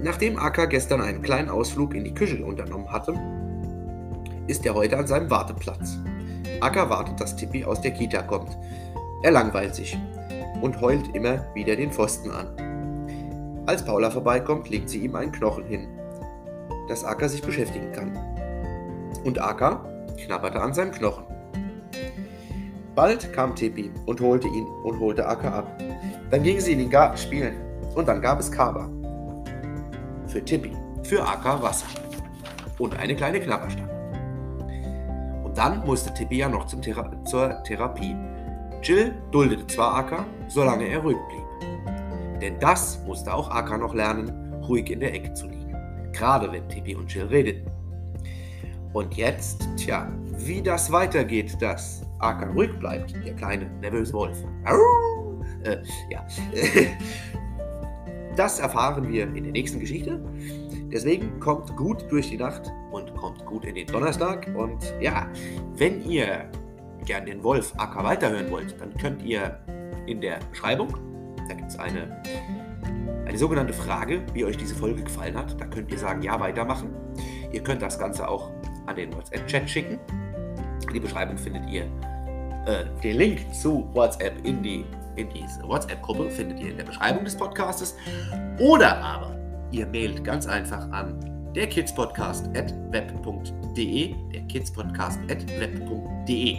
Nachdem 0.00 0.38
Akka 0.38 0.66
gestern 0.66 1.00
einen 1.00 1.22
kleinen 1.22 1.50
Ausflug 1.50 1.94
in 1.94 2.04
die 2.04 2.14
Küche 2.14 2.44
unternommen 2.44 2.90
hatte, 2.90 3.14
ist 4.46 4.64
er 4.64 4.74
heute 4.74 4.96
an 4.96 5.06
seinem 5.06 5.30
Warteplatz. 5.30 5.98
Akka 6.60 6.88
wartet, 6.88 7.20
dass 7.20 7.36
Tippi 7.36 7.64
aus 7.64 7.80
der 7.80 7.90
Kita 7.90 8.22
kommt. 8.22 8.56
Er 9.22 9.32
langweilt 9.32 9.74
sich 9.74 9.98
und 10.60 10.80
heult 10.80 11.14
immer 11.14 11.44
wieder 11.54 11.76
den 11.76 11.90
Pfosten 11.90 12.30
an. 12.30 13.64
Als 13.66 13.84
Paula 13.84 14.10
vorbeikommt, 14.10 14.68
legt 14.70 14.88
sie 14.88 14.98
ihm 14.98 15.14
einen 15.14 15.32
Knochen 15.32 15.64
hin, 15.64 15.88
dass 16.88 17.04
Akka 17.04 17.28
sich 17.28 17.42
beschäftigen 17.42 17.92
kann. 17.92 18.16
Und 19.24 19.40
Akka 19.40 19.84
knabberte 20.24 20.60
an 20.60 20.74
seinem 20.74 20.92
Knochen. 20.92 21.24
Bald 22.94 23.32
kam 23.32 23.56
Tippi 23.56 23.90
und 24.06 24.20
holte 24.20 24.48
ihn 24.48 24.66
und 24.84 25.00
holte 25.00 25.26
Akka 25.26 25.50
ab. 25.50 25.82
Dann 26.30 26.42
gingen 26.42 26.60
sie 26.60 26.72
in 26.72 26.78
den 26.78 26.90
Garten 26.90 27.16
spielen 27.16 27.56
und 27.94 28.06
dann 28.06 28.20
gab 28.20 28.38
es 28.38 28.52
Kaba. 28.52 28.90
Für 30.26 30.44
Tippi, 30.44 30.72
für 31.02 31.26
Akka 31.26 31.62
Wasser 31.62 31.86
und 32.78 32.98
eine 32.98 33.16
kleine 33.16 33.40
Knabberstange. 33.40 33.92
Und 35.44 35.56
dann 35.56 35.84
musste 35.86 36.12
Tippi 36.12 36.36
ja 36.38 36.48
noch 36.48 36.66
Thera 36.66 37.10
zur 37.24 37.62
Therapie. 37.62 38.16
Jill 38.82 39.14
duldete 39.30 39.66
zwar 39.68 39.94
Akka, 39.94 40.26
solange 40.48 40.86
er 40.86 40.98
ruhig 40.98 41.18
blieb. 41.28 42.40
Denn 42.40 42.58
das 42.58 43.00
musste 43.06 43.32
auch 43.32 43.50
Akka 43.50 43.78
noch 43.78 43.94
lernen, 43.94 44.52
ruhig 44.64 44.90
in 44.90 45.00
der 45.00 45.14
Ecke 45.14 45.32
zu 45.32 45.46
liegen. 45.46 45.74
Gerade 46.12 46.50
wenn 46.52 46.68
Tippi 46.68 46.94
und 46.94 47.12
Jill 47.12 47.26
redeten. 47.26 47.70
Und 48.92 49.14
jetzt, 49.16 49.66
tja, 49.76 50.08
wie 50.36 50.60
das 50.60 50.92
weitergeht, 50.92 51.56
das 51.60 52.02
Aka 52.22 52.46
ruhig 52.50 52.70
bleibt, 52.78 53.14
der 53.24 53.34
kleine 53.34 53.70
nervöse 53.80 54.12
Wolf. 54.12 54.36
Äh, 55.64 55.78
ja. 56.10 56.26
Das 58.34 58.60
erfahren 58.60 59.06
wir 59.08 59.24
in 59.24 59.44
der 59.44 59.52
nächsten 59.52 59.78
Geschichte. 59.78 60.18
Deswegen 60.90 61.38
kommt 61.38 61.76
gut 61.76 62.10
durch 62.10 62.30
die 62.30 62.38
Nacht 62.38 62.72
und 62.90 63.14
kommt 63.14 63.44
gut 63.44 63.64
in 63.64 63.74
den 63.74 63.86
Donnerstag. 63.86 64.48
Und 64.56 64.94
ja, 65.00 65.26
wenn 65.76 66.02
ihr 66.02 66.50
gern 67.04 67.26
den 67.26 67.42
Wolf 67.42 67.74
Aka 67.76 68.02
weiterhören 68.02 68.50
wollt, 68.50 68.80
dann 68.80 68.96
könnt 68.96 69.22
ihr 69.22 69.58
in 70.06 70.20
der 70.20 70.38
Beschreibung, 70.50 70.94
da 71.48 71.54
gibt 71.54 71.70
es 71.70 71.78
eine, 71.78 72.22
eine 73.26 73.38
sogenannte 73.38 73.72
Frage, 73.72 74.22
wie 74.32 74.44
euch 74.44 74.56
diese 74.56 74.74
Folge 74.74 75.02
gefallen 75.02 75.36
hat. 75.36 75.60
Da 75.60 75.66
könnt 75.66 75.90
ihr 75.90 75.98
sagen, 75.98 76.22
ja, 76.22 76.38
weitermachen. 76.40 76.90
Ihr 77.52 77.62
könnt 77.62 77.82
das 77.82 77.98
Ganze 77.98 78.26
auch 78.26 78.50
an 78.86 78.96
den 78.96 79.14
WhatsApp-Chat 79.14 79.68
schicken. 79.68 79.98
Die 80.92 81.00
Beschreibung 81.00 81.36
findet 81.36 81.68
ihr. 81.70 81.86
Äh, 82.66 82.84
den 83.02 83.16
Link 83.16 83.54
zu 83.54 83.88
WhatsApp 83.92 84.34
in, 84.44 84.62
die, 84.62 84.84
in 85.16 85.28
diese 85.30 85.62
WhatsApp-Gruppe 85.64 86.30
findet 86.30 86.60
ihr 86.60 86.70
in 86.70 86.76
der 86.76 86.84
Beschreibung 86.84 87.24
des 87.24 87.36
Podcastes. 87.36 87.96
Oder 88.58 89.02
aber 89.02 89.36
ihr 89.72 89.84
mailt 89.86 90.22
ganz 90.22 90.46
einfach 90.46 90.88
an 90.92 91.18
der 91.54 91.66
kidspodcast.web.de, 91.66 94.14
der 94.32 94.42
kidspodcast.web.de. 94.42 96.58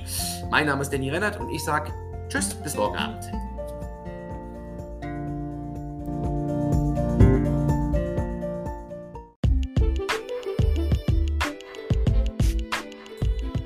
Mein 0.51 0.65
Name 0.67 0.81
ist 0.81 0.91
Danny 0.91 1.09
Rennert 1.09 1.39
und 1.39 1.49
ich 1.51 1.63
sage 1.63 1.93
Tschüss, 2.27 2.53
bis 2.53 2.75
morgen 2.75 2.97
Abend. 2.97 3.31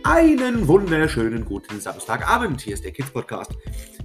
Einen 0.10 0.66
wunderschönen 0.70 1.44
guten 1.44 1.82
Samstagabend. 1.82 2.62
Hier 2.62 2.76
ist 2.76 2.86
der 2.86 2.94
Kids 2.94 3.12
Podcast. 3.12 3.52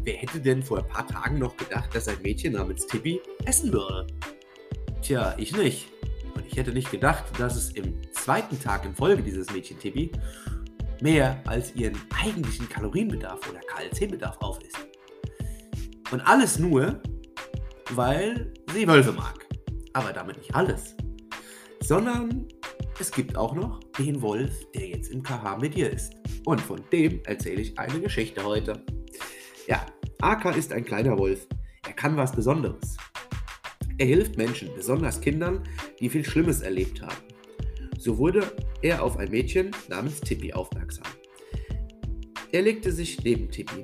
Wer 0.02 0.14
hätte 0.14 0.40
denn 0.40 0.60
vor 0.60 0.78
ein 0.78 0.88
paar 0.88 1.06
Tagen 1.06 1.38
noch 1.38 1.56
gedacht, 1.56 1.94
dass 1.94 2.08
ein 2.08 2.20
Mädchen 2.22 2.54
namens 2.54 2.88
Tippi 2.88 3.20
essen 3.44 3.72
würde? 3.72 4.08
Tja, 5.00 5.32
ich 5.38 5.56
nicht. 5.56 5.92
Und 6.34 6.44
ich 6.44 6.56
hätte 6.56 6.72
nicht 6.72 6.90
gedacht, 6.90 7.26
dass 7.38 7.54
es 7.54 7.70
im 7.74 8.00
zweiten 8.10 8.60
Tag 8.60 8.84
in 8.84 8.96
Folge 8.96 9.22
dieses 9.22 9.52
Mädchen 9.52 9.78
Tippi 9.78 10.10
mehr 11.00 11.40
als 11.46 11.72
ihren 11.76 11.96
eigentlichen 12.20 12.68
Kalorienbedarf 12.68 13.38
oder 13.48 13.60
KLC-Bedarf 13.60 14.38
aufisst. 14.40 14.84
Und 16.10 16.20
alles 16.22 16.58
nur, 16.58 17.00
weil 17.90 18.52
sie 18.74 18.88
Wölfe 18.88 19.12
mag. 19.12 19.46
Aber 19.92 20.12
damit 20.12 20.38
nicht 20.38 20.52
alles. 20.52 20.96
Sondern 21.80 22.48
es 22.98 23.10
gibt 23.10 23.36
auch 23.36 23.54
noch 23.54 23.80
den 23.98 24.22
Wolf, 24.22 24.70
der 24.72 24.88
jetzt 24.88 25.10
im 25.10 25.22
KH 25.22 25.58
mit 25.58 25.74
dir 25.74 25.90
ist. 25.90 26.14
Und 26.44 26.60
von 26.60 26.80
dem 26.92 27.20
erzähle 27.24 27.62
ich 27.62 27.78
eine 27.78 28.00
Geschichte 28.00 28.44
heute. 28.44 28.84
Ja, 29.66 29.86
Aka 30.20 30.50
ist 30.50 30.72
ein 30.72 30.84
kleiner 30.84 31.18
Wolf. 31.18 31.46
Er 31.86 31.94
kann 31.94 32.16
was 32.16 32.32
Besonderes. 32.32 32.96
Er 33.98 34.06
hilft 34.06 34.36
Menschen, 34.36 34.70
besonders 34.74 35.20
Kindern, 35.20 35.62
die 36.00 36.08
viel 36.08 36.24
Schlimmes 36.24 36.60
erlebt 36.60 37.02
haben. 37.02 37.16
So 37.98 38.18
wurde 38.18 38.42
er 38.82 39.02
auf 39.02 39.16
ein 39.16 39.30
Mädchen 39.30 39.70
namens 39.88 40.20
Tippi 40.20 40.52
aufmerksam. 40.52 41.06
Er 42.50 42.62
legte 42.62 42.92
sich 42.92 43.22
neben 43.24 43.50
Tippi 43.50 43.82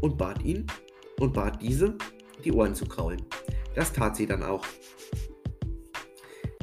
und 0.00 0.16
bat 0.16 0.42
ihn 0.42 0.66
und 1.18 1.32
bat 1.34 1.60
diese, 1.62 1.96
die 2.44 2.52
Ohren 2.52 2.74
zu 2.74 2.86
kraulen. 2.86 3.22
Das 3.74 3.92
tat 3.92 4.16
sie 4.16 4.26
dann 4.26 4.42
auch. 4.42 4.64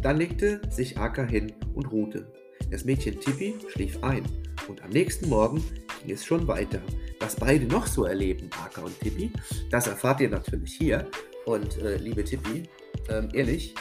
Dann 0.08 0.16
legte 0.16 0.62
sich 0.70 0.98
Aka 0.98 1.24
hin 1.24 1.52
und 1.76 1.92
ruhte. 1.92 2.32
Das 2.72 2.86
Mädchen 2.86 3.20
Tippi 3.20 3.56
schlief 3.74 4.02
ein 4.06 4.24
und 4.70 4.82
am 4.82 4.90
nächsten 4.92 5.28
Morgen 5.28 5.62
ging 6.02 6.16
es 6.16 6.24
schon 6.24 6.48
weiter. 6.48 6.80
Was 7.20 7.36
beide 7.36 7.66
noch 7.66 7.86
so 7.86 8.06
erleben, 8.06 8.50
Aka 8.64 8.84
und 8.84 8.98
Tippi, 9.02 9.34
das 9.70 9.88
erfahrt 9.88 10.22
ihr 10.22 10.30
natürlich 10.30 10.76
hier. 10.76 11.10
Und 11.46 11.80
äh, 11.80 11.98
liebe 11.98 12.24
Tippi, 12.24 12.64
ähm, 13.10 13.28
ehrlich, 13.34 13.76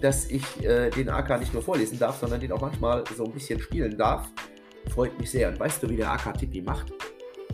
dass 0.00 0.30
ich 0.30 0.44
äh, 0.62 0.90
den 0.90 1.08
Aka 1.08 1.38
nicht 1.38 1.52
nur 1.52 1.62
vorlesen 1.64 1.98
darf, 1.98 2.20
sondern 2.20 2.40
den 2.40 2.52
auch 2.52 2.60
manchmal 2.60 3.02
so 3.16 3.24
ein 3.24 3.32
bisschen 3.32 3.58
spielen 3.58 3.98
darf, 3.98 4.28
freut 4.94 5.18
mich 5.18 5.32
sehr. 5.32 5.48
Und 5.48 5.58
weißt 5.58 5.82
du, 5.82 5.88
wie 5.88 5.96
der 5.96 6.12
Aka 6.12 6.34
Tippi 6.34 6.62
macht? 6.62 6.92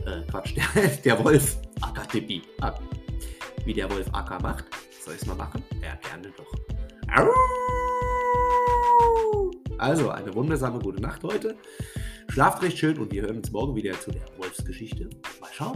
Äh, 0.04 0.30
Quatsch, 0.30 0.54
der, 0.74 0.88
der 0.88 1.24
Wolf 1.24 1.56
Aka 1.80 2.04
Tippi. 2.04 2.42
Ah, 2.60 2.78
wie 3.64 3.72
der 3.72 3.90
Wolf 3.90 4.08
Aka 4.12 4.38
macht? 4.40 4.66
Soll 5.02 5.14
ich 5.14 5.22
es 5.22 5.26
mal 5.26 5.36
machen? 5.36 5.62
Ja, 5.82 5.98
gerne 6.06 6.30
doch. 6.36 6.77
Also, 9.78 10.10
eine 10.10 10.34
wundersame 10.34 10.80
gute 10.80 11.00
Nacht 11.00 11.22
heute. 11.22 11.56
Schlaft 12.28 12.62
recht 12.62 12.76
schön 12.76 12.98
und 12.98 13.12
wir 13.12 13.22
hören 13.22 13.38
uns 13.38 13.50
morgen 13.52 13.74
wieder 13.74 13.98
zu 13.98 14.10
der 14.10 14.22
Wolfsgeschichte. 14.36 15.08
Mal 15.40 15.50
ciao. 15.54 15.74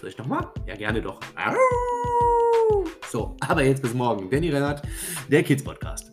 Soll 0.00 0.10
ich 0.10 0.18
nochmal? 0.18 0.48
Ja, 0.66 0.74
gerne 0.74 1.00
doch. 1.00 1.20
So, 3.10 3.36
aber 3.40 3.62
jetzt 3.62 3.82
bis 3.82 3.94
morgen. 3.94 4.28
Danny 4.30 4.50
Rennert, 4.50 4.82
der 5.30 5.42
Kids 5.42 5.62
Podcast. 5.62 6.10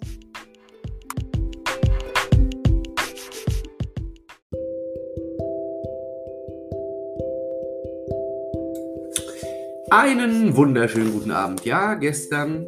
Einen 9.89 10.55
wunderschönen 10.55 11.11
guten 11.11 11.31
Abend. 11.31 11.65
Ja, 11.65 11.95
gestern, 11.95 12.67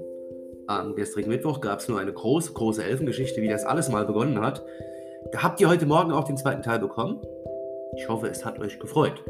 am 0.80 0.96
gestrigen 0.96 1.30
Mittwoch, 1.30 1.62
gab 1.62 1.80
es 1.80 1.88
nur 1.88 2.00
eine 2.00 2.14
große, 2.14 2.54
große 2.54 2.84
Elfengeschichte, 2.84 3.42
wie 3.42 3.50
das 3.50 3.66
alles 3.66 3.90
mal 3.90 4.06
begonnen 4.06 4.40
hat. 4.42 4.64
Da 5.32 5.44
habt 5.44 5.62
ihr 5.62 5.70
heute 5.70 5.86
Morgen 5.86 6.12
auch 6.12 6.24
den 6.24 6.38
zweiten 6.38 6.62
Teil 6.62 6.80
bekommen. 6.80 7.22
Ich 7.96 8.08
hoffe, 8.08 8.28
es 8.28 8.46
hat 8.46 8.60
euch 8.60 8.80
gefreut. 8.80 9.24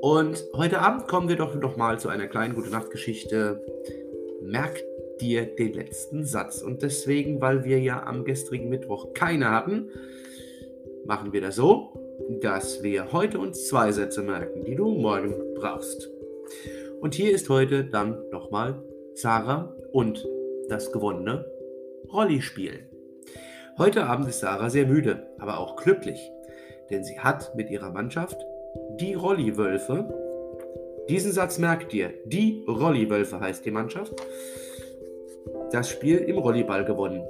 Und 0.00 0.44
heute 0.56 0.80
Abend 0.80 1.08
kommen 1.08 1.28
wir 1.28 1.36
doch 1.36 1.54
noch 1.54 1.76
mal 1.76 1.98
zu 1.98 2.08
einer 2.08 2.26
kleinen 2.26 2.54
Gute 2.54 2.70
Nacht 2.70 2.90
Geschichte. 2.90 3.62
Merkt 4.42 4.84
dir 5.20 5.46
den 5.46 5.74
letzten 5.74 6.24
Satz. 6.24 6.62
Und 6.62 6.82
deswegen, 6.82 7.40
weil 7.40 7.64
wir 7.64 7.80
ja 7.80 8.04
am 8.04 8.24
gestrigen 8.24 8.68
Mittwoch 8.68 9.14
keine 9.14 9.50
hatten, 9.50 9.90
machen 11.04 11.32
wir 11.32 11.40
das 11.40 11.56
so, 11.56 11.92
dass 12.40 12.82
wir 12.82 13.12
heute 13.12 13.38
uns 13.38 13.68
zwei 13.68 13.92
Sätze 13.92 14.22
merken, 14.22 14.64
die 14.64 14.74
du 14.74 14.88
morgen 14.88 15.34
brauchst. 15.54 16.08
Und 17.00 17.14
hier 17.14 17.32
ist 17.32 17.48
heute 17.48 17.84
dann 17.84 18.18
nochmal 18.30 18.82
Sarah 19.14 19.74
und 19.92 20.26
das 20.72 20.90
gewonnene 20.90 21.44
Rolli-Spiel. 22.10 22.88
Heute 23.76 24.04
Abend 24.04 24.26
ist 24.28 24.40
Sarah 24.40 24.70
sehr 24.70 24.86
müde, 24.86 25.26
aber 25.38 25.60
auch 25.60 25.76
glücklich, 25.76 26.30
denn 26.88 27.04
sie 27.04 27.20
hat 27.20 27.54
mit 27.54 27.70
ihrer 27.70 27.90
Mannschaft 27.90 28.46
die 28.98 29.12
Rolliwölfe. 29.12 30.08
Diesen 31.10 31.30
Satz 31.30 31.58
merkt 31.58 31.92
ihr. 31.92 32.14
Die 32.24 32.64
Rolliwölfe 32.66 33.38
heißt 33.38 33.66
die 33.66 33.70
Mannschaft. 33.70 34.14
Das 35.72 35.90
Spiel 35.90 36.18
im 36.18 36.38
Rolliball 36.38 36.86
gewonnen. 36.86 37.22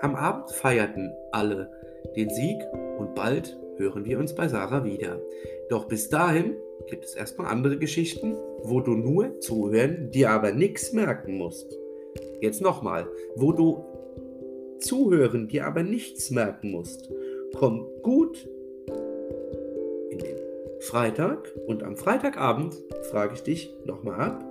Am 0.00 0.14
Abend 0.14 0.50
feierten 0.50 1.14
alle 1.32 1.70
den 2.16 2.30
Sieg 2.30 2.62
und 2.98 3.14
bald 3.14 3.58
hören 3.76 4.06
wir 4.06 4.18
uns 4.18 4.34
bei 4.34 4.48
Sarah 4.48 4.84
wieder. 4.84 5.20
Doch 5.68 5.86
bis 5.86 6.08
dahin 6.08 6.56
gibt 6.86 7.04
es 7.04 7.14
erstmal 7.14 7.48
andere 7.48 7.76
Geschichten, 7.76 8.36
wo 8.62 8.80
du 8.80 8.92
nur 8.92 9.38
zuhören, 9.40 10.10
dir 10.10 10.30
aber 10.30 10.52
nichts 10.52 10.94
merken 10.94 11.36
musst. 11.36 11.83
Jetzt 12.44 12.60
nochmal, 12.60 13.08
wo 13.36 13.52
du 13.52 13.86
zuhören, 14.78 15.48
dir 15.48 15.66
aber 15.66 15.82
nichts 15.82 16.30
merken 16.30 16.72
musst. 16.72 17.10
Komm 17.54 17.86
gut 18.02 18.46
Freitag 20.82 21.50
und 21.66 21.82
am 21.82 21.96
Freitagabend 21.96 22.76
frage 23.10 23.32
ich 23.32 23.42
dich 23.42 23.74
nochmal 23.86 24.20
ab, 24.20 24.44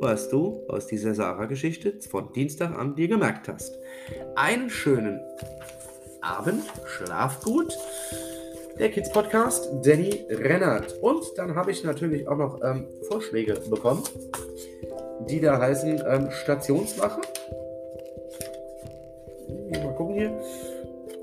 was 0.00 0.30
du 0.30 0.64
aus 0.66 0.88
dieser 0.88 1.14
Sarah-Geschichte 1.14 1.92
von 2.10 2.32
Dienstag 2.32 2.76
an 2.76 2.96
dir 2.96 3.06
gemerkt 3.06 3.46
hast. 3.46 3.78
Einen 4.34 4.68
schönen 4.68 5.20
Abend, 6.22 6.64
schlaf 6.86 7.40
gut. 7.44 7.72
Der 8.80 8.90
Kids 8.90 9.12
Podcast, 9.12 9.68
Danny 9.84 10.26
Rennert. 10.28 10.98
Und 11.00 11.22
dann 11.36 11.54
habe 11.54 11.70
ich 11.70 11.84
natürlich 11.84 12.26
auch 12.26 12.36
noch 12.36 12.60
ähm, 12.64 12.88
Vorschläge 13.08 13.60
bekommen, 13.70 14.02
die 15.28 15.40
da 15.40 15.60
heißen 15.60 16.02
ähm, 16.06 16.30
Stationswache. 16.30 17.20
Mal 19.70 19.94
gucken 19.94 20.14
hier. 20.14 20.38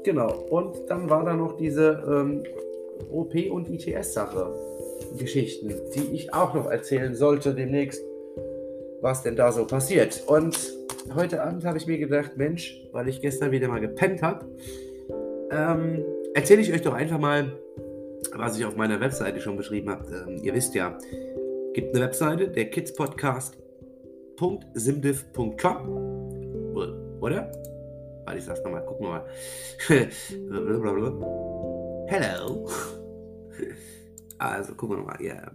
Genau. 0.04 0.32
Und 0.50 0.90
dann 0.90 1.10
war 1.10 1.26
da 1.26 1.34
noch 1.34 1.58
diese 1.58 2.04
ähm, 2.08 2.44
OP 3.12 3.34
und 3.52 3.70
ITS-Sache. 3.70 4.54
Geschichten, 5.18 5.74
die 5.96 6.16
ich 6.16 6.34
auch 6.34 6.54
noch 6.54 6.70
erzählen 6.70 7.16
sollte 7.16 7.54
demnächst, 7.54 8.04
was 9.02 9.24
denn 9.24 9.36
da 9.36 9.52
so 9.52 9.66
passiert. 9.66 10.24
Und 10.28 10.58
heute 11.14 11.44
Abend 11.44 11.66
habe 11.66 11.78
ich 11.78 11.88
mir 11.88 11.98
gedacht, 11.98 12.32
Mensch, 12.36 12.82
weil 12.92 13.08
ich 13.08 13.22
gestern 13.22 13.52
wieder 13.52 13.68
mal 13.68 13.80
gepennt 13.80 14.22
habe, 14.22 14.46
ähm, 15.52 16.04
erzähle 16.34 16.62
ich 16.62 16.74
euch 16.74 16.82
doch 16.82 16.94
einfach 16.94 17.20
mal, 17.20 17.52
was 18.36 18.58
ich 18.58 18.66
auf 18.66 18.76
meiner 18.76 19.00
Webseite 19.00 19.40
schon 19.40 19.58
beschrieben 19.58 19.90
habe. 19.90 20.26
Ähm, 20.28 20.40
ihr 20.44 20.54
wisst 20.54 20.76
ja, 20.76 20.98
gibt 21.74 21.96
eine 21.96 22.06
Webseite, 22.06 22.50
der 22.50 22.66
kidspodcast.simdiv.com. 24.38 27.18
Oder? 27.20 27.52
Warte, 28.26 28.40
ich 28.40 28.46
sag's 28.46 28.64
nochmal, 28.64 28.86
gucken 28.86 29.08
wir 29.08 29.10
mal. 29.10 29.26
Hello. 32.08 32.70
Also, 34.40 34.76
gucken 34.76 34.98
wir 34.98 35.04
mal. 35.04 35.20
Ja. 35.20 35.50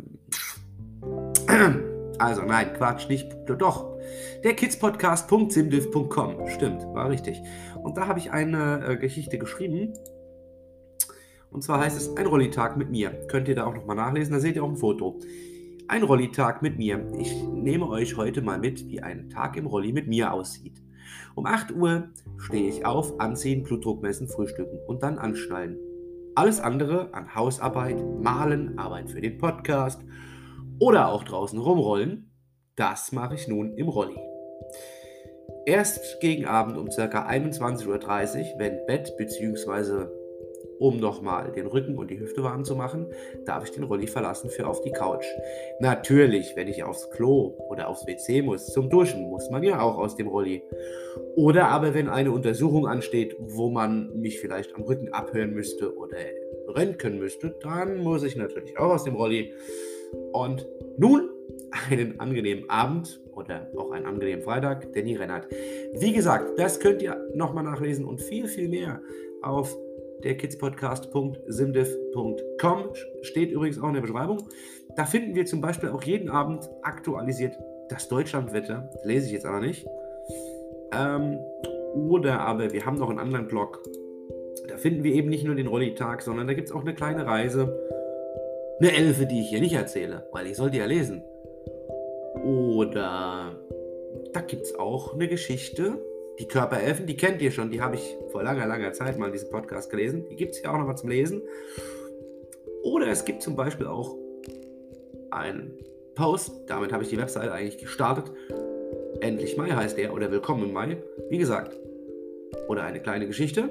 Also, 2.18 2.42
nein, 2.42 2.72
Quatsch, 2.74 3.08
nicht. 3.08 3.32
Doch. 3.46 3.96
Der 4.42 4.54
kidspodcast.simdiv.com. 4.54 6.48
Stimmt, 6.48 6.82
war 6.92 7.08
richtig. 7.08 7.40
Und 7.82 7.96
da 7.96 8.08
habe 8.08 8.18
ich 8.18 8.32
eine 8.32 8.84
äh, 8.84 8.96
Geschichte 8.96 9.38
geschrieben. 9.38 9.94
Und 11.50 11.62
zwar 11.62 11.78
heißt 11.80 11.96
es 11.96 12.16
ein 12.16 12.26
Rollitag 12.26 12.76
mit 12.76 12.90
mir. 12.90 13.12
Könnt 13.28 13.46
ihr 13.48 13.54
da 13.54 13.66
auch 13.66 13.74
nochmal 13.74 13.94
nachlesen, 13.96 14.34
da 14.34 14.40
seht 14.40 14.56
ihr 14.56 14.64
auch 14.64 14.68
ein 14.68 14.76
Foto. 14.76 15.20
Ein 15.92 16.04
Rollitag 16.04 16.62
mit 16.62 16.78
mir. 16.78 17.06
Ich 17.18 17.34
nehme 17.42 17.86
euch 17.86 18.16
heute 18.16 18.40
mal 18.40 18.58
mit, 18.58 18.88
wie 18.88 19.02
ein 19.02 19.28
Tag 19.28 19.58
im 19.58 19.66
Rolli 19.66 19.92
mit 19.92 20.08
mir 20.08 20.32
aussieht. 20.32 20.82
Um 21.34 21.44
8 21.44 21.72
Uhr 21.72 22.08
stehe 22.38 22.66
ich 22.66 22.86
auf, 22.86 23.20
anziehen, 23.20 23.62
Blutdruck 23.62 24.00
messen, 24.00 24.26
frühstücken 24.26 24.78
und 24.86 25.02
dann 25.02 25.18
anschnallen. 25.18 25.76
Alles 26.34 26.60
andere 26.60 27.12
an 27.12 27.34
Hausarbeit, 27.34 28.02
Malen, 28.22 28.78
Arbeit 28.78 29.10
für 29.10 29.20
den 29.20 29.36
Podcast 29.36 30.02
oder 30.78 31.08
auch 31.08 31.24
draußen 31.24 31.58
rumrollen, 31.58 32.32
das 32.74 33.12
mache 33.12 33.34
ich 33.34 33.46
nun 33.46 33.74
im 33.74 33.88
Rolli. 33.88 34.16
Erst 35.66 36.22
gegen 36.22 36.46
Abend 36.46 36.78
um 36.78 36.88
ca. 36.88 37.28
21.30 37.28 37.84
Uhr, 37.86 38.58
wenn 38.58 38.86
Bett 38.86 39.14
bzw 39.18 40.06
um 40.78 40.98
nochmal 40.98 41.52
den 41.52 41.66
Rücken 41.66 41.98
und 41.98 42.10
die 42.10 42.18
Hüfte 42.18 42.42
warm 42.42 42.64
zu 42.64 42.76
machen, 42.76 43.06
darf 43.44 43.64
ich 43.64 43.70
den 43.70 43.84
Rolli 43.84 44.06
verlassen 44.06 44.50
für 44.50 44.66
auf 44.66 44.80
die 44.80 44.92
Couch. 44.92 45.24
Natürlich, 45.80 46.54
wenn 46.56 46.68
ich 46.68 46.82
aufs 46.84 47.10
Klo 47.10 47.54
oder 47.68 47.88
aufs 47.88 48.06
WC 48.06 48.42
muss, 48.42 48.66
zum 48.66 48.90
Duschen, 48.90 49.28
muss 49.28 49.50
man 49.50 49.62
ja 49.62 49.80
auch 49.80 49.98
aus 49.98 50.16
dem 50.16 50.28
Rolli. 50.28 50.62
Oder 51.36 51.68
aber 51.68 51.94
wenn 51.94 52.08
eine 52.08 52.32
Untersuchung 52.32 52.86
ansteht, 52.86 53.36
wo 53.38 53.70
man 53.70 54.18
mich 54.18 54.40
vielleicht 54.40 54.74
am 54.74 54.82
Rücken 54.82 55.12
abhören 55.12 55.52
müsste 55.52 55.96
oder 55.96 56.16
röntgen 56.68 57.18
müsste, 57.18 57.56
dann 57.62 58.02
muss 58.02 58.22
ich 58.22 58.36
natürlich 58.36 58.78
auch 58.78 58.90
aus 58.90 59.04
dem 59.04 59.14
Rolli. 59.14 59.52
Und 60.32 60.66
nun 60.98 61.30
einen 61.88 62.20
angenehmen 62.20 62.68
Abend 62.68 63.20
oder 63.34 63.70
auch 63.76 63.92
einen 63.92 64.06
angenehmen 64.06 64.42
Freitag, 64.42 64.92
Danny 64.92 65.16
Rennert. 65.16 65.48
Wie 65.94 66.12
gesagt, 66.12 66.58
das 66.58 66.80
könnt 66.80 67.02
ihr 67.02 67.16
nochmal 67.34 67.64
nachlesen 67.64 68.04
und 68.04 68.20
viel, 68.20 68.46
viel 68.46 68.68
mehr 68.68 69.00
auf 69.42 69.76
der 70.24 70.36
kidspodcast.simdev.com 70.36 72.94
steht 73.22 73.50
übrigens 73.50 73.80
auch 73.80 73.88
in 73.88 73.94
der 73.94 74.02
Beschreibung. 74.02 74.38
Da 74.96 75.04
finden 75.04 75.34
wir 75.34 75.46
zum 75.46 75.60
Beispiel 75.60 75.88
auch 75.90 76.02
jeden 76.02 76.28
Abend 76.28 76.68
aktualisiert 76.82 77.56
das 77.88 78.08
Deutschlandwetter. 78.08 78.88
Das 78.92 79.04
lese 79.04 79.26
ich 79.26 79.32
jetzt 79.32 79.46
aber 79.46 79.60
nicht. 79.60 79.86
Ähm, 80.92 81.38
oder 81.94 82.40
aber 82.40 82.72
wir 82.72 82.86
haben 82.86 82.98
noch 82.98 83.10
einen 83.10 83.18
anderen 83.18 83.48
Blog. 83.48 83.82
Da 84.68 84.76
finden 84.76 85.02
wir 85.04 85.14
eben 85.14 85.28
nicht 85.28 85.44
nur 85.44 85.54
den 85.54 85.66
Rolli-Tag, 85.66 86.22
sondern 86.22 86.46
da 86.46 86.54
gibt 86.54 86.68
es 86.68 86.74
auch 86.74 86.82
eine 86.82 86.94
kleine 86.94 87.26
Reise. 87.26 87.78
Eine 88.80 88.96
Elfe, 88.96 89.26
die 89.26 89.40
ich 89.40 89.50
hier 89.50 89.60
nicht 89.60 89.74
erzähle, 89.74 90.26
weil 90.32 90.46
ich 90.46 90.56
sollte 90.56 90.78
ja 90.78 90.86
lesen. 90.86 91.22
Oder 92.44 93.56
da 94.32 94.40
gibt 94.40 94.62
es 94.62 94.78
auch 94.78 95.14
eine 95.14 95.28
Geschichte, 95.28 95.98
die 96.38 96.48
Körperelfen, 96.48 97.06
die 97.06 97.16
kennt 97.16 97.42
ihr 97.42 97.50
schon, 97.50 97.70
die 97.70 97.80
habe 97.80 97.96
ich 97.96 98.16
vor 98.30 98.42
langer, 98.42 98.66
langer 98.66 98.92
Zeit 98.92 99.18
mal 99.18 99.26
in 99.26 99.32
diesem 99.32 99.50
Podcast 99.50 99.90
gelesen. 99.90 100.26
Die 100.30 100.36
gibt 100.36 100.54
es 100.54 100.62
ja 100.62 100.72
auch 100.72 100.78
noch 100.78 100.86
mal 100.86 100.96
zum 100.96 101.10
Lesen. 101.10 101.42
Oder 102.82 103.08
es 103.08 103.24
gibt 103.24 103.42
zum 103.42 103.54
Beispiel 103.54 103.86
auch 103.86 104.16
einen 105.30 105.78
Post, 106.14 106.52
damit 106.66 106.92
habe 106.92 107.04
ich 107.04 107.10
die 107.10 107.18
Webseite 107.18 107.52
eigentlich 107.52 107.78
gestartet. 107.78 108.32
Endlich 109.20 109.56
Mai 109.56 109.70
heißt 109.70 109.96
der 109.96 110.12
oder 110.12 110.30
Willkommen 110.30 110.64
im 110.64 110.72
Mai. 110.72 110.96
Wie 111.28 111.38
gesagt, 111.38 111.76
oder 112.68 112.82
eine 112.82 113.00
kleine 113.00 113.26
Geschichte, 113.26 113.70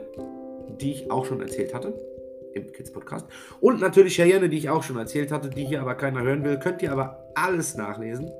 die 0.79 0.91
ich 0.91 1.11
auch 1.11 1.25
schon 1.25 1.41
erzählt 1.41 1.73
hatte 1.73 1.93
im 2.53 2.71
Kids 2.71 2.91
Podcast. 2.91 3.27
Und 3.59 3.79
natürlich 3.79 4.15
Cheyenne, 4.15 4.49
die 4.49 4.57
ich 4.57 4.69
auch 4.69 4.83
schon 4.83 4.97
erzählt 4.97 5.31
hatte, 5.31 5.49
die 5.49 5.65
hier 5.65 5.81
aber 5.81 5.95
keiner 5.95 6.21
hören 6.21 6.43
will. 6.43 6.59
Könnt 6.59 6.81
ihr 6.81 6.91
aber 6.91 7.31
alles 7.35 7.75
nachlesen. 7.75 8.31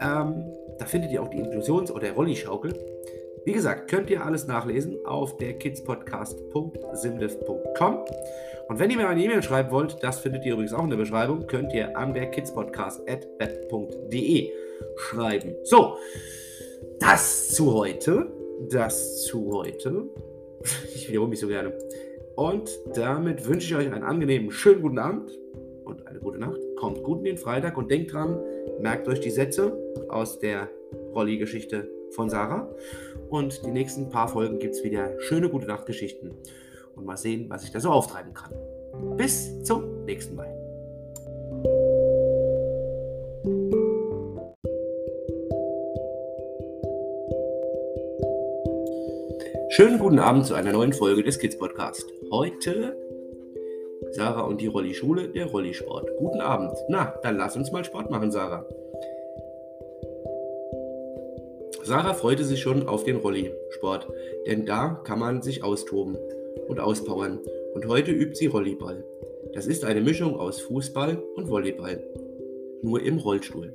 Ähm, 0.00 0.52
da 0.78 0.86
findet 0.86 1.12
ihr 1.12 1.22
auch 1.22 1.28
die 1.28 1.38
Inklusions- 1.38 1.90
oder 1.90 2.12
Rolli-Schaukel. 2.12 2.74
Wie 3.44 3.52
gesagt, 3.52 3.90
könnt 3.90 4.10
ihr 4.10 4.24
alles 4.24 4.46
nachlesen 4.46 5.04
auf 5.06 5.36
der 5.38 5.54
kidspodcast.simlift.com. 5.54 8.04
Und 8.68 8.78
wenn 8.78 8.90
ihr 8.90 8.98
mir 8.98 9.08
eine 9.08 9.22
E-Mail 9.22 9.42
schreiben 9.42 9.70
wollt, 9.70 9.96
das 10.02 10.20
findet 10.20 10.44
ihr 10.44 10.52
übrigens 10.52 10.74
auch 10.74 10.84
in 10.84 10.90
der 10.90 10.98
Beschreibung, 10.98 11.46
könnt 11.46 11.72
ihr 11.72 11.96
an 11.96 12.12
der 12.12 12.30
kidspodcast.web.de 12.30 14.52
schreiben. 14.96 15.54
So, 15.64 15.96
das 17.00 17.48
zu 17.48 17.72
heute. 17.72 18.30
Das 18.70 19.24
zu 19.24 19.50
heute. 19.52 20.04
Ich 20.94 21.08
wiederhole 21.08 21.30
mich 21.30 21.40
so 21.40 21.48
gerne. 21.48 21.72
Und 22.34 22.70
damit 22.94 23.48
wünsche 23.48 23.68
ich 23.68 23.76
euch 23.76 23.90
einen 23.92 24.02
angenehmen, 24.02 24.50
schönen 24.50 24.82
guten 24.82 24.98
Abend 24.98 25.30
und 25.84 26.06
eine 26.06 26.18
gute 26.18 26.38
Nacht. 26.38 26.60
Kommt 26.76 27.02
gut 27.02 27.18
in 27.18 27.24
den 27.24 27.38
Freitag 27.38 27.78
und 27.78 27.90
denkt 27.90 28.12
dran, 28.12 28.38
merkt 28.80 29.08
euch 29.08 29.20
die 29.20 29.30
Sätze 29.30 29.76
aus 30.08 30.38
der 30.38 30.68
Rolli-Geschichte 31.14 31.90
von 32.10 32.30
Sarah. 32.30 32.68
Und 33.28 33.64
die 33.64 33.70
nächsten 33.70 34.08
paar 34.08 34.28
Folgen 34.28 34.58
gibt 34.58 34.74
es 34.74 34.84
wieder 34.84 35.20
schöne 35.20 35.48
gute 35.48 35.66
Nachtgeschichten. 35.66 36.32
Und 36.96 37.04
mal 37.04 37.16
sehen, 37.16 37.48
was 37.48 37.64
ich 37.64 37.70
da 37.70 37.80
so 37.80 37.90
auftreiben 37.90 38.34
kann. 38.34 38.54
Bis 39.16 39.62
zum 39.62 40.04
nächsten 40.04 40.34
Mal. 40.34 40.54
Schönen 49.70 49.98
guten 49.98 50.18
Abend 50.18 50.44
zu 50.46 50.54
einer 50.54 50.72
neuen 50.72 50.92
Folge 50.92 51.22
des 51.22 51.38
Kids 51.38 51.56
Podcast. 51.56 52.04
Heute 52.32 52.96
Sarah 54.12 54.42
und 54.42 54.60
die 54.60 54.66
Rolli-Schule, 54.66 55.28
der 55.28 55.46
Rollisport. 55.46 56.10
Guten 56.16 56.40
Abend. 56.40 56.72
Na, 56.88 57.14
dann 57.22 57.36
lass 57.36 57.56
uns 57.56 57.72
mal 57.72 57.84
Sport 57.84 58.10
machen, 58.10 58.30
Sarah. 58.30 58.66
Sarah 61.84 62.14
freute 62.14 62.44
sich 62.44 62.60
schon 62.60 62.86
auf 62.86 63.04
den 63.04 63.16
Rollisport, 63.16 64.08
denn 64.46 64.66
da 64.66 65.00
kann 65.04 65.18
man 65.18 65.42
sich 65.42 65.64
austoben 65.64 66.18
und 66.68 66.80
auspowern. 66.80 67.40
Und 67.74 67.86
heute 67.86 68.10
übt 68.10 68.34
sie 68.34 68.46
Rolliball. 68.46 69.04
Das 69.54 69.66
ist 69.66 69.84
eine 69.84 70.00
Mischung 70.00 70.36
aus 70.36 70.60
Fußball 70.60 71.22
und 71.36 71.48
Volleyball. 71.48 72.02
Nur 72.82 73.02
im 73.02 73.18
Rollstuhl. 73.18 73.72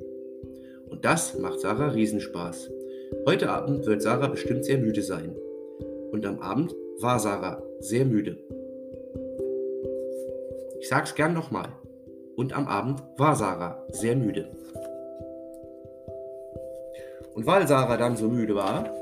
Und 0.88 1.04
das 1.04 1.38
macht 1.38 1.60
Sarah 1.60 1.88
Riesenspaß. 1.88 2.70
Heute 3.26 3.50
Abend 3.50 3.86
wird 3.86 4.02
Sarah 4.02 4.28
bestimmt 4.28 4.64
sehr 4.64 4.78
müde 4.78 5.02
sein. 5.02 5.34
Und 6.12 6.24
am 6.26 6.38
Abend 6.38 6.74
war 7.00 7.18
Sarah 7.18 7.62
sehr 7.80 8.04
müde. 8.04 8.38
Ich 10.84 10.90
sag's 10.90 11.14
gern 11.14 11.32
nochmal. 11.32 11.68
Und 12.36 12.54
am 12.54 12.68
Abend 12.68 13.02
war 13.16 13.36
Sarah 13.36 13.82
sehr 13.88 14.14
müde. 14.16 14.50
Und 17.32 17.46
weil 17.46 17.66
Sarah 17.66 17.96
dann 17.96 18.18
so 18.18 18.28
müde 18.28 18.54
war, 18.54 18.94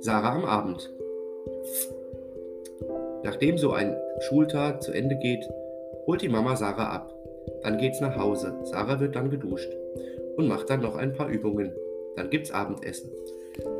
Sarah 0.00 0.36
am 0.36 0.46
Abend. 0.46 0.90
Nachdem 3.24 3.58
so 3.58 3.72
ein 3.72 3.94
Schultag 4.20 4.82
zu 4.82 4.90
Ende 4.92 5.16
geht, 5.16 5.46
holt 6.06 6.22
die 6.22 6.30
Mama 6.30 6.56
Sarah 6.56 6.88
ab. 6.88 7.14
Dann 7.62 7.76
geht's 7.76 8.00
nach 8.00 8.16
Hause. 8.16 8.58
Sarah 8.62 9.00
wird 9.00 9.16
dann 9.16 9.28
geduscht 9.28 9.70
und 10.36 10.48
macht 10.48 10.70
dann 10.70 10.80
noch 10.80 10.96
ein 10.96 11.12
paar 11.12 11.28
Übungen. 11.28 11.74
Dann 12.16 12.30
gibt's 12.30 12.50
Abendessen. 12.50 13.10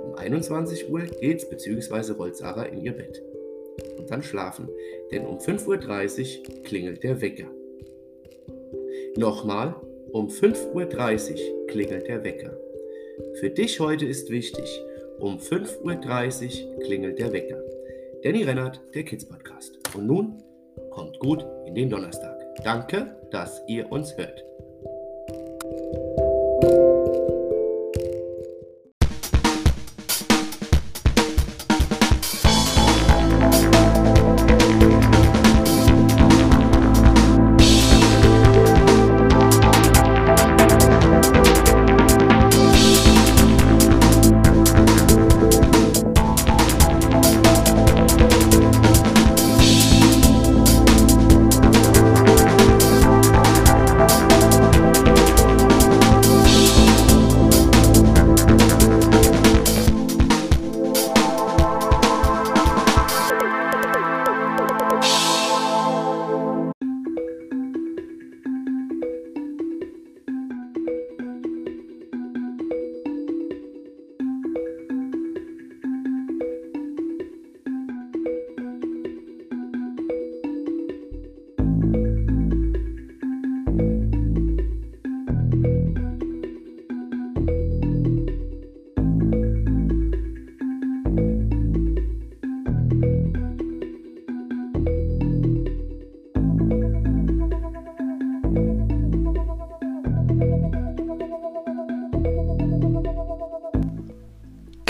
Um 0.05 0.17
21 0.17 0.91
Uhr 0.91 1.01
geht's 1.01 1.49
bzw. 1.49 2.13
rollt 2.13 2.37
Sarah 2.37 2.65
in 2.65 2.83
ihr 2.83 2.93
Bett. 2.93 3.23
Und 3.99 4.11
dann 4.11 4.23
schlafen, 4.23 4.69
denn 5.13 5.27
um 5.27 5.39
5.30 5.39 6.39
Uhr 6.49 6.63
klingelt 6.63 7.03
der 7.03 7.21
Wecker. 7.21 7.51
Nochmal, 9.17 9.75
um 10.13 10.29
5.30 10.29 11.33
Uhr 11.33 11.67
klingelt 11.67 12.09
der 12.09 12.25
Wecker. 12.25 12.57
Für 13.41 13.51
dich 13.51 13.81
heute 13.81 14.07
ist 14.07 14.31
wichtig, 14.31 14.83
um 15.19 15.39
5.30 15.39 16.67
Uhr 16.67 16.81
klingelt 16.81 17.19
der 17.19 17.33
Wecker. 17.33 17.63
Danny 18.23 18.43
Rennert, 18.43 18.81
der 18.95 19.05
Kids 19.05 19.25
Podcast. 19.25 19.79
Und 19.95 20.07
nun 20.07 20.43
kommt 20.91 21.19
gut 21.19 21.45
in 21.67 21.75
den 21.75 21.91
Donnerstag. 21.91 22.37
Danke, 22.65 23.17
dass 23.31 23.63
ihr 23.69 23.91
uns 23.93 24.17
hört. 24.17 24.54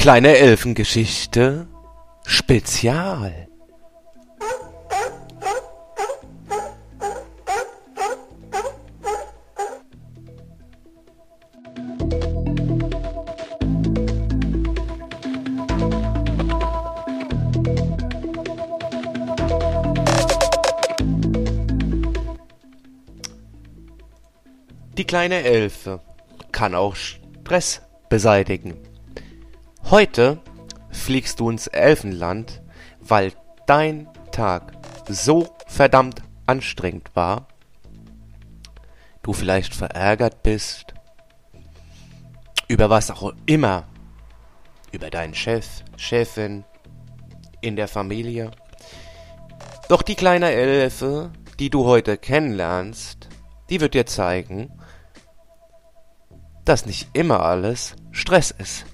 Kleine 0.04 0.36
Elfengeschichte 0.36 1.66
Spezial. 2.26 3.48
Die 24.98 25.06
kleine 25.06 25.44
Elfe 25.44 26.02
kann 26.52 26.74
auch 26.74 26.94
Stress 26.94 27.80
beseitigen. 28.10 28.74
Heute 29.90 30.38
fliegst 30.90 31.40
du 31.40 31.50
ins 31.50 31.66
Elfenland, 31.66 32.62
weil 33.00 33.32
dein 33.66 34.08
Tag 34.32 34.72
so 35.08 35.46
verdammt 35.66 36.22
anstrengend 36.46 37.14
war, 37.14 37.48
du 39.22 39.34
vielleicht 39.34 39.74
verärgert 39.74 40.42
bist, 40.42 40.94
über 42.66 42.88
was 42.88 43.10
auch 43.10 43.34
immer, 43.44 43.84
über 44.90 45.10
deinen 45.10 45.34
Chef, 45.34 45.84
Chefin, 45.98 46.64
in 47.60 47.76
der 47.76 47.88
Familie. 47.88 48.52
Doch 49.90 50.00
die 50.00 50.14
kleine 50.14 50.50
Elfe, 50.50 51.30
die 51.58 51.68
du 51.68 51.84
heute 51.84 52.16
kennenlernst, 52.16 53.28
die 53.68 53.82
wird 53.82 53.92
dir 53.92 54.06
zeigen, 54.06 54.72
dass 56.64 56.86
nicht 56.86 57.10
immer 57.12 57.40
alles 57.40 57.96
Stress 58.12 58.50
ist. 58.50 58.86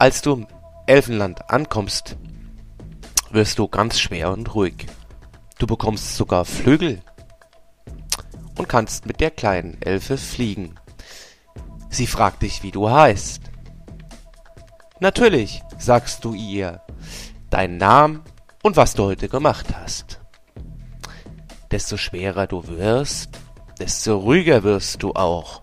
Als 0.00 0.22
du 0.22 0.32
im 0.34 0.46
Elfenland 0.86 1.50
ankommst, 1.50 2.16
wirst 3.32 3.58
du 3.58 3.66
ganz 3.66 3.98
schwer 3.98 4.30
und 4.30 4.54
ruhig. 4.54 4.86
Du 5.58 5.66
bekommst 5.66 6.14
sogar 6.14 6.44
Flügel 6.44 7.02
und 8.56 8.68
kannst 8.68 9.06
mit 9.06 9.20
der 9.20 9.32
kleinen 9.32 9.82
Elfe 9.82 10.16
fliegen. 10.16 10.76
Sie 11.90 12.06
fragt 12.06 12.42
dich, 12.42 12.62
wie 12.62 12.70
du 12.70 12.88
heißt. 12.88 13.42
Natürlich 15.00 15.62
sagst 15.78 16.24
du 16.24 16.32
ihr 16.32 16.80
deinen 17.50 17.78
Namen 17.78 18.22
und 18.62 18.76
was 18.76 18.94
du 18.94 19.02
heute 19.02 19.28
gemacht 19.28 19.66
hast. 19.74 20.20
Desto 21.72 21.96
schwerer 21.96 22.46
du 22.46 22.64
wirst, 22.68 23.30
desto 23.80 24.16
ruhiger 24.16 24.62
wirst 24.62 25.02
du 25.02 25.14
auch. 25.14 25.60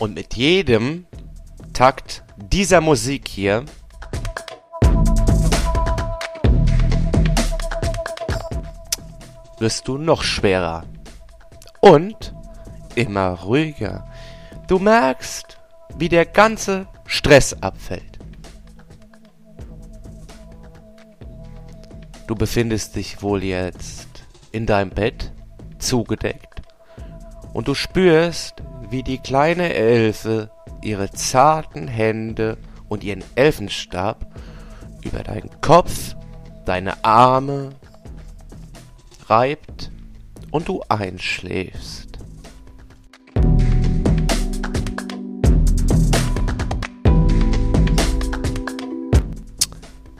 Und 0.00 0.14
mit 0.14 0.34
jedem 0.34 1.06
Takt 1.74 2.24
dieser 2.38 2.80
Musik 2.80 3.28
hier 3.28 3.66
wirst 9.58 9.86
du 9.86 9.98
noch 9.98 10.22
schwerer 10.22 10.84
und 11.80 12.34
immer 12.94 13.32
ruhiger. 13.42 14.10
Du 14.68 14.78
merkst, 14.78 15.58
wie 15.96 16.08
der 16.08 16.24
ganze 16.24 16.86
Stress 17.04 17.54
abfällt. 17.62 18.18
Du 22.26 22.34
befindest 22.34 22.96
dich 22.96 23.20
wohl 23.20 23.44
jetzt 23.44 24.08
in 24.50 24.64
deinem 24.64 24.90
Bett, 24.90 25.30
zugedeckt, 25.78 26.62
und 27.52 27.68
du 27.68 27.74
spürst, 27.74 28.62
wie 28.90 29.04
die 29.04 29.18
kleine 29.18 29.72
Elfe 29.72 30.50
ihre 30.82 31.10
zarten 31.12 31.86
Hände 31.86 32.58
und 32.88 33.04
ihren 33.04 33.22
Elfenstab 33.36 34.26
über 35.02 35.22
deinen 35.22 35.60
Kopf, 35.60 36.16
deine 36.66 37.04
Arme 37.04 37.70
reibt 39.28 39.92
und 40.50 40.68
du 40.68 40.82
einschläfst. 40.88 42.18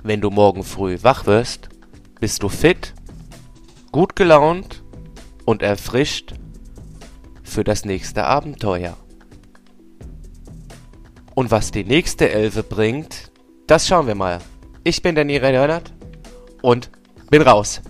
Wenn 0.02 0.20
du 0.20 0.30
morgen 0.30 0.62
früh 0.62 0.98
wach 1.02 1.26
wirst, 1.26 1.68
bist 2.20 2.42
du 2.42 2.48
fit, 2.48 2.94
gut 3.90 4.14
gelaunt 4.14 4.82
und 5.44 5.62
erfrischt 5.62 6.34
für 7.50 7.64
das 7.64 7.84
nächste 7.84 8.24
Abenteuer. 8.24 8.96
Und 11.34 11.50
was 11.50 11.70
die 11.70 11.84
nächste 11.84 12.30
Elfe 12.30 12.62
bringt, 12.62 13.30
das 13.66 13.86
schauen 13.86 14.06
wir 14.06 14.14
mal. 14.14 14.38
Ich 14.84 15.02
bin 15.02 15.14
Nire 15.14 15.50
Leonard 15.50 15.92
und 16.62 16.90
bin 17.30 17.42
raus. 17.42 17.80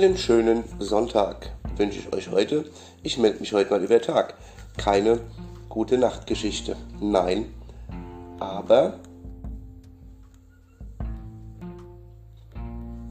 Einen 0.00 0.16
schönen 0.16 0.64
Sonntag 0.78 1.52
wünsche 1.76 1.98
ich 1.98 2.10
euch 2.14 2.30
heute. 2.30 2.64
Ich 3.02 3.18
melde 3.18 3.40
mich 3.40 3.52
heute 3.52 3.68
mal 3.68 3.84
über 3.84 4.00
Tag. 4.00 4.32
Keine 4.78 5.20
gute 5.68 5.98
Nachtgeschichte. 5.98 6.74
Nein, 7.02 7.52
aber 8.38 8.98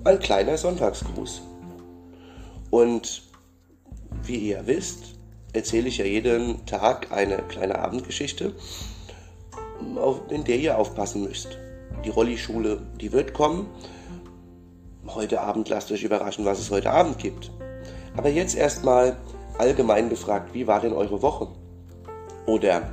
ein 0.04 0.18
kleiner 0.18 0.58
Sonntagsgruß. 0.58 1.44
Und 2.72 3.22
wie 4.24 4.38
ihr 4.38 4.66
wisst, 4.66 5.14
erzähle 5.54 5.90
ich 5.90 6.00
ja 6.00 6.06
jeden 6.06 6.66
Tag 6.66 7.12
eine 7.12 7.38
kleine 7.50 7.78
Abendgeschichte, 7.78 8.56
in 10.32 10.44
der 10.44 10.58
ihr 10.58 10.80
aufpassen 10.80 11.22
müsst. 11.22 11.56
Die 12.04 12.10
Rolli-Schule, 12.10 12.82
die 13.00 13.12
wird 13.12 13.36
kommen 13.36 13.68
heute 15.16 15.42
Abend 15.42 15.70
lasst 15.70 15.92
euch 15.92 16.04
überraschen, 16.04 16.46
was 16.46 16.60
es 16.60 16.72
heute 16.72 16.92
Abend 16.92 17.18
gibt. 17.18 17.52
Aber 18.16 18.30
jetzt 18.30 18.56
erstmal 18.56 19.18
allgemein 19.58 20.10
gefragt, 20.10 20.54
wie 20.54 20.68
war 20.68 20.80
denn 20.80 20.94
eure 20.94 21.22
Woche? 21.22 21.48
Oder 22.46 22.90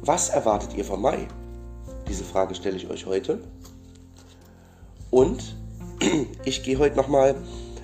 was 0.00 0.28
erwartet 0.30 0.74
ihr 0.74 0.84
vom 0.84 1.02
Mai? 1.02 1.26
Diese 2.08 2.24
Frage 2.24 2.54
stelle 2.54 2.76
ich 2.76 2.88
euch 2.88 3.06
heute. 3.06 3.40
Und 5.10 5.56
ich 6.44 6.62
gehe 6.62 6.78
heute 6.78 6.96
nochmal 6.96 7.34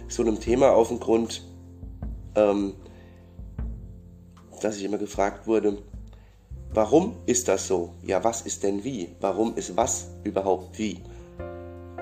so 0.09 0.22
einem 0.22 0.41
Thema 0.41 0.72
auf 0.72 0.89
den 0.89 1.01
Grund, 1.01 1.45
ähm, 2.34 2.74
dass 4.61 4.76
ich 4.76 4.84
immer 4.84 4.99
gefragt 4.99 5.47
wurde, 5.47 5.78
warum 6.72 7.16
ist 7.26 7.49
das 7.49 7.66
so? 7.68 7.95
Ja, 8.03 8.24
was 8.24 8.43
ist 8.43 8.62
denn 8.62 8.84
wie? 8.84 9.14
Warum 9.20 9.55
ist 9.57 9.76
was 9.76 10.09
überhaupt 10.24 10.78
wie? 10.78 11.01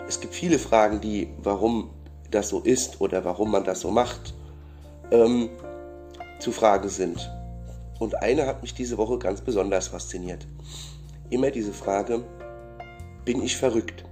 Es 0.08 0.20
gibt 0.20 0.34
viele 0.34 0.58
Fragen, 0.58 1.00
die, 1.00 1.28
warum 1.38 1.90
das 2.30 2.48
so 2.48 2.60
ist 2.60 3.00
oder 3.00 3.24
warum 3.24 3.50
man 3.50 3.64
das 3.64 3.80
so 3.80 3.90
macht, 3.90 4.34
ähm, 5.10 5.50
zu 6.38 6.52
Fragen 6.52 6.88
sind. 6.88 7.30
Und 7.98 8.22
eine 8.22 8.46
hat 8.46 8.62
mich 8.62 8.74
diese 8.74 8.98
Woche 8.98 9.18
ganz 9.18 9.40
besonders 9.40 9.88
fasziniert. 9.88 10.46
Immer 11.30 11.50
diese 11.50 11.72
Frage, 11.72 12.24
bin 13.24 13.42
ich 13.42 13.56
verrückt? 13.56 14.04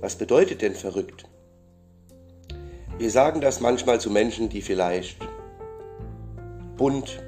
Was 0.00 0.16
bedeutet 0.16 0.62
denn 0.62 0.74
verrückt? 0.74 1.24
Wir 2.98 3.10
sagen 3.10 3.40
das 3.40 3.60
manchmal 3.60 4.00
zu 4.00 4.10
Menschen, 4.10 4.48
die 4.48 4.60
vielleicht 4.60 5.16
bunt 6.76 7.22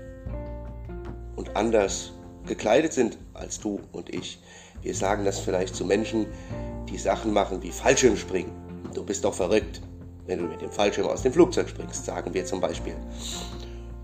und 1.36 1.56
anders 1.56 2.12
gekleidet 2.46 2.92
sind 2.92 3.16
als 3.32 3.60
du 3.60 3.80
und 3.92 4.12
ich. 4.12 4.42
Wir 4.84 4.94
sagen 4.94 5.24
das 5.24 5.40
vielleicht 5.40 5.74
zu 5.74 5.86
Menschen, 5.86 6.26
die 6.90 6.98
Sachen 6.98 7.32
machen 7.32 7.62
wie 7.62 7.70
Fallschirmspringen. 7.70 8.52
Du 8.92 9.02
bist 9.02 9.24
doch 9.24 9.32
verrückt, 9.32 9.80
wenn 10.26 10.40
du 10.40 10.44
mit 10.44 10.60
dem 10.60 10.70
Fallschirm 10.70 11.08
aus 11.08 11.22
dem 11.22 11.32
Flugzeug 11.32 11.70
springst, 11.70 12.04
sagen 12.04 12.34
wir 12.34 12.44
zum 12.44 12.60
Beispiel. 12.60 12.94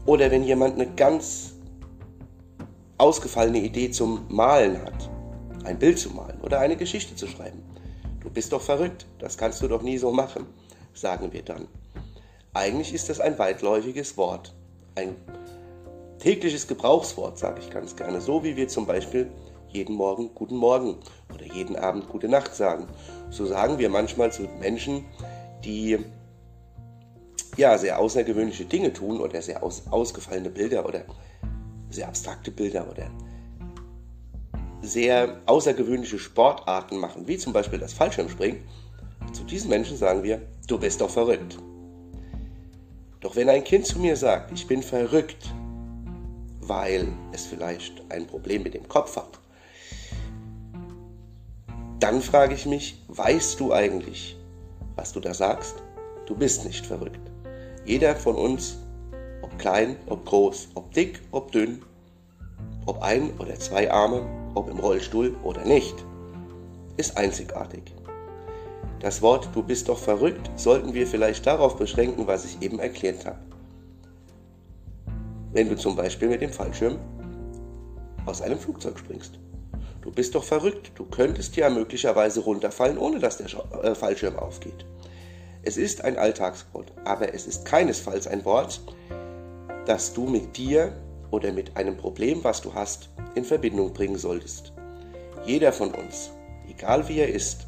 Oder 0.07 0.31
wenn 0.31 0.43
jemand 0.43 0.77
eine 0.77 0.91
ganz 0.95 1.53
ausgefallene 2.97 3.59
Idee 3.59 3.91
zum 3.91 4.25
Malen 4.29 4.81
hat, 4.83 5.11
ein 5.65 5.79
Bild 5.79 5.99
zu 5.99 6.09
malen 6.11 6.41
oder 6.41 6.61
eine 6.61 6.77
Geschichte 6.77 7.15
zu 7.15 7.27
schreiben. 7.27 7.63
Du 8.21 8.31
bist 8.31 8.51
doch 8.55 8.63
verrückt, 8.63 9.05
das 9.19 9.37
kannst 9.37 9.61
du 9.63 9.69
doch 9.69 9.83
nie 9.83 9.99
so 9.99 10.11
machen, 10.11 10.47
sagen 10.95 11.31
wir 11.35 11.43
dann. 11.43 11.69
Eigentlich 12.55 12.95
ist 12.95 13.11
das 13.11 13.21
ein 13.21 13.39
weitläufiges 13.39 14.17
Wort, 14.17 14.55
ein 14.95 15.15
tägliches 16.19 16.67
Gebrauchswort, 16.67 17.39
sage 17.39 17.61
ich 17.61 17.71
ganz 17.71 17.97
gerne, 17.97 18.23
so 18.23 18.43
wie 18.43 18.57
wir 18.57 18.69
zum 18.69 18.87
Beispiel 18.87 19.31
jeden 19.73 19.95
Morgen 19.95 20.35
Guten 20.35 20.57
Morgen 20.57 20.97
oder 21.33 21.45
jeden 21.45 21.77
Abend 21.77 22.09
Gute 22.09 22.29
Nacht 22.29 22.55
sagen. 22.55 22.87
So 23.31 23.47
sagen 23.47 23.79
wir 23.79 23.89
manchmal 23.89 24.33
zu 24.33 24.43
Menschen, 24.61 25.05
die 25.65 25.99
ja 27.57 27.77
sehr 27.79 27.99
außergewöhnliche 27.99 28.65
Dinge 28.65 28.93
tun 28.93 29.21
oder 29.21 29.43
sehr 29.43 29.63
aus, 29.63 29.85
ausgefallene 29.91 30.51
Bilder 30.51 30.87
oder 30.87 31.05
sehr 31.91 32.09
abstrakte 32.09 32.51
Bilder 32.51 32.87
oder 32.91 33.11
sehr 34.83 35.41
außergewöhnliche 35.47 36.19
Sportarten 36.19 36.97
machen, 36.99 37.29
wie 37.29 37.37
zum 37.37 37.53
Beispiel 37.53 37.79
das 37.79 37.93
Fallschirmspringen. 37.93 38.63
Zu 39.33 39.45
diesen 39.45 39.69
Menschen 39.69 39.97
sagen 39.97 40.23
wir, 40.23 40.41
du 40.67 40.79
bist 40.79 41.01
doch 41.01 41.11
verrückt. 41.11 41.59
Doch 43.21 43.37
wenn 43.37 43.51
ein 43.51 43.65
Kind 43.65 43.87
zu 43.87 43.99
mir 43.99 44.17
sagt, 44.17 44.51
ich 44.53 44.67
bin 44.67 44.83
verrückt, 44.83 45.53
weil 46.61 47.09
es 47.33 47.45
vielleicht 47.45 48.03
ein 48.09 48.27
Problem 48.27 48.63
mit 48.63 48.73
dem 48.73 48.89
Kopf 48.89 49.17
hat 49.17 49.40
dann 52.01 52.23
frage 52.23 52.55
ich 52.55 52.67
mich, 52.67 53.03
weißt 53.09 53.61
du 53.61 53.73
eigentlich, 53.73 54.39
was 54.97 55.13
du 55.13 55.21
da 55.21 55.35
sagst? 55.35 55.83
Du 56.27 56.35
bist 56.35 56.65
nicht 56.65 56.87
verrückt. 56.87 57.21
Jeder 57.85 58.17
von 58.17 58.37
uns, 58.37 58.79
ob 59.43 59.59
klein, 59.59 59.97
ob 60.07 60.25
groß, 60.25 60.69
ob 60.75 60.93
dick, 60.93 61.21
ob 61.31 61.53
dünn, 61.53 61.83
ob 62.87 63.03
ein 63.03 63.31
oder 63.39 63.59
zwei 63.59 63.91
Arme, 63.91 64.23
ob 64.55 64.71
im 64.71 64.79
Rollstuhl 64.79 65.37
oder 65.43 65.65
nicht, 65.65 65.95
ist 66.97 67.17
einzigartig. 67.17 67.83
Das 69.01 69.23
Wort 69.23 69.49
Du 69.55 69.63
bist 69.63 69.89
doch 69.89 69.99
verrückt 69.99 70.51
sollten 70.57 70.95
wir 70.95 71.07
vielleicht 71.07 71.47
darauf 71.47 71.77
beschränken, 71.77 72.27
was 72.27 72.45
ich 72.45 72.63
eben 72.63 72.79
erklärt 72.79 73.27
habe. 73.27 73.39
Wenn 75.53 75.69
du 75.69 75.77
zum 75.77 75.97
Beispiel 75.97 76.29
mit 76.29 76.41
dem 76.41 76.53
Fallschirm 76.53 76.99
aus 78.27 78.43
einem 78.43 78.59
Flugzeug 78.59 78.99
springst. 78.99 79.39
Du 80.03 80.11
bist 80.11 80.35
doch 80.35 80.45
verrückt, 80.45 80.93
du 80.95 81.05
könntest 81.05 81.57
ja 81.57 81.69
möglicherweise 81.69 82.41
runterfallen, 82.41 82.99
ohne 82.99 83.19
dass 83.19 83.39
der 83.39 83.49
äh, 83.83 83.95
Fallschirm 83.95 84.39
aufgeht. 84.39 84.87
Es 85.63 85.77
ist 85.77 86.05
ein 86.05 86.17
Alltagswort, 86.17 86.93
aber 87.05 87.35
es 87.35 87.47
ist 87.47 87.67
keinesfalls 87.67 88.27
ein 88.27 88.45
Wort, 88.47 88.81
das 89.85 90.15
du 90.15 90.27
mit 90.27 90.57
dir 90.57 90.95
oder 91.31 91.53
mit 91.53 91.77
einem 91.77 91.97
Problem, 91.97 92.43
was 92.43 92.63
du 92.63 92.73
hast, 92.73 93.11
in 93.35 93.45
Verbindung 93.45 93.93
bringen 93.93 94.17
solltest. 94.17 94.73
Jeder 95.45 95.73
von 95.73 95.93
uns, 95.93 96.31
egal 96.69 97.09
wie 97.09 97.19
er 97.19 97.29
ist, 97.29 97.67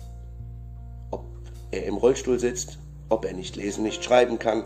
ob 1.11 1.25
er 1.71 1.85
im 1.85 1.97
Rollstuhl 1.97 2.39
sitzt, 2.39 2.79
ob 3.11 3.27
er 3.27 3.35
nicht 3.35 3.57
lesen, 3.57 3.85
nicht 3.85 4.03
schreiben 4.03 4.39
kann, 4.39 4.65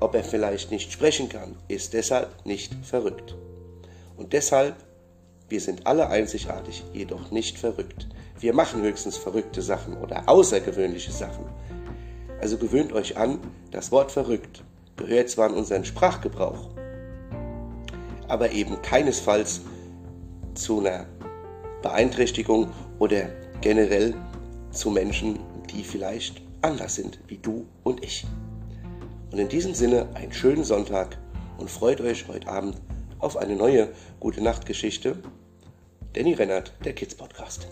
ob 0.00 0.14
er 0.14 0.24
vielleicht 0.24 0.72
nicht 0.72 0.92
sprechen 0.92 1.28
kann, 1.28 1.56
ist 1.68 1.92
deshalb 1.92 2.44
nicht 2.44 2.74
verrückt. 2.84 3.36
Und 4.16 4.32
deshalb, 4.32 4.76
wir 5.48 5.60
sind 5.60 5.86
alle 5.86 6.08
einzigartig, 6.08 6.84
jedoch 6.92 7.30
nicht 7.30 7.58
verrückt. 7.58 8.08
Wir 8.38 8.54
machen 8.54 8.82
höchstens 8.82 9.16
verrückte 9.16 9.62
Sachen 9.62 9.96
oder 9.96 10.28
außergewöhnliche 10.28 11.12
Sachen. 11.12 11.44
Also 12.40 12.58
gewöhnt 12.58 12.92
euch 12.92 13.16
an, 13.16 13.38
das 13.70 13.92
Wort 13.92 14.12
verrückt 14.12 14.62
gehört 14.96 15.28
zwar 15.28 15.50
in 15.50 15.54
unseren 15.54 15.84
Sprachgebrauch, 15.84 16.70
aber 18.28 18.50
eben 18.52 18.80
keinesfalls 18.82 19.60
zu 20.54 20.80
einer 20.80 21.06
Beeinträchtigung 21.82 22.70
oder 22.98 23.28
generell 23.60 24.14
zu 24.70 24.90
Menschen, 24.90 25.38
die 25.70 25.84
vielleicht 25.84 26.42
anders 26.62 26.94
sind 26.94 27.18
wie 27.28 27.38
du 27.38 27.66
und 27.84 28.02
ich. 28.02 28.26
Und 29.30 29.38
in 29.38 29.48
diesem 29.48 29.74
Sinne 29.74 30.08
einen 30.14 30.32
schönen 30.32 30.64
Sonntag 30.64 31.18
und 31.58 31.70
freut 31.70 32.00
euch 32.00 32.26
heute 32.28 32.48
Abend 32.48 32.80
auf 33.18 33.36
eine 33.36 33.56
neue 33.56 33.88
Gute 34.20 34.42
Nacht 34.42 34.66
Geschichte. 34.66 35.16
Danny 36.12 36.34
Rennert, 36.34 36.72
der 36.84 36.92
Kids 36.94 37.14
Podcast. 37.14 37.66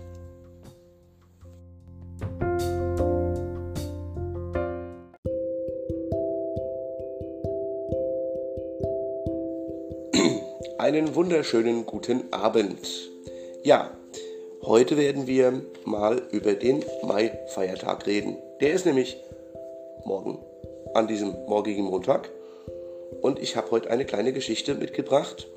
Einen 10.79 11.15
wunderschönen 11.15 11.87
guten 11.87 12.33
Abend. 12.33 13.11
Ja, 13.63 13.91
heute 14.63 14.97
werden 14.97 15.27
wir 15.27 15.63
mal 15.85 16.23
über 16.31 16.55
den 16.55 16.85
Mai-Feiertag 17.07 18.07
reden. 18.07 18.37
Der 18.61 18.73
ist 18.73 18.87
nämlich 18.87 19.17
morgen, 20.05 20.39
an 20.95 21.07
diesem 21.07 21.31
morgigen 21.47 21.85
Montag. 21.85 22.31
Und 23.21 23.39
ich 23.39 23.57
habe 23.57 23.71
heute 23.71 23.91
eine 23.91 24.05
kleine 24.05 24.33
Geschichte 24.33 24.75
mitgebracht, 24.75 25.49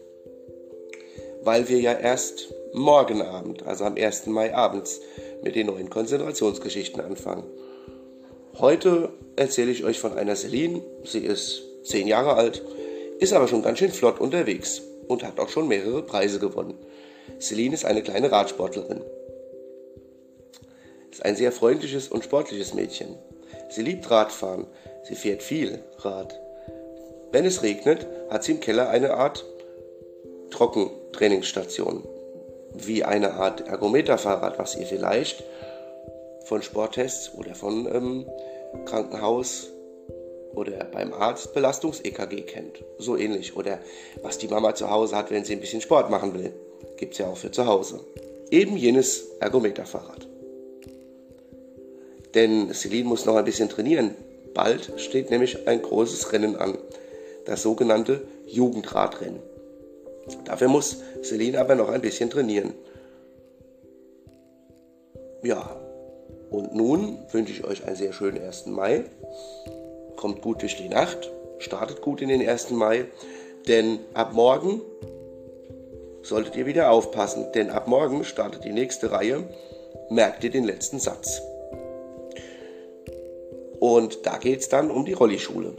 weil 1.43 1.69
wir 1.69 1.79
ja 1.79 1.93
erst 1.93 2.53
morgen 2.73 3.21
Abend, 3.21 3.65
also 3.65 3.85
am 3.85 3.95
1. 3.95 4.27
Mai 4.27 4.53
abends, 4.53 5.01
mit 5.43 5.55
den 5.55 5.67
neuen 5.67 5.89
Konzentrationsgeschichten 5.89 7.01
anfangen. 7.01 7.45
Heute 8.59 9.09
erzähle 9.35 9.71
ich 9.71 9.83
euch 9.83 9.99
von 9.99 10.17
einer 10.17 10.35
Celine. 10.35 10.81
Sie 11.03 11.19
ist 11.19 11.61
zehn 11.83 12.07
Jahre 12.07 12.33
alt, 12.33 12.63
ist 13.19 13.33
aber 13.33 13.47
schon 13.47 13.61
ganz 13.61 13.79
schön 13.79 13.91
flott 13.91 14.19
unterwegs 14.19 14.81
und 15.07 15.23
hat 15.23 15.39
auch 15.39 15.49
schon 15.49 15.67
mehrere 15.67 16.03
Preise 16.03 16.39
gewonnen. 16.39 16.77
Celine 17.39 17.75
ist 17.75 17.85
eine 17.85 18.01
kleine 18.01 18.31
Radsportlerin. 18.31 19.03
Ist 21.11 21.23
ein 21.23 21.35
sehr 21.35 21.51
freundliches 21.51 22.09
und 22.09 22.23
sportliches 22.23 22.73
Mädchen. 22.73 23.15
Sie 23.69 23.81
liebt 23.81 24.09
Radfahren. 24.09 24.65
Sie 25.03 25.15
fährt 25.15 25.43
viel 25.43 25.83
Rad. 25.99 26.39
Wenn 27.37 27.45
es 27.45 27.61
regnet, 27.61 28.07
hat 28.31 28.43
sie 28.43 28.53
im 28.53 28.61
Keller 28.61 28.89
eine 28.89 29.13
Art 29.13 29.45
Trockentrainingsstation. 30.49 32.03
Wie 32.73 33.03
eine 33.03 33.33
Art 33.33 33.61
Ergometerfahrrad, 33.67 34.57
was 34.57 34.75
ihr 34.75 34.87
vielleicht 34.87 35.43
von 36.45 36.63
Sporttests 36.63 37.35
oder 37.35 37.53
von 37.53 37.87
ähm, 37.93 38.25
Krankenhaus 38.85 39.67
oder 40.55 40.83
beim 40.85 41.13
Arzt 41.13 41.53
Belastungs-EKG 41.53 42.41
kennt. 42.41 42.83
So 42.97 43.15
ähnlich. 43.15 43.55
Oder 43.55 43.77
was 44.23 44.39
die 44.39 44.47
Mama 44.47 44.73
zu 44.73 44.89
Hause 44.89 45.15
hat, 45.15 45.29
wenn 45.29 45.45
sie 45.45 45.53
ein 45.53 45.61
bisschen 45.61 45.81
Sport 45.81 46.09
machen 46.09 46.33
will. 46.33 46.51
Gibt 46.97 47.11
es 47.13 47.19
ja 47.19 47.27
auch 47.27 47.37
für 47.37 47.51
zu 47.51 47.67
Hause. 47.67 47.99
Eben 48.49 48.77
jenes 48.77 49.27
Ergometerfahrrad. 49.39 50.25
Denn 52.33 52.73
Celine 52.73 53.07
muss 53.07 53.25
noch 53.25 53.35
ein 53.35 53.45
bisschen 53.45 53.69
trainieren. 53.69 54.15
Bald 54.55 54.91
steht 54.99 55.29
nämlich 55.29 55.67
ein 55.67 55.83
großes 55.83 56.33
Rennen 56.33 56.55
an. 56.55 56.79
Das 57.47 57.63
sogenannte 57.63 58.27
Jugendradrennen. 58.45 59.39
Dafür 60.43 60.67
muss 60.67 60.97
Celine 61.23 61.61
aber 61.61 61.75
noch 61.75 61.87
ein 61.87 62.01
bisschen 62.01 62.29
trainieren. 62.29 62.73
Ja, 65.43 65.77
und 66.49 66.75
nun 66.75 67.19
wünsche 67.31 67.53
ich 67.53 67.63
euch 67.63 67.85
einen 67.85 67.95
sehr 67.95 68.11
schönen 68.11 68.43
1. 68.43 68.65
Mai. 68.65 69.05
Kommt 70.17 70.41
gut 70.41 70.61
durch 70.61 70.75
die 70.75 70.89
Nacht, 70.89 71.31
startet 71.59 72.01
gut 72.01 72.21
in 72.21 72.27
den 72.27 72.45
1. 72.45 72.71
Mai, 72.71 73.05
denn 73.65 73.99
ab 74.13 74.33
morgen 74.33 74.81
solltet 76.23 76.57
ihr 76.57 76.65
wieder 76.65 76.91
aufpassen, 76.91 77.45
denn 77.53 77.69
ab 77.69 77.87
morgen 77.87 78.25
startet 78.25 78.65
die 78.65 78.73
nächste 78.73 79.11
Reihe. 79.11 79.47
Merkt 80.09 80.43
ihr 80.43 80.51
den 80.51 80.65
letzten 80.65 80.99
Satz. 80.99 81.41
Und 83.79 84.25
da 84.25 84.37
geht 84.37 84.59
es 84.59 84.67
dann 84.67 84.91
um 84.91 85.05
die 85.05 85.13
Rollischule. 85.13 85.75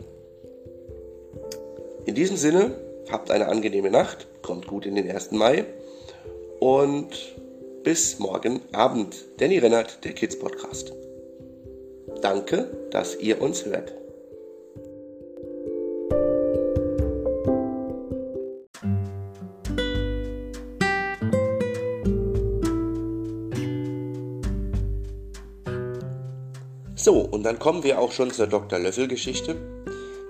In 2.09 2.15
diesem 2.15 2.39
Sinne, 2.39 2.71
habt 3.11 3.31
eine 3.31 3.49
angenehme 3.49 3.91
Nacht, 3.91 4.29
kommt 4.41 4.67
gut 4.67 4.87
in 4.87 4.95
den 4.95 5.11
1. 5.11 5.33
Mai 5.33 5.67
und 6.59 7.37
bis 7.85 8.19
morgen 8.19 8.63
Abend. 8.73 9.15
Danny 9.37 9.59
Rennert, 9.59 10.03
der 10.07 10.15
Kids 10.15 10.39
Podcast. 10.39 10.91
Danke, 12.23 12.89
dass 12.91 13.15
ihr 13.21 13.43
uns 13.43 13.67
hört. 13.67 13.93
So, 26.95 27.21
und 27.21 27.43
dann 27.43 27.59
kommen 27.59 27.85
wir 27.85 28.01
auch 28.01 28.13
schon 28.13 28.31
zur 28.31 28.47
Dr. 28.47 28.79
Löffel-Geschichte. 28.79 29.57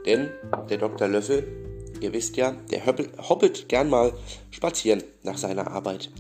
Denn 0.06 0.30
der 0.70 0.78
Dr. 0.78 1.06
Löffel, 1.06 1.67
ihr 2.00 2.12
wisst 2.12 2.36
ja, 2.36 2.52
der 2.70 2.86
hoppelt 2.86 3.68
gern 3.68 3.90
mal 3.90 4.12
spazieren 4.50 5.02
nach 5.22 5.38
seiner 5.38 5.70
Arbeit. 5.70 6.10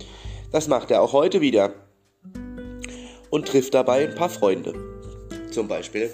Das 0.50 0.68
macht 0.68 0.90
er 0.90 1.02
auch 1.02 1.12
heute 1.12 1.40
wieder. 1.40 1.72
Und 3.30 3.46
trifft 3.46 3.74
dabei 3.74 4.08
ein 4.08 4.14
paar 4.14 4.30
Freunde. 4.30 4.72
Zum 5.50 5.68
Beispiel 5.68 6.10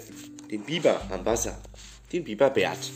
den 0.51 0.63
Biber 0.63 0.99
am 1.11 1.25
Wasser, 1.25 1.57
den 2.11 2.23
Biber 2.23 2.49
Bert. 2.49 2.91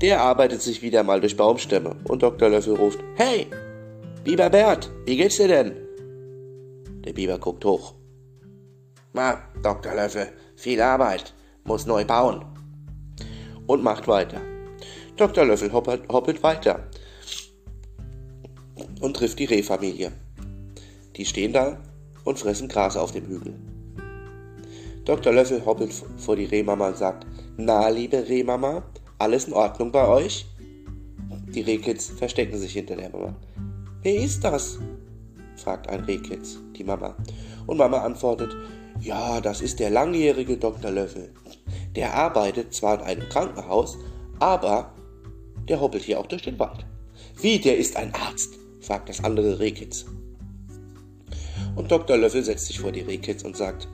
Der 0.00 0.20
arbeitet 0.20 0.62
sich 0.62 0.82
wieder 0.82 1.02
mal 1.02 1.20
durch 1.20 1.36
Baumstämme 1.36 1.96
und 2.04 2.22
Dr. 2.22 2.48
Löffel 2.48 2.76
ruft: 2.76 3.00
Hey, 3.16 3.46
Biber 4.24 4.50
Bert, 4.50 4.90
wie 5.06 5.16
geht's 5.16 5.36
dir 5.36 5.48
denn? 5.48 5.76
Der 7.04 7.12
Biber 7.12 7.38
guckt 7.38 7.64
hoch. 7.64 7.94
Na, 9.12 9.42
Dr. 9.62 9.94
Löffel, 9.94 10.28
viel 10.56 10.80
Arbeit, 10.80 11.34
muss 11.64 11.86
neu 11.86 12.04
bauen. 12.04 12.44
Und 13.66 13.82
macht 13.82 14.08
weiter. 14.08 14.40
Dr. 15.20 15.44
Löffel 15.44 15.70
hoppelt, 15.70 16.08
hoppelt 16.10 16.42
weiter 16.42 16.88
und 19.02 19.14
trifft 19.14 19.38
die 19.38 19.44
Rehfamilie. 19.44 20.12
Die 21.14 21.26
stehen 21.26 21.52
da 21.52 21.76
und 22.24 22.38
fressen 22.38 22.68
Gras 22.68 22.96
auf 22.96 23.12
dem 23.12 23.26
Hügel. 23.26 23.54
Dr. 25.04 25.30
Löffel 25.34 25.62
hoppelt 25.66 25.92
vor 26.16 26.36
die 26.36 26.46
Rehmama 26.46 26.88
und 26.88 26.96
sagt, 26.96 27.26
na, 27.58 27.90
liebe 27.90 28.26
Rehmama, 28.30 28.82
alles 29.18 29.44
in 29.44 29.52
Ordnung 29.52 29.92
bei 29.92 30.08
euch? 30.08 30.46
Die 31.54 31.60
Rehkids 31.60 32.06
verstecken 32.06 32.56
sich 32.56 32.72
hinter 32.72 32.96
der 32.96 33.10
Mama. 33.10 33.36
Wer 34.00 34.22
ist 34.22 34.42
das? 34.42 34.78
fragt 35.56 35.86
ein 35.90 36.00
Rehkitz 36.04 36.56
die 36.74 36.84
Mama. 36.84 37.14
Und 37.66 37.76
Mama 37.76 37.98
antwortet, 37.98 38.56
ja, 39.00 39.42
das 39.42 39.60
ist 39.60 39.80
der 39.80 39.90
langjährige 39.90 40.56
Dr. 40.56 40.90
Löffel. 40.90 41.34
Der 41.94 42.14
arbeitet 42.14 42.72
zwar 42.72 43.00
in 43.00 43.04
einem 43.04 43.28
Krankenhaus, 43.28 43.98
aber 44.38 44.94
der 45.68 45.80
hoppelt 45.80 46.02
hier 46.02 46.18
auch 46.18 46.26
durch 46.26 46.42
den 46.42 46.58
Wald. 46.58 46.84
Wie, 47.40 47.58
der 47.58 47.78
ist 47.78 47.96
ein 47.96 48.14
Arzt? 48.14 48.58
fragt 48.80 49.08
das 49.08 49.22
andere 49.22 49.58
Rehkitz. 49.58 50.06
Und 51.76 51.90
Dr. 51.90 52.16
Löffel 52.16 52.42
setzt 52.42 52.66
sich 52.66 52.80
vor 52.80 52.92
die 52.92 53.00
Rehkitz 53.00 53.42
und 53.42 53.56
sagt, 53.56 53.88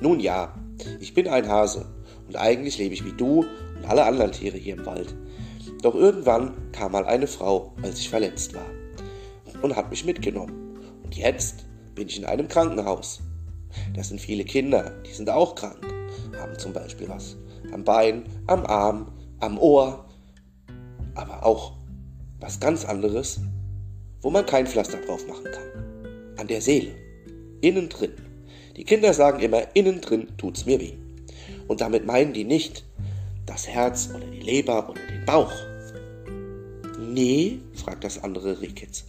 nun 0.00 0.20
ja, 0.20 0.54
ich 1.00 1.14
bin 1.14 1.28
ein 1.28 1.48
Hase 1.48 1.86
und 2.26 2.36
eigentlich 2.36 2.78
lebe 2.78 2.94
ich 2.94 3.04
wie 3.04 3.12
du 3.12 3.44
und 3.76 3.84
alle 3.86 4.04
anderen 4.04 4.32
Tiere 4.32 4.56
hier 4.56 4.74
im 4.74 4.86
Wald. 4.86 5.14
Doch 5.82 5.94
irgendwann 5.94 6.54
kam 6.72 6.92
mal 6.92 7.04
eine 7.06 7.26
Frau, 7.26 7.74
als 7.82 7.98
ich 7.98 8.10
verletzt 8.10 8.54
war, 8.54 8.66
und 9.62 9.76
hat 9.76 9.90
mich 9.90 10.04
mitgenommen. 10.04 10.78
Und 11.02 11.16
jetzt 11.16 11.66
bin 11.94 12.08
ich 12.08 12.18
in 12.18 12.24
einem 12.24 12.48
Krankenhaus. 12.48 13.20
Das 13.94 14.08
sind 14.08 14.20
viele 14.20 14.44
Kinder, 14.44 14.92
die 15.06 15.12
sind 15.12 15.30
auch 15.30 15.54
krank, 15.54 15.86
haben 16.38 16.58
zum 16.58 16.72
Beispiel 16.72 17.08
was 17.08 17.36
am 17.72 17.84
Bein, 17.84 18.24
am 18.46 18.66
Arm, 18.66 19.12
am 19.38 19.58
Ohr, 19.58 20.06
aber 21.20 21.44
auch 21.44 21.74
was 22.40 22.58
ganz 22.58 22.84
anderes, 22.84 23.40
wo 24.22 24.30
man 24.30 24.46
kein 24.46 24.66
Pflaster 24.66 24.98
drauf 24.98 25.26
machen 25.26 25.44
kann. 25.44 26.38
An 26.38 26.48
der 26.48 26.62
Seele, 26.62 26.94
innen 27.60 27.88
drin. 27.88 28.12
Die 28.76 28.84
Kinder 28.84 29.12
sagen 29.12 29.40
immer, 29.40 29.62
innen 29.74 30.00
drin 30.00 30.28
tut's 30.38 30.64
mir 30.64 30.80
weh. 30.80 30.94
Und 31.68 31.82
damit 31.82 32.06
meinen 32.06 32.32
die 32.32 32.44
nicht 32.44 32.84
das 33.44 33.68
Herz 33.68 34.10
oder 34.14 34.26
die 34.26 34.40
Leber 34.40 34.88
oder 34.88 35.00
den 35.06 35.24
Bauch. 35.26 35.52
Nee, 36.98 37.58
fragt 37.74 38.04
das 38.04 38.22
andere 38.22 38.60
Rehkitz. 38.60 39.04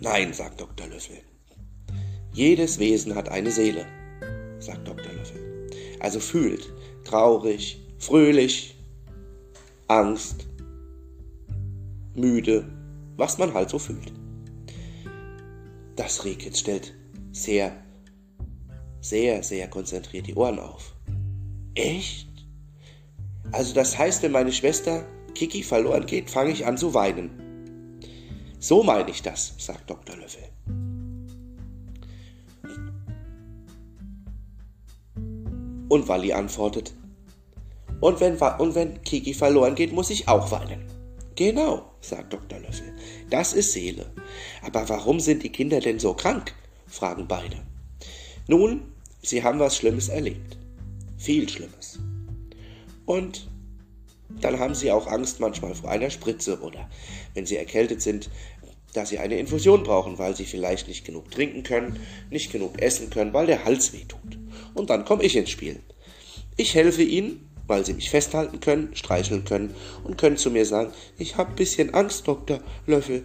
Nein, 0.00 0.32
sagt 0.32 0.60
Dr. 0.60 0.88
Löffel. 0.88 1.18
Jedes 2.32 2.78
Wesen 2.78 3.14
hat 3.14 3.28
eine 3.28 3.50
Seele, 3.50 3.86
sagt 4.58 4.88
Dr. 4.88 5.12
Löffel. 5.12 5.70
Also 6.00 6.20
fühlt 6.20 6.72
traurig, 7.04 7.80
fröhlich, 7.98 8.76
Angst, 9.90 10.46
müde, 12.14 12.64
was 13.16 13.38
man 13.38 13.52
halt 13.52 13.70
so 13.70 13.80
fühlt. 13.80 14.12
Das 15.96 16.24
Rehkitz 16.24 16.60
stellt 16.60 16.94
sehr, 17.32 17.72
sehr, 19.00 19.42
sehr 19.42 19.66
konzentriert 19.66 20.28
die 20.28 20.36
Ohren 20.36 20.60
auf. 20.60 20.94
Echt? 21.74 22.28
Also 23.50 23.74
das 23.74 23.98
heißt, 23.98 24.22
wenn 24.22 24.30
meine 24.30 24.52
Schwester 24.52 25.04
Kiki 25.34 25.64
verloren 25.64 26.06
geht, 26.06 26.30
fange 26.30 26.52
ich 26.52 26.66
an 26.66 26.78
zu 26.78 26.94
weinen. 26.94 27.98
So 28.60 28.84
meine 28.84 29.10
ich 29.10 29.22
das, 29.22 29.54
sagt 29.58 29.90
Dr. 29.90 30.16
Löffel. 30.16 30.44
Und 35.88 36.06
Walli 36.06 36.32
antwortet, 36.32 36.94
und 38.00 38.20
wenn, 38.20 38.36
und 38.36 38.74
wenn 38.74 39.02
Kiki 39.02 39.34
verloren 39.34 39.74
geht, 39.74 39.92
muss 39.92 40.10
ich 40.10 40.28
auch 40.28 40.50
weinen. 40.50 40.84
Genau, 41.36 41.90
sagt 42.00 42.32
Dr. 42.32 42.58
Löffel, 42.58 42.92
das 43.30 43.52
ist 43.52 43.72
Seele. 43.72 44.06
Aber 44.62 44.88
warum 44.88 45.20
sind 45.20 45.42
die 45.42 45.52
Kinder 45.52 45.80
denn 45.80 45.98
so 45.98 46.14
krank? 46.14 46.54
fragen 46.86 47.28
beide. 47.28 47.56
Nun, 48.46 48.82
sie 49.22 49.42
haben 49.42 49.58
was 49.58 49.76
Schlimmes 49.76 50.08
erlebt. 50.08 50.58
Viel 51.16 51.48
Schlimmes. 51.48 51.98
Und 53.06 53.48
dann 54.40 54.58
haben 54.58 54.74
sie 54.74 54.90
auch 54.92 55.06
Angst 55.06 55.40
manchmal 55.40 55.74
vor 55.74 55.90
einer 55.90 56.10
Spritze 56.10 56.60
oder 56.60 56.88
wenn 57.34 57.46
sie 57.46 57.56
erkältet 57.56 58.02
sind, 58.02 58.30
dass 58.92 59.10
sie 59.10 59.18
eine 59.18 59.38
Infusion 59.38 59.82
brauchen, 59.82 60.18
weil 60.18 60.34
sie 60.36 60.44
vielleicht 60.44 60.88
nicht 60.88 61.04
genug 61.04 61.30
trinken 61.30 61.62
können, 61.62 62.00
nicht 62.30 62.50
genug 62.50 62.80
essen 62.80 63.10
können, 63.10 63.32
weil 63.32 63.46
der 63.46 63.64
Hals 63.64 63.92
weh 63.92 64.04
tut. 64.04 64.38
Und 64.74 64.90
dann 64.90 65.04
komme 65.04 65.22
ich 65.22 65.36
ins 65.36 65.50
Spiel. 65.50 65.80
Ich 66.56 66.74
helfe 66.74 67.02
ihnen, 67.02 67.49
weil 67.70 67.86
sie 67.86 67.94
mich 67.94 68.10
festhalten 68.10 68.58
können, 68.58 68.90
streicheln 68.96 69.44
können 69.44 69.72
und 70.02 70.18
können 70.18 70.36
zu 70.36 70.50
mir 70.50 70.66
sagen, 70.66 70.90
ich 71.18 71.36
habe 71.36 71.50
ein 71.50 71.54
bisschen 71.54 71.94
Angst, 71.94 72.26
Dr. 72.26 72.58
Löffel. 72.86 73.22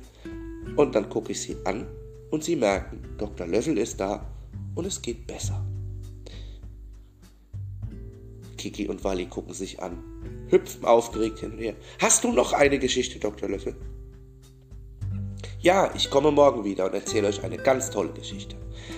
Und 0.76 0.94
dann 0.94 1.10
gucke 1.10 1.32
ich 1.32 1.42
sie 1.42 1.58
an 1.66 1.88
und 2.30 2.44
sie 2.44 2.56
merken, 2.56 3.02
Dr. 3.18 3.48
Löffel 3.48 3.80
ist 3.80 4.00
da 4.00 4.24
und 4.76 4.86
es 4.86 5.02
geht 5.02 5.26
besser. 5.26 5.66
Kiki 8.56 8.88
und 8.88 9.04
Wally 9.04 9.26
gucken 9.26 9.56
sich 9.56 9.82
an, 9.82 9.98
hüpfen 10.50 10.86
aufgeregt 10.86 11.40
hin 11.40 11.54
und 11.54 11.58
her. 11.58 11.74
Hast 12.00 12.24
du 12.24 12.32
noch 12.32 12.54
eine 12.54 12.78
Geschichte, 12.78 13.18
Dr. 13.18 13.50
Löffel? 13.50 13.76
Ja, 15.60 15.92
ich 15.96 16.12
komme 16.12 16.30
morgen 16.30 16.64
wieder 16.64 16.86
und 16.86 16.94
erzähle 16.94 17.30
euch 17.30 17.44
eine 17.44 17.58
ganz 17.58 17.90
tolle 17.90 18.14
Geschichte. 18.14 18.56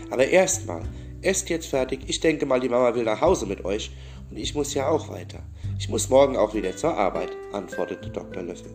Aber 0.09 0.27
erstmal 0.27 0.83
Esst 1.21 1.49
jetzt 1.49 1.67
fertig. 1.67 2.01
Ich 2.07 2.19
denke 2.19 2.45
mal, 2.45 2.59
die 2.59 2.69
Mama 2.69 2.93
will 2.93 3.03
nach 3.03 3.21
Hause 3.21 3.47
mit 3.47 3.65
euch 3.65 3.91
und 4.29 4.37
ich 4.37 4.55
muss 4.55 4.73
ja 4.73 4.87
auch 4.89 5.09
weiter. 5.09 5.43
Ich 5.79 5.89
muss 5.89 6.09
morgen 6.09 6.37
auch 6.37 6.53
wieder 6.53 6.75
zur 6.75 6.95
Arbeit, 6.95 7.31
antwortete 7.53 8.09
Dr. 8.09 8.43
Löffel. 8.43 8.71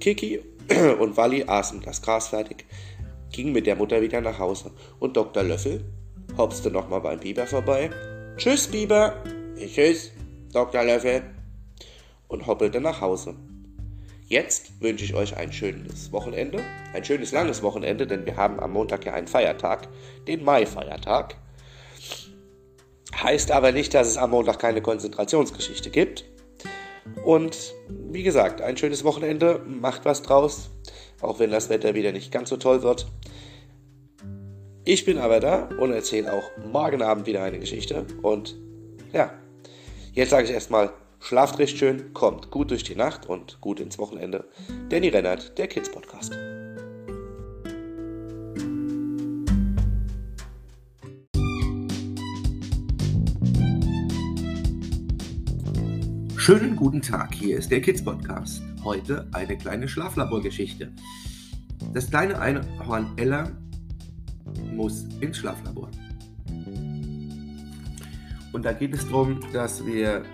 Kiki 0.00 0.40
und 1.00 1.16
Walli 1.16 1.44
aßen 1.44 1.82
das 1.82 2.02
Gras 2.02 2.28
fertig, 2.28 2.64
gingen 3.30 3.52
mit 3.52 3.66
der 3.66 3.76
Mutter 3.76 4.00
wieder 4.02 4.20
nach 4.20 4.38
Hause 4.38 4.70
und 5.00 5.16
Dr. 5.16 5.42
Löffel 5.42 5.84
hopste 6.36 6.70
nochmal 6.70 7.00
beim 7.00 7.20
Biber 7.20 7.46
vorbei. 7.46 7.90
Tschüss, 8.36 8.66
Biber. 8.68 9.22
Tschüss, 9.58 10.12
Dr. 10.52 10.84
Löffel. 10.84 11.22
Und 12.28 12.46
hoppelte 12.46 12.80
nach 12.80 13.00
Hause. 13.00 13.34
Jetzt 14.26 14.80
wünsche 14.80 15.04
ich 15.04 15.14
euch 15.14 15.36
ein 15.36 15.52
schönes 15.52 16.10
Wochenende, 16.12 16.60
ein 16.94 17.04
schönes 17.04 17.32
langes 17.32 17.62
Wochenende, 17.62 18.06
denn 18.06 18.24
wir 18.24 18.36
haben 18.36 18.60
am 18.60 18.72
Montag 18.72 19.04
ja 19.04 19.12
einen 19.12 19.26
Feiertag, 19.26 19.88
den 20.26 20.42
Mai-Feiertag. 20.42 21.36
Heißt 23.22 23.52
aber 23.52 23.72
nicht, 23.72 23.94
dass 23.94 24.08
es 24.08 24.16
am 24.16 24.30
Montag 24.30 24.58
keine 24.58 24.82
Konzentrationsgeschichte 24.82 25.90
gibt. 25.90 26.24
Und 27.24 27.74
wie 27.88 28.22
gesagt, 28.22 28.60
ein 28.60 28.76
schönes 28.76 29.04
Wochenende, 29.04 29.60
macht 29.66 30.04
was 30.04 30.22
draus, 30.22 30.70
auch 31.20 31.38
wenn 31.38 31.50
das 31.50 31.68
Wetter 31.68 31.94
wieder 31.94 32.12
nicht 32.12 32.32
ganz 32.32 32.48
so 32.48 32.56
toll 32.56 32.82
wird. 32.82 33.06
Ich 34.84 35.04
bin 35.04 35.18
aber 35.18 35.38
da 35.38 35.68
und 35.78 35.92
erzähle 35.92 36.32
auch 36.32 36.50
morgen 36.66 37.02
Abend 37.02 37.26
wieder 37.26 37.42
eine 37.44 37.60
Geschichte. 37.60 38.04
Und 38.22 38.56
ja, 39.12 39.32
jetzt 40.12 40.30
sage 40.30 40.44
ich 40.44 40.50
erstmal 40.50 40.92
Schlaft 41.20 41.60
recht 41.60 41.78
schön, 41.78 42.12
kommt 42.14 42.50
gut 42.50 42.72
durch 42.72 42.82
die 42.82 42.96
Nacht 42.96 43.28
und 43.28 43.60
gut 43.60 43.78
ins 43.78 43.98
Wochenende. 43.98 44.44
Danny 44.88 45.08
Rennert, 45.08 45.56
der 45.56 45.68
Kids 45.68 45.88
Podcast. 45.88 46.36
Schönen 56.44 56.74
guten 56.74 57.00
Tag, 57.00 57.36
hier 57.36 57.56
ist 57.56 57.70
der 57.70 57.80
Kids 57.80 58.02
Podcast. 58.02 58.64
Heute 58.82 59.28
eine 59.30 59.56
kleine 59.56 59.86
Schlaflaborgeschichte. 59.86 60.92
Das 61.94 62.10
kleine 62.10 62.36
Einhorn 62.40 63.12
Ella 63.14 63.52
muss 64.74 65.04
ins 65.20 65.36
Schlaflabor. 65.36 65.88
Und 68.52 68.64
da 68.64 68.72
geht 68.72 68.92
es 68.92 69.06
darum, 69.06 69.38
dass 69.52 69.86
wir 69.86 70.24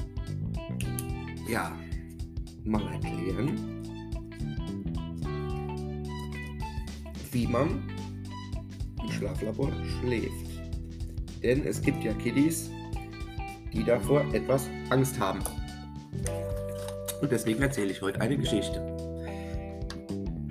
ja, 1.46 1.76
mal 2.64 2.90
erklären, 2.90 3.84
wie 7.32 7.46
man 7.48 7.82
im 9.02 9.12
Schlaflabor 9.12 9.70
schläft. 10.00 10.32
Denn 11.42 11.66
es 11.66 11.82
gibt 11.82 12.02
ja 12.02 12.14
Kiddies, 12.14 12.70
die 13.74 13.84
davor 13.84 14.24
etwas 14.32 14.70
Angst 14.88 15.20
haben. 15.20 15.40
Und 17.20 17.32
deswegen 17.32 17.62
erzähle 17.62 17.90
ich 17.90 18.02
heute 18.02 18.20
eine 18.20 18.36
Geschichte. 18.36 18.80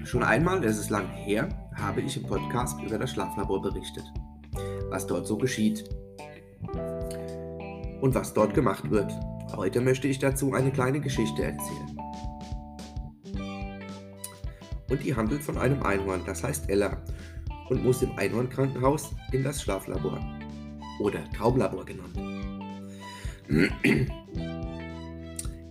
Schon 0.03 0.23
einmal, 0.23 0.61
das 0.61 0.77
ist 0.77 0.89
lang 0.89 1.07
her, 1.10 1.49
habe 1.76 2.02
ich 2.02 2.18
im 2.18 2.23
Podcast 2.23 2.81
über 2.81 2.98
das 2.98 3.11
Schlaflabor 3.11 3.61
berichtet, 3.61 4.06
was 4.89 5.06
dort 5.06 5.27
so 5.27 5.38
geschieht 5.38 5.84
und 8.02 8.15
was 8.15 8.34
dort 8.34 8.53
gemacht 8.53 8.89
wird. 8.89 9.11
Heute 9.56 9.81
möchte 9.81 10.07
ich 10.07 10.19
dazu 10.19 10.53
eine 10.53 10.72
kleine 10.72 10.99
Geschichte 10.99 11.44
erzählen. 11.44 11.98
Und 14.89 15.03
die 15.03 15.15
handelt 15.15 15.44
von 15.44 15.57
einem 15.57 15.84
Einhorn, 15.84 16.22
das 16.26 16.44
heißt 16.44 16.69
Ella, 16.69 17.02
und 17.69 17.84
muss 17.84 18.02
im 18.02 18.18
Einhornkrankenhaus 18.18 19.14
in 19.31 19.44
das 19.44 19.61
Schlaflabor 19.61 20.19
oder 20.99 21.19
Traumlabor 21.31 21.85
genannt. 21.85 22.18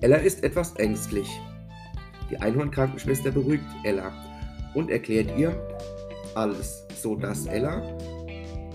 Ella 0.01 0.17
ist 0.17 0.45
etwas 0.45 0.75
ängstlich. 0.77 1.29
Die 2.31 2.39
Einhornkrankenschwester 2.39 3.31
beruhigt 3.31 3.65
Ella 3.85 4.13
und 4.75 4.91
erklärt 4.91 5.37
ihr 5.39 5.55
alles, 6.35 6.87
so 7.01 7.17
dass 7.17 7.47
Ella 7.47 7.83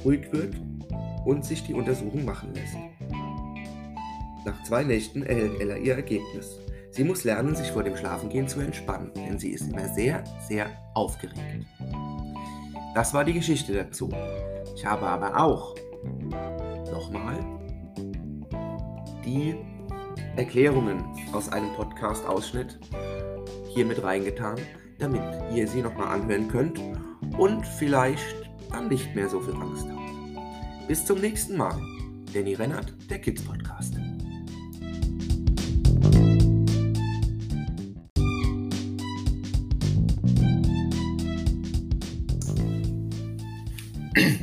ruhig 0.04 0.32
wird 0.32 0.56
und 1.26 1.46
sich 1.46 1.64
die 1.64 1.74
Untersuchung 1.74 2.26
machen 2.26 2.54
lässt. 2.54 2.76
Nach 4.46 4.64
zwei 4.64 4.84
Nächten 4.84 5.24
erhält 5.24 5.60
Ella 5.60 5.78
ihr 5.78 5.96
Ergebnis. 5.96 6.58
Sie 6.90 7.04
muss 7.04 7.24
lernen, 7.24 7.56
sich 7.56 7.72
vor 7.72 7.84
dem 7.84 7.96
Schlafengehen 7.96 8.48
zu 8.48 8.60
entspannen, 8.60 9.12
denn 9.16 9.38
sie 9.38 9.52
ist 9.52 9.70
immer 9.70 9.88
sehr, 9.90 10.24
sehr 10.48 10.68
aufgeregt. 10.96 11.68
Das 12.96 13.14
war 13.14 13.24
die 13.24 13.34
Geschichte 13.34 13.74
dazu. 13.74 14.10
Ich 14.76 14.86
habe 14.86 15.08
aber 15.08 15.40
auch 15.40 15.76
nochmal 16.92 17.40
die 19.24 19.56
Erklärungen 20.36 21.04
aus 21.34 21.50
einem 21.50 21.74
Podcast-Ausschnitt 21.74 22.80
hier 23.74 23.86
mit 23.86 24.02
reingetan, 24.04 24.58
damit 25.00 25.22
ihr 25.54 25.68
sie 25.68 25.82
nochmal 25.82 26.08
anhören 26.08 26.48
könnt 26.48 26.80
und 27.38 27.66
vielleicht 27.66 28.36
dann 28.70 28.88
nicht 28.88 29.16
mehr 29.16 29.30
so 29.30 29.40
viel 29.40 29.56
Angst 29.56 29.88
habt. 29.90 30.88
Bis 30.88 31.06
zum 31.06 31.20
nächsten 31.20 31.58
Mal. 31.58 31.80
Danny 32.34 32.54
Rennert, 32.54 32.94
der 33.10 33.20
Kids 33.20 33.42
Podcast. 33.42 33.96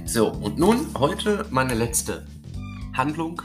So, 0.05 0.33
und 0.33 0.59
nun 0.59 0.87
heute 0.99 1.47
meine 1.51 1.75
letzte 1.75 2.27
Handlung, 2.95 3.41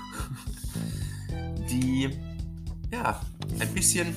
die 1.73 2.09
ja 2.91 3.19
ein 3.59 3.73
bisschen 3.73 4.13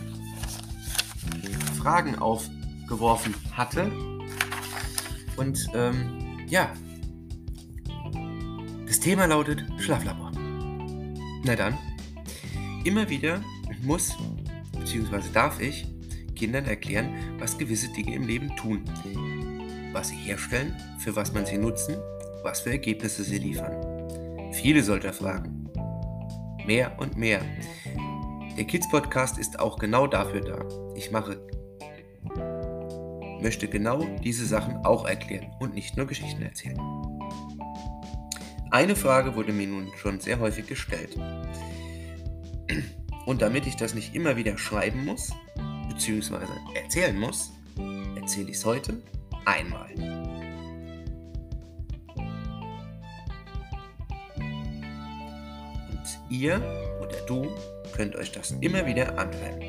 Fragen 1.79 2.17
aufgeworfen 2.19 3.35
hatte. 3.53 3.91
Und 5.37 5.69
ähm, 5.75 6.47
ja, 6.49 6.73
das 8.87 9.01
Thema 9.01 9.27
lautet 9.27 9.65
Schlaflabor. 9.79 10.33
Na 11.45 11.57
dann, 11.57 11.79
immer 12.85 13.09
wieder 13.09 13.43
muss 13.83 14.17
bzw. 14.73 15.21
darf 15.33 15.61
ich 15.61 15.87
Kindern 16.35 16.67
erklären, 16.67 17.15
was 17.39 17.57
gewisse 17.57 17.89
Dinge 17.93 18.15
im 18.15 18.27
Leben 18.27 18.55
tun, 18.57 18.83
was 19.93 20.09
sie 20.09 20.17
herstellen, 20.17 20.75
für 20.99 21.17
was 21.17 21.33
man 21.33 21.47
sie 21.47 21.59
nutzen 21.59 21.97
was 22.47 22.61
für 22.61 22.71
Ergebnisse 22.71 23.25
sie 23.25 23.39
liefern. 23.39 23.75
Viele 24.53 24.81
solcher 24.81 25.13
Fragen. 25.13 25.66
Mehr 26.67 26.99
und 26.99 27.17
mehr. 27.17 27.41
Der 28.57 28.65
Kids 28.65 28.89
Podcast 28.89 29.39
ist 29.39 29.61
auch 29.61 29.79
genau 29.79 30.07
dafür 30.07 30.41
da. 30.41 30.95
Ich 30.97 31.13
mache 31.13 31.41
möchte 33.41 33.69
genau 33.69 34.05
diese 34.25 34.45
Sachen 34.47 34.85
auch 34.85 35.05
erklären 35.05 35.53
und 35.61 35.75
nicht 35.75 35.97
nur 35.97 36.07
Geschichten 36.07 36.43
erzählen. 36.43 36.81
Eine 38.71 38.97
Frage 38.97 39.37
wurde 39.37 39.53
mir 39.53 39.69
nun 39.69 39.93
schon 39.97 40.19
sehr 40.19 40.41
häufig 40.41 40.67
gestellt. 40.67 41.17
Und 43.27 43.43
damit 43.43 43.67
ich 43.67 43.77
das 43.77 43.95
nicht 43.95 44.15
immer 44.17 44.37
wieder 44.37 44.59
schreiben 44.59 45.05
muss, 45.05 45.33
beziehungsweise 45.89 46.53
erzählen 46.75 47.19
muss, 47.19 47.53
erzähle 48.17 48.51
ich 48.51 48.57
es 48.57 48.65
heute 48.65 49.01
einmal. 49.45 50.26
Ihr 56.37 56.57
oder 57.01 57.17
du 57.27 57.49
könnt 57.95 58.17
euch 58.17 58.33
das 58.33 58.53
immer 58.61 58.85
wieder 58.87 59.19
anhören. 59.19 59.61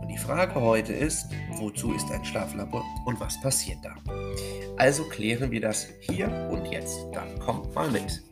Und 0.00 0.08
die 0.08 0.18
Frage 0.18 0.60
heute 0.60 0.92
ist, 0.92 1.26
wozu 1.52 1.94
ist 1.94 2.10
ein 2.10 2.24
Schlaflabor 2.24 2.84
und 3.04 3.20
was 3.20 3.40
passiert 3.40 3.78
da? 3.82 3.94
Also 4.76 5.04
klären 5.04 5.50
wir 5.50 5.60
das 5.60 5.88
hier 6.00 6.28
und 6.50 6.66
jetzt. 6.66 6.98
Dann 7.12 7.38
kommt 7.38 7.74
mal 7.74 7.90
mit. 7.90 8.22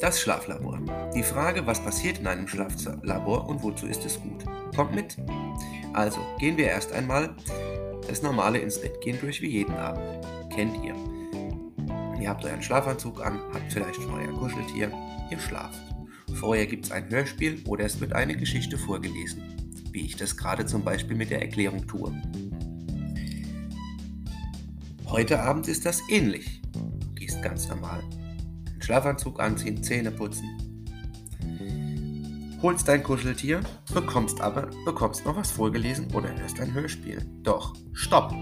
Das 0.00 0.20
Schlaflabor. 0.20 0.80
Die 1.14 1.22
Frage, 1.22 1.66
was 1.66 1.82
passiert 1.82 2.18
in 2.18 2.26
einem 2.26 2.46
Schlaflabor 2.46 3.48
und 3.48 3.62
wozu 3.62 3.86
ist 3.86 4.04
es 4.04 4.20
gut? 4.20 4.44
Kommt 4.76 4.94
mit. 4.94 5.16
Also, 5.94 6.20
gehen 6.38 6.56
wir 6.56 6.66
erst 6.66 6.92
einmal 6.92 7.34
das 8.06 8.22
normale 8.22 8.58
ins 8.58 8.80
Bett 8.80 9.00
gehen 9.00 9.18
durch 9.20 9.40
wie 9.40 9.50
jeden 9.50 9.74
Abend. 9.74 10.02
Kennt 10.54 10.84
ihr. 10.84 10.94
Ihr 12.20 12.28
habt 12.28 12.44
euren 12.44 12.62
Schlafanzug 12.62 13.24
an, 13.24 13.40
habt 13.52 13.72
vielleicht 13.72 13.96
schon 13.96 14.14
euer 14.14 14.32
Kuscheltier, 14.32 14.92
ihr 15.30 15.40
schlaft. 15.40 15.80
Vorher 16.34 16.66
gibt 16.66 16.86
es 16.86 16.92
ein 16.92 17.08
Hörspiel 17.10 17.62
oder 17.66 17.84
es 17.84 18.00
wird 18.00 18.12
eine 18.12 18.36
Geschichte 18.36 18.78
vorgelesen, 18.78 19.42
wie 19.90 20.06
ich 20.06 20.16
das 20.16 20.36
gerade 20.36 20.64
zum 20.64 20.84
Beispiel 20.84 21.16
mit 21.16 21.30
der 21.30 21.42
Erklärung 21.42 21.86
tue. 21.86 22.12
Heute 25.06 25.40
Abend 25.40 25.66
ist 25.68 25.84
das 25.84 26.00
ähnlich. 26.08 26.62
Du 26.72 27.14
gehst 27.14 27.42
ganz 27.42 27.68
normal 27.68 28.02
Schlafanzug 28.84 29.40
anziehen, 29.40 29.82
Zähne 29.82 30.10
putzen. 30.10 30.48
Holst 32.62 32.86
dein 32.86 33.02
Kuscheltier, 33.02 33.60
bekommst 33.92 34.40
aber 34.40 34.70
bekommst 34.84 35.24
noch 35.26 35.36
was 35.36 35.50
vorgelesen 35.50 36.06
oder 36.14 36.28
hörst 36.38 36.60
ein 36.60 36.72
Hörspiel. 36.72 37.24
Doch, 37.42 37.74
stopp! 37.92 38.32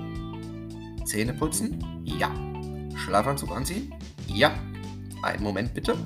Zähne 1.05 1.35
putzen? 1.35 2.03
Ja. 2.05 2.31
Schlafanzug 2.97 3.55
anziehen? 3.55 3.95
Ja. 4.27 4.53
Einen 5.23 5.43
Moment 5.43 5.75
bitte. 5.75 5.97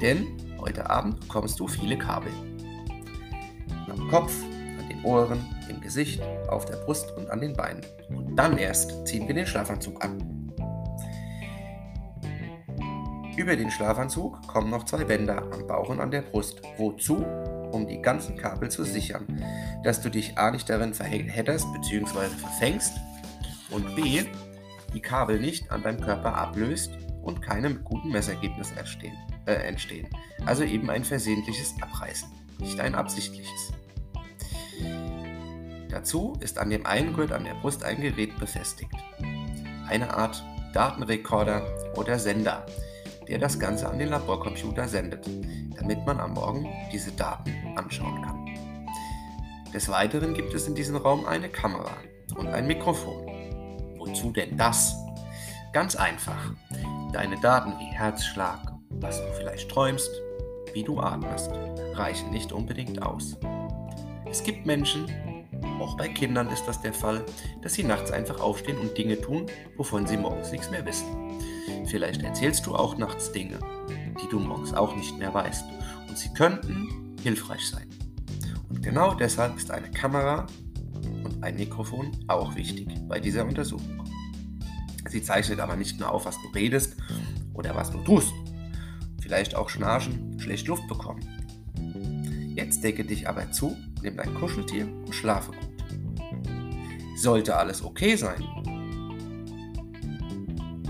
Denn 0.00 0.26
heute 0.58 0.88
Abend 0.88 1.20
bekommst 1.20 1.58
du 1.60 1.66
viele 1.66 1.98
Kabel. 1.98 2.32
Am 3.88 4.08
Kopf, 4.08 4.32
an 4.78 4.88
den 4.88 5.04
Ohren, 5.04 5.44
im 5.68 5.80
Gesicht, 5.80 6.22
auf 6.48 6.64
der 6.64 6.76
Brust 6.76 7.12
und 7.16 7.30
an 7.30 7.40
den 7.40 7.54
Beinen. 7.54 7.84
Und 8.08 8.36
dann 8.36 8.56
erst 8.58 9.06
ziehen 9.06 9.26
wir 9.26 9.34
den 9.34 9.46
Schlafanzug 9.46 10.04
an. 10.04 10.30
Über 13.36 13.56
den 13.56 13.70
Schlafanzug 13.70 14.46
kommen 14.46 14.70
noch 14.70 14.84
zwei 14.84 15.04
Bänder 15.04 15.42
am 15.50 15.66
Bauch 15.66 15.88
und 15.88 16.00
an 16.00 16.10
der 16.10 16.22
Brust. 16.22 16.60
Wozu? 16.76 17.24
Um 17.72 17.86
die 17.86 18.02
ganzen 18.02 18.36
Kabel 18.36 18.68
zu 18.70 18.84
sichern, 18.84 19.26
dass 19.84 20.02
du 20.02 20.10
dich 20.10 20.36
A 20.36 20.50
nicht 20.50 20.68
darin 20.68 20.92
verhedderst 20.92 21.72
bzw. 21.72 22.28
verfängst 22.38 22.92
und 23.70 23.94
B 23.96 24.24
die 24.92 25.00
Kabel 25.00 25.38
nicht 25.38 25.70
an 25.70 25.82
deinem 25.82 26.00
Körper 26.00 26.34
ablöst 26.34 26.90
und 27.22 27.42
keine 27.42 27.74
guten 27.74 28.10
Messergebnisse 28.10 28.78
entstehen, 28.78 29.16
äh, 29.46 29.52
entstehen. 29.52 30.08
Also 30.46 30.64
eben 30.64 30.90
ein 30.90 31.04
versehentliches 31.04 31.74
Abreißen, 31.80 32.28
nicht 32.58 32.80
ein 32.80 32.94
absichtliches. 32.94 33.72
Dazu 35.90 36.36
ist 36.40 36.58
an 36.58 36.70
dem 36.70 36.86
einen 36.86 37.12
Gurt 37.12 37.32
an 37.32 37.44
der 37.44 37.54
Brust 37.54 37.84
ein 37.84 38.00
Gerät 38.00 38.38
befestigt. 38.38 38.94
Eine 39.88 40.14
Art 40.14 40.42
Datenrekorder 40.72 41.66
oder 41.96 42.18
Sender, 42.18 42.64
der 43.28 43.38
das 43.38 43.58
Ganze 43.58 43.88
an 43.88 43.98
den 43.98 44.08
Laborcomputer 44.08 44.86
sendet, 44.88 45.28
damit 45.76 46.06
man 46.06 46.20
am 46.20 46.34
Morgen 46.34 46.68
diese 46.92 47.10
Daten 47.12 47.52
anschauen 47.76 48.22
kann. 48.22 48.40
Des 49.74 49.88
Weiteren 49.88 50.34
gibt 50.34 50.54
es 50.54 50.66
in 50.66 50.74
diesem 50.74 50.96
Raum 50.96 51.26
eine 51.26 51.48
Kamera 51.48 51.96
und 52.36 52.48
ein 52.48 52.66
Mikrofon. 52.66 53.29
Wozu 54.00 54.32
denn 54.32 54.56
das? 54.56 54.96
Ganz 55.74 55.94
einfach. 55.94 56.54
Deine 57.12 57.38
Daten 57.38 57.78
wie 57.78 57.94
Herzschlag, 57.94 58.58
was 58.88 59.20
du 59.20 59.30
vielleicht 59.34 59.70
träumst, 59.70 60.10
wie 60.72 60.82
du 60.82 61.00
atmest, 61.00 61.50
reichen 61.92 62.30
nicht 62.30 62.50
unbedingt 62.50 63.02
aus. 63.02 63.36
Es 64.30 64.42
gibt 64.42 64.64
Menschen, 64.64 65.06
auch 65.80 65.98
bei 65.98 66.08
Kindern 66.08 66.48
ist 66.48 66.64
das 66.64 66.80
der 66.80 66.94
Fall, 66.94 67.26
dass 67.60 67.74
sie 67.74 67.84
nachts 67.84 68.10
einfach 68.10 68.40
aufstehen 68.40 68.78
und 68.78 68.96
Dinge 68.96 69.20
tun, 69.20 69.44
wovon 69.76 70.06
sie 70.06 70.16
morgens 70.16 70.50
nichts 70.50 70.70
mehr 70.70 70.86
wissen. 70.86 71.06
Vielleicht 71.84 72.22
erzählst 72.22 72.64
du 72.64 72.74
auch 72.74 72.96
nachts 72.96 73.32
Dinge, 73.32 73.58
die 74.22 74.28
du 74.30 74.40
morgens 74.40 74.72
auch 74.72 74.96
nicht 74.96 75.18
mehr 75.18 75.34
weißt. 75.34 75.66
Und 76.08 76.16
sie 76.16 76.32
könnten 76.32 77.16
hilfreich 77.22 77.68
sein. 77.68 77.86
Und 78.70 78.82
genau 78.82 79.12
deshalb 79.12 79.58
ist 79.58 79.70
eine 79.70 79.90
Kamera 79.90 80.46
und 81.24 81.42
ein 81.42 81.56
Mikrofon 81.56 82.12
auch 82.28 82.54
wichtig 82.56 82.88
bei 83.08 83.20
dieser 83.20 83.44
Untersuchung. 83.44 84.04
Sie 85.08 85.22
zeichnet 85.22 85.60
aber 85.60 85.76
nicht 85.76 85.98
nur 85.98 86.10
auf, 86.10 86.26
was 86.26 86.36
du 86.40 86.48
redest 86.54 86.96
oder 87.54 87.74
was 87.74 87.90
du 87.90 87.98
tust. 87.98 88.32
Vielleicht 89.20 89.54
auch 89.54 89.68
schnarchen, 89.68 90.38
schlecht 90.38 90.66
Luft 90.68 90.86
bekommen. 90.88 91.20
Jetzt 92.54 92.84
decke 92.84 93.04
dich 93.04 93.28
aber 93.28 93.50
zu, 93.52 93.76
nimm 94.02 94.16
dein 94.16 94.34
Kuscheltier 94.34 94.86
und 94.86 95.14
schlafe 95.14 95.52
gut. 95.52 95.70
Sollte 97.16 97.56
alles 97.56 97.82
okay 97.82 98.16
sein, 98.16 98.42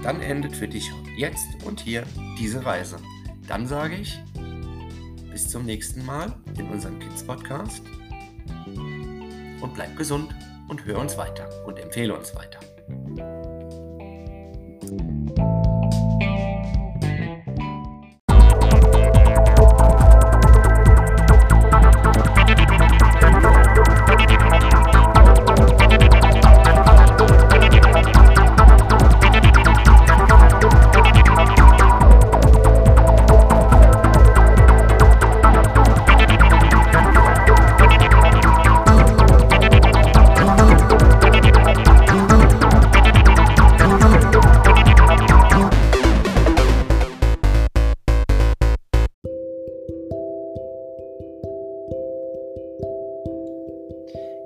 dann 0.03 0.21
endet 0.21 0.57
für 0.57 0.69
dich 0.69 0.91
jetzt 1.17 1.47
und 1.65 1.81
hier 1.81 2.05
diese 2.39 2.65
Reise. 2.65 2.97
Dann 3.47 3.67
sage 3.67 3.97
ich, 3.97 4.19
bis 5.31 5.49
zum 5.49 5.65
nächsten 5.65 6.05
Mal 6.05 6.35
in 6.59 6.69
unserem 6.69 6.99
Kids 6.99 7.23
Podcast 7.23 7.83
und 9.61 9.75
bleib 9.75 9.97
gesund 9.97 10.35
und 10.69 10.85
hör 10.85 10.99
uns 10.99 11.17
weiter 11.17 11.49
und 11.67 11.79
empfehle 11.79 12.15
uns 12.15 12.35
weiter. 12.35 12.61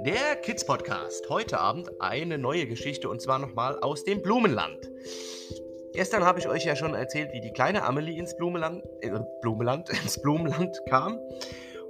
Der 0.05 0.36
Kids 0.36 0.66
Podcast. 0.66 1.31
Heute 1.31 1.59
Abend 1.59 1.90
eine 1.98 2.36
neue 2.36 2.66
Geschichte 2.66 3.09
und 3.09 3.22
zwar 3.22 3.39
nochmal 3.39 3.78
aus 3.78 4.05
dem 4.05 4.20
Blumenland. 4.20 4.90
Gestern 5.94 6.24
habe 6.24 6.39
ich 6.39 6.47
euch 6.47 6.66
ja 6.66 6.76
schon 6.76 6.93
erzählt, 6.93 7.32
wie 7.32 7.40
die 7.40 7.52
kleine 7.52 7.85
Amelie 7.85 8.18
ins 8.18 8.36
Blumenland, 8.36 8.85
äh, 9.01 9.10
Blumenland, 9.40 9.89
ins 10.05 10.20
Blumenland 10.20 10.78
kam. 10.90 11.18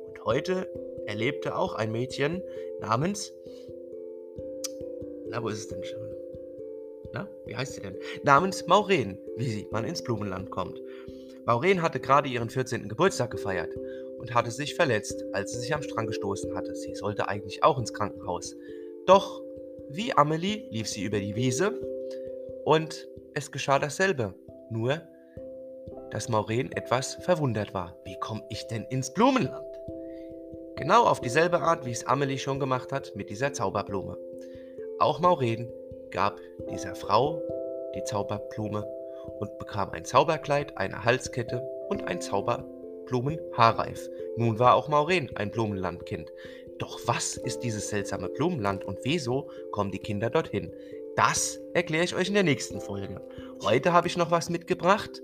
Und 0.06 0.24
heute 0.24 0.70
erlebte 1.06 1.56
auch 1.56 1.74
ein 1.74 1.90
Mädchen 1.90 2.40
namens. 2.80 3.32
Na, 5.30 5.42
wo 5.42 5.48
ist 5.48 5.58
es 5.58 5.68
denn 5.68 5.82
schon? 5.82 6.08
Na, 7.12 7.28
wie 7.46 7.56
heißt 7.56 7.72
sie 7.72 7.80
denn? 7.80 7.96
Namens 8.22 8.64
Maureen, 8.68 9.18
wie 9.36 9.66
man 9.72 9.84
ins 9.84 10.04
Blumenland 10.04 10.52
kommt. 10.52 10.80
Maureen 11.46 11.82
hatte 11.82 11.98
gerade 11.98 12.28
ihren 12.28 12.48
14. 12.48 12.88
Geburtstag 12.88 13.32
gefeiert 13.32 13.74
und 14.24 14.34
hatte 14.34 14.51
sich 14.51 14.74
verletzt, 14.74 15.22
als 15.34 15.52
sie 15.52 15.59
sich 15.59 15.74
am 15.74 15.82
Strang 15.82 16.06
gestoßen 16.06 16.56
hatte. 16.56 16.74
Sie 16.74 16.94
sollte 16.94 17.28
eigentlich 17.28 17.62
auch 17.62 17.78
ins 17.78 17.92
Krankenhaus. 17.92 18.56
Doch, 19.05 19.42
wie 19.90 20.16
Amelie 20.16 20.66
lief 20.70 20.88
sie 20.88 21.02
über 21.02 21.20
die 21.20 21.36
Wiese 21.36 21.78
und 22.64 23.06
es 23.34 23.52
geschah 23.52 23.78
dasselbe. 23.78 24.32
Nur, 24.70 25.02
dass 26.10 26.30
Maureen 26.30 26.72
etwas 26.72 27.16
verwundert 27.16 27.74
war. 27.74 27.98
Wie 28.06 28.16
komme 28.18 28.42
ich 28.48 28.66
denn 28.66 28.84
ins 28.84 29.12
Blumenland? 29.12 29.66
Genau 30.76 31.05
auf 31.05 31.20
dieselbe 31.20 31.60
Art, 31.60 31.84
wie 31.84 31.92
es 31.92 32.06
Amelie 32.06 32.38
schon 32.38 32.59
gemacht 32.59 32.92
hat 32.92 33.14
mit 33.14 33.28
dieser 33.28 33.52
Zauberblume. 33.52 34.16
Auch 35.01 35.20
Maureen 35.20 35.70
gab 36.12 36.40
dieser 36.70 36.94
Frau 36.94 37.42
die 37.94 38.05
Zauberblume 38.05 38.86
und 39.38 39.59
bekam 39.59 39.90
ein 39.90 40.06
Zauberkleid, 40.06 40.78
eine 40.78 41.05
Halskette 41.05 41.60
und 41.90 42.09
ein 42.09 42.22
Zauberblumenhaarreif. 42.22 44.09
Nun 44.36 44.59
war 44.59 44.74
auch 44.74 44.89
Maureen 44.89 45.35
ein 45.36 45.51
Blumenlandkind. 45.51 46.32
Doch 46.78 47.01
was 47.06 47.36
ist 47.36 47.61
dieses 47.61 47.89
seltsame 47.89 48.28
Blumenland 48.28 48.85
und 48.85 48.98
wieso 49.02 49.51
kommen 49.70 49.93
die 49.93 49.98
Kinder 49.98 50.31
dorthin? 50.31 50.73
Das 51.16 51.61
erkläre 51.73 52.05
ich 52.05 52.15
euch 52.15 52.28
in 52.28 52.35
der 52.35 52.43
nächsten 52.43 52.81
Folge. 52.81 53.20
Heute 53.62 53.93
habe 53.93 54.09
ich 54.09 54.16
noch 54.16 54.31
was 54.31 54.51
mitgebracht. 54.51 55.23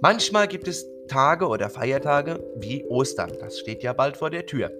Manchmal 0.00 0.46
gibt 0.46 0.68
es 0.68 0.86
Tage 1.08 1.48
oder 1.48 1.68
Feiertage 1.68 2.42
wie 2.56 2.84
Ostern. 2.84 3.32
Das 3.40 3.58
steht 3.58 3.82
ja 3.82 3.92
bald 3.92 4.16
vor 4.16 4.30
der 4.30 4.46
Tür. 4.46 4.70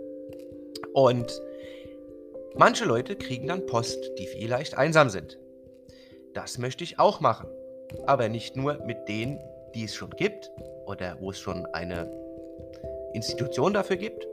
Und 0.95 1.41
manche 2.55 2.85
Leute 2.85 3.17
kriegen 3.17 3.49
dann 3.49 3.67
Post, 3.67 3.99
die 4.19 4.27
vielleicht 4.27 4.79
einsam 4.79 5.11
sind. 5.11 5.39
Das 6.35 6.59
möchte 6.59 6.85
ich 6.85 6.99
auch 6.99 7.21
machen. 7.21 7.49
Aber 8.07 8.29
nicht 8.29 8.57
nur 8.57 8.75
mit 8.87 9.09
denen, 9.09 9.39
die 9.75 9.85
es 9.85 9.95
schon 9.95 10.11
gibt 10.11 10.51
oder 10.87 11.17
wo 11.21 11.31
es 11.31 11.41
schon 11.41 11.67
eine 11.67 12.22
Institution 13.15 13.73
dafür 13.73 13.97
gibt, 13.97 14.27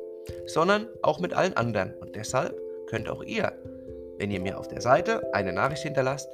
sondern 0.45 0.87
auch 1.01 1.19
mit 1.19 1.33
allen 1.33 1.53
anderen. 1.53 1.93
Und 1.99 2.15
deshalb 2.15 2.59
könnt 2.87 3.09
auch 3.09 3.23
ihr, 3.23 3.51
wenn 4.17 4.31
ihr 4.31 4.39
mir 4.39 4.59
auf 4.59 4.67
der 4.67 4.81
Seite 4.81 5.33
eine 5.33 5.53
Nachricht 5.53 5.83
hinterlasst, 5.83 6.29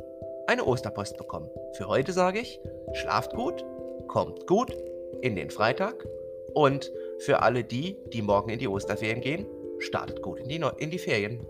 eine 0.48 0.66
Osterpost 0.66 1.18
bekommen. 1.18 1.50
Für 1.74 1.88
heute 1.88 2.14
sage 2.14 2.40
ich, 2.40 2.60
schlaft 2.94 3.34
gut, 3.34 3.66
kommt 4.08 4.48
gut 4.48 4.76
in 5.22 5.36
den 5.36 5.50
Freitag 5.50 6.06
und 6.54 6.92
für 7.20 7.42
alle 7.42 7.64
die, 7.64 7.98
die 8.14 8.22
morgen 8.22 8.50
in 8.50 8.60
die 8.60 8.68
Osterferien 8.68 9.22
gehen, 9.22 9.46
startet 9.80 10.22
gut 10.22 10.40
in 10.40 10.48
die, 10.48 10.60
Neu 10.60 10.72
in 10.78 10.90
die 10.90 11.00
Ferien. 11.00 11.46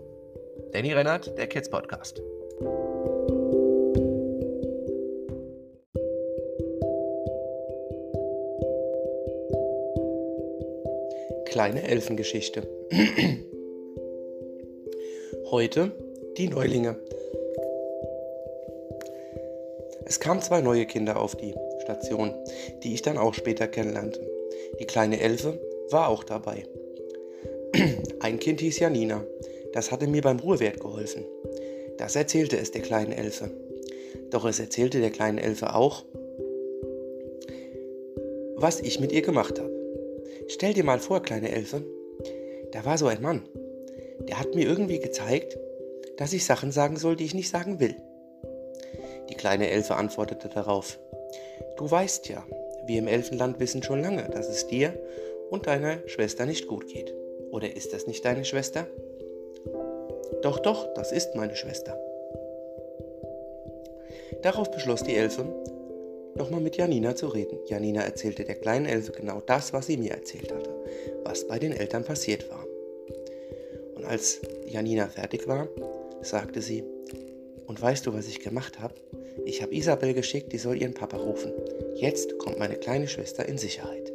Danny 0.72 0.92
Rennert, 0.92 1.36
der 1.38 1.46
Kids 1.46 1.70
Podcast. 1.70 2.20
Kleine 11.56 11.88
Elfengeschichte. 11.88 12.68
Heute 15.50 15.90
die 16.36 16.48
Neulinge. 16.48 16.96
Es 20.04 20.20
kamen 20.20 20.42
zwei 20.42 20.60
neue 20.60 20.84
Kinder 20.84 21.18
auf 21.18 21.34
die 21.34 21.54
Station, 21.80 22.34
die 22.82 22.92
ich 22.92 23.00
dann 23.00 23.16
auch 23.16 23.32
später 23.32 23.68
kennenlernte. 23.68 24.20
Die 24.78 24.84
kleine 24.84 25.18
Elfe 25.18 25.58
war 25.88 26.10
auch 26.10 26.24
dabei. 26.24 26.64
Ein 28.20 28.38
Kind 28.38 28.60
hieß 28.60 28.78
Janina. 28.78 29.24
Das 29.72 29.90
hatte 29.90 30.08
mir 30.08 30.20
beim 30.20 30.40
Ruhewert 30.40 30.80
geholfen. 30.80 31.24
Das 31.96 32.16
erzählte 32.16 32.58
es 32.58 32.70
der 32.70 32.82
kleinen 32.82 33.12
Elfe. 33.12 33.50
Doch 34.28 34.44
es 34.44 34.60
erzählte 34.60 35.00
der 35.00 35.10
kleinen 35.10 35.38
Elfe 35.38 35.74
auch, 35.74 36.04
was 38.56 38.82
ich 38.82 39.00
mit 39.00 39.10
ihr 39.10 39.22
gemacht 39.22 39.58
habe. 39.58 39.85
Stell 40.48 40.74
dir 40.74 40.84
mal 40.84 40.98
vor, 40.98 41.22
kleine 41.22 41.50
Elfe, 41.50 41.84
da 42.72 42.84
war 42.84 42.98
so 42.98 43.06
ein 43.06 43.22
Mann. 43.22 43.42
Der 44.28 44.38
hat 44.38 44.54
mir 44.54 44.66
irgendwie 44.66 44.98
gezeigt, 44.98 45.58
dass 46.16 46.32
ich 46.32 46.44
Sachen 46.44 46.72
sagen 46.72 46.96
soll, 46.96 47.16
die 47.16 47.24
ich 47.24 47.34
nicht 47.34 47.50
sagen 47.50 47.80
will. 47.80 47.96
Die 49.28 49.34
kleine 49.34 49.70
Elfe 49.70 49.96
antwortete 49.96 50.48
darauf, 50.48 50.98
Du 51.76 51.90
weißt 51.90 52.28
ja, 52.28 52.44
wir 52.86 52.98
im 52.98 53.08
Elfenland 53.08 53.60
wissen 53.60 53.82
schon 53.82 54.02
lange, 54.02 54.28
dass 54.30 54.48
es 54.48 54.66
dir 54.66 54.98
und 55.50 55.66
deiner 55.66 55.98
Schwester 56.06 56.46
nicht 56.46 56.66
gut 56.66 56.86
geht. 56.86 57.12
Oder 57.50 57.76
ist 57.76 57.92
das 57.92 58.06
nicht 58.06 58.24
deine 58.24 58.44
Schwester? 58.44 58.86
Doch, 60.42 60.58
doch, 60.60 60.92
das 60.94 61.12
ist 61.12 61.34
meine 61.34 61.56
Schwester. 61.56 61.98
Darauf 64.42 64.70
beschloss 64.70 65.02
die 65.02 65.16
Elfe, 65.16 65.46
nochmal 66.36 66.60
mit 66.60 66.76
Janina 66.76 67.14
zu 67.14 67.28
reden. 67.28 67.58
Janina 67.66 68.02
erzählte 68.02 68.44
der 68.44 68.56
kleinen 68.56 68.86
Elfe 68.86 69.12
genau 69.12 69.40
das, 69.40 69.72
was 69.72 69.86
sie 69.86 69.96
mir 69.96 70.12
erzählt 70.12 70.52
hatte, 70.52 70.70
was 71.24 71.46
bei 71.46 71.58
den 71.58 71.72
Eltern 71.72 72.04
passiert 72.04 72.48
war. 72.50 72.64
Und 73.94 74.04
als 74.04 74.40
Janina 74.66 75.08
fertig 75.08 75.48
war, 75.48 75.68
sagte 76.22 76.62
sie, 76.62 76.84
und 77.66 77.80
weißt 77.80 78.06
du, 78.06 78.14
was 78.14 78.28
ich 78.28 78.40
gemacht 78.40 78.78
habe? 78.78 78.94
Ich 79.44 79.62
habe 79.62 79.74
Isabel 79.74 80.14
geschickt, 80.14 80.52
die 80.52 80.58
soll 80.58 80.80
ihren 80.80 80.94
Papa 80.94 81.16
rufen. 81.16 81.52
Jetzt 81.96 82.38
kommt 82.38 82.58
meine 82.58 82.76
kleine 82.76 83.08
Schwester 83.08 83.46
in 83.46 83.58
Sicherheit. 83.58 84.12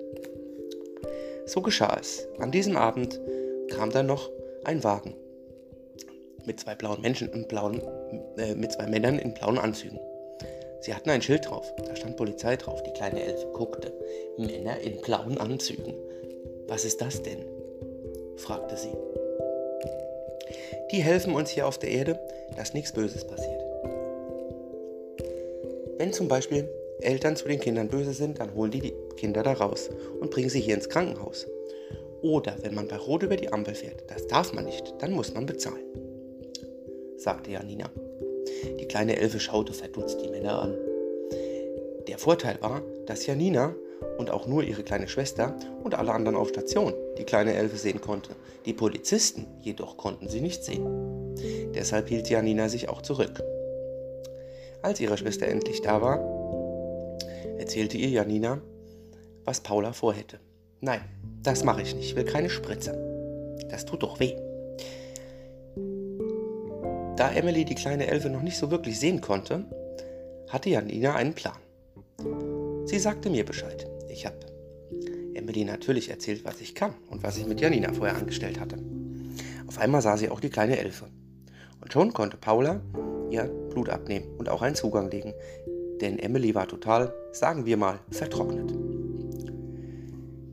So 1.46 1.62
geschah 1.62 1.98
es. 2.00 2.28
An 2.40 2.52
diesem 2.52 2.78
Abend 2.78 3.20
kam 3.70 3.92
dann 3.92 4.06
noch 4.06 4.30
ein 4.64 4.84
Wagen 4.84 5.16
mit 6.46 6.60
zwei 6.60 6.76
blauen 6.76 7.02
Menschen 7.02 7.30
in 7.30 7.48
blauen, 7.48 7.82
äh, 8.38 8.56
mit 8.56 8.72
zwei 8.72 8.88
Männern 8.88 9.20
in 9.20 9.34
blauen 9.34 9.58
Anzügen. 9.58 10.00
Sie 10.82 10.96
hatten 10.96 11.12
ein 11.12 11.22
Schild 11.22 11.48
drauf, 11.48 11.74
da 11.86 11.96
stand 11.96 12.18
Polizei 12.18 12.58
drauf. 12.58 12.82
Die 12.84 12.92
kleine 12.92 13.24
Elfe 13.24 13.48
guckte. 13.54 13.94
Männer 14.38 14.80
in 14.80 15.00
blauen 15.02 15.38
Anzügen. 15.38 15.94
Was 16.68 16.86
ist 16.86 17.02
das 17.02 17.22
denn? 17.22 17.46
fragte 18.38 18.76
sie. 18.76 18.94
Die 20.92 21.02
helfen 21.02 21.36
uns 21.36 21.52
hier 21.52 21.68
auf 21.68 21.78
der 21.78 21.92
Erde, 21.92 22.20
dass 22.58 22.74
nichts 22.74 22.92
Böses 22.92 23.26
passiert. 23.26 23.64
Wenn 25.98 26.12
zum 26.14 26.28
Beispiel 26.28 26.68
Eltern 27.02 27.36
zu 27.36 27.48
den 27.48 27.60
Kindern 27.60 27.88
böse 27.88 28.14
sind, 28.14 28.40
dann 28.40 28.56
holen 28.56 28.72
die 28.72 28.80
die 28.80 28.94
Kinder 29.18 29.44
da 29.44 29.54
raus 29.54 29.90
und 30.20 30.32
bringen 30.32 30.50
sie 30.50 30.60
hier 30.60 30.76
ins 30.76 30.90
Krankenhaus. 30.90 31.48
Oder 32.22 32.56
wenn 32.62 32.74
man 32.74 32.88
bei 32.88 32.98
Rot 32.98 33.24
über 33.24 33.36
die 33.36 33.52
Ampel 33.54 33.76
fährt, 33.76 34.04
das 34.08 34.28
darf 34.28 34.54
man 34.54 34.66
nicht, 34.66 34.94
dann 35.00 35.12
muss 35.12 35.34
man 35.34 35.46
bezahlen, 35.46 35.84
sagte 37.18 37.52
Janina. 37.52 37.90
Die 38.80 38.88
kleine 38.88 39.18
Elfe 39.18 39.40
schaute 39.40 39.74
verdutzt 39.74 40.22
die 40.24 40.30
Männer 40.30 40.62
an. 40.62 40.76
Der 42.08 42.18
Vorteil 42.18 42.58
war, 42.62 42.82
dass 43.06 43.26
Janina 43.26 43.76
und 44.18 44.32
auch 44.32 44.48
nur 44.48 44.64
ihre 44.64 44.84
kleine 44.84 45.08
Schwester 45.08 45.56
und 45.84 45.96
alle 45.96 46.12
anderen 46.12 46.36
auf 46.36 46.50
Station 46.50 46.94
die 47.18 47.24
kleine 47.24 47.54
Elfe 47.54 47.78
sehen 47.78 48.02
konnte. 48.02 48.32
Die 48.66 48.74
Polizisten 48.74 49.48
jedoch 49.62 49.98
konnten 49.98 50.28
sie 50.28 50.42
nicht 50.42 50.64
sehen. 50.64 51.36
Deshalb 51.74 52.10
hielt 52.10 52.30
Janina 52.30 52.70
sich 52.70 52.90
auch 52.90 53.02
zurück. 53.02 53.44
Als 54.82 55.00
ihre 55.00 55.18
Schwester 55.18 55.48
endlich 55.48 55.82
da 55.82 56.02
war, 56.02 56.20
erzählte 57.58 57.98
ihr 57.98 58.10
Janina, 58.10 58.62
was 59.46 59.62
Paula 59.62 59.94
vorhätte. 59.94 60.40
Nein, 60.80 61.02
das 61.44 61.64
mache 61.64 61.82
ich 61.82 61.96
nicht, 61.96 62.10
ich 62.10 62.16
will 62.16 62.26
keine 62.26 62.50
Spritze. 62.50 62.98
Das 63.70 63.86
tut 63.86 64.04
doch 64.04 64.20
weh. 64.20 64.36
Da 67.18 67.32
Emily 67.32 67.66
die 67.66 67.76
kleine 67.76 68.08
Elfe 68.08 68.30
noch 68.30 68.42
nicht 68.42 68.58
so 68.58 68.72
wirklich 68.72 69.00
sehen 69.00 69.22
konnte, 69.22 69.66
hatte 70.50 70.70
Janina 70.70 71.16
einen 71.16 71.34
Plan. 71.34 71.58
Sie 72.86 73.00
sagte 73.00 73.30
mir 73.30 73.46
Bescheid. 73.46 73.88
Ich 74.10 74.26
habe 74.26 74.38
Emily 75.34 75.64
natürlich 75.64 76.10
erzählt, 76.10 76.46
was 76.46 76.62
ich 76.62 76.76
kann 76.76 76.94
und 77.10 77.24
was 77.24 77.38
ich 77.38 77.46
mit 77.46 77.62
Janina 77.62 77.94
vorher 77.94 78.18
angestellt 78.18 78.60
hatte. 78.60 78.78
Auf 79.68 79.78
einmal 79.78 80.02
sah 80.02 80.18
sie 80.18 80.30
auch 80.30 80.40
die 80.40 80.50
kleine 80.50 80.78
Elfe. 80.78 81.08
Und 81.82 81.94
schon 81.94 82.14
konnte 82.14 82.38
Paula 82.38 82.82
ihr 83.30 83.46
Blut 83.70 83.90
abnehmen 83.90 84.26
und 84.38 84.50
auch 84.50 84.62
einen 84.62 84.76
Zugang 84.76 85.10
legen, 85.10 85.34
denn 86.02 86.20
Emily 86.20 86.54
war 86.54 86.68
total, 86.68 87.14
sagen 87.32 87.66
wir 87.66 87.78
mal, 87.78 88.00
vertrocknet. 88.10 88.74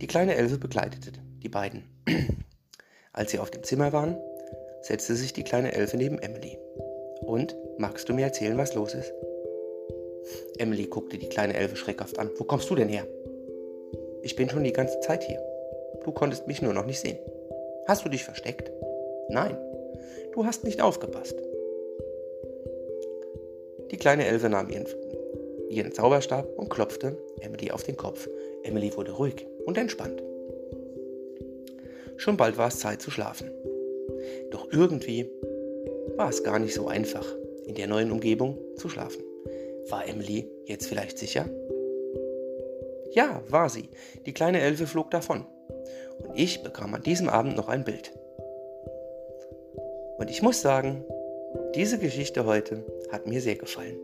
Die 0.01 0.07
kleine 0.07 0.37
Elfe 0.37 0.59
begleitete 0.59 1.13
die 1.43 1.49
beiden. 1.49 1.85
Als 3.13 3.33
sie 3.33 3.41
auf 3.41 3.51
dem 3.51 3.65
Zimmer 3.65 3.93
waren, 3.93 4.17
setzte 4.81 5.15
sich 5.15 5.33
die 5.33 5.45
kleine 5.45 5.73
Elfe 5.73 5.97
neben 5.97 6.19
Emily. 6.19 6.59
Und, 7.23 7.57
magst 7.79 8.09
du 8.09 8.15
mir 8.15 8.27
erzählen, 8.27 8.57
was 8.57 8.75
los 8.75 8.95
ist? 8.95 9.13
Emily 10.59 10.87
guckte 10.87 11.19
die 11.19 11.29
kleine 11.29 11.55
Elfe 11.55 11.77
schreckhaft 11.77 12.19
an. 12.19 12.31
Wo 12.37 12.45
kommst 12.45 12.69
du 12.71 12.75
denn 12.75 12.89
her? 12.89 13.07
Ich 14.23 14.37
bin 14.37 14.49
schon 14.49 14.65
die 14.65 14.73
ganze 14.73 15.01
Zeit 15.01 15.23
hier. 15.23 15.41
Du 16.05 16.13
konntest 16.13 16.47
mich 16.47 16.63
nur 16.63 16.73
noch 16.73 16.87
nicht 16.87 17.01
sehen. 17.01 17.19
Hast 17.87 18.05
du 18.05 18.09
dich 18.09 18.25
versteckt? 18.25 18.71
Nein, 19.29 19.57
du 20.33 20.45
hast 20.45 20.65
nicht 20.65 20.81
aufgepasst. 20.81 21.37
Die 23.91 23.97
kleine 23.97 24.27
Elfe 24.27 24.49
nahm 24.49 24.69
ihren, 24.69 24.87
ihren 25.71 25.93
Zauberstab 25.93 26.47
und 26.59 26.69
klopfte 26.69 27.17
Emily 27.41 27.71
auf 27.71 27.83
den 27.83 27.97
Kopf. 27.97 28.29
Emily 28.63 28.95
wurde 28.97 29.13
ruhig 29.13 29.47
und 29.65 29.79
entspannt. 29.79 30.23
Schon 32.17 32.37
bald 32.37 32.59
war 32.59 32.69
es 32.69 32.81
Zeit 32.81 33.01
zu 33.01 33.11
schlafen. 33.11 33.51
Doch 34.51 34.73
irgendwie 34.73 35.31
war 36.17 36.29
es 36.29 36.43
gar 36.43 36.59
nicht 36.59 36.75
so 36.75 36.89
einfach, 36.89 37.27
in 37.67 37.75
der 37.75 37.87
neuen 37.87 38.11
Umgebung 38.11 38.59
zu 38.77 38.89
schlafen. 38.89 39.23
War 39.89 40.07
Emily 40.07 40.51
jetzt 40.67 40.87
vielleicht 40.87 41.19
sicher? 41.19 41.47
Ja, 43.13 43.43
war 43.49 43.69
sie. 43.69 43.89
Die 44.27 44.35
kleine 44.35 44.61
Elfe 44.61 44.87
flog 44.87 45.11
davon. 45.11 45.47
Und 46.23 46.39
ich 46.39 46.63
bekam 46.63 46.95
an 46.95 47.03
diesem 47.03 47.29
Abend 47.29 47.57
noch 47.57 47.69
ein 47.69 47.85
Bild. 47.85 48.13
Und 50.19 50.31
ich 50.31 50.43
muss 50.43 50.61
sagen, 50.61 51.05
diese 51.75 51.99
Geschichte 51.99 52.45
heute 52.45 52.85
hat 53.11 53.27
mir 53.27 53.41
sehr 53.41 53.57
gefallen. 53.57 53.99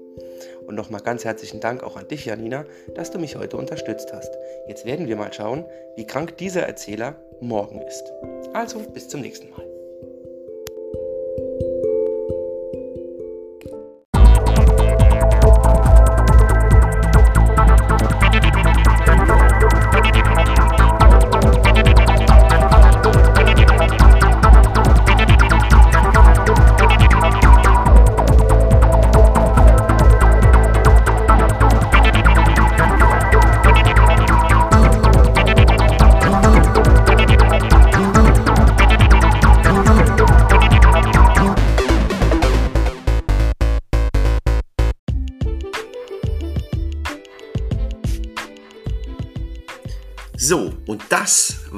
Und 0.66 0.74
nochmal 0.74 1.00
ganz 1.00 1.24
herzlichen 1.24 1.60
Dank 1.60 1.82
auch 1.82 1.96
an 1.96 2.08
dich, 2.08 2.24
Janina, 2.24 2.64
dass 2.94 3.10
du 3.10 3.18
mich 3.18 3.36
heute 3.36 3.56
unterstützt 3.56 4.12
hast. 4.12 4.30
Jetzt 4.68 4.86
werden 4.86 5.08
wir 5.08 5.16
mal 5.16 5.32
schauen, 5.32 5.64
wie 5.96 6.06
krank 6.06 6.36
dieser 6.38 6.62
Erzähler 6.62 7.16
morgen 7.40 7.82
ist. 7.82 8.12
Also, 8.52 8.78
bis 8.78 9.08
zum 9.08 9.20
nächsten 9.20 9.50
Mal. 9.50 9.63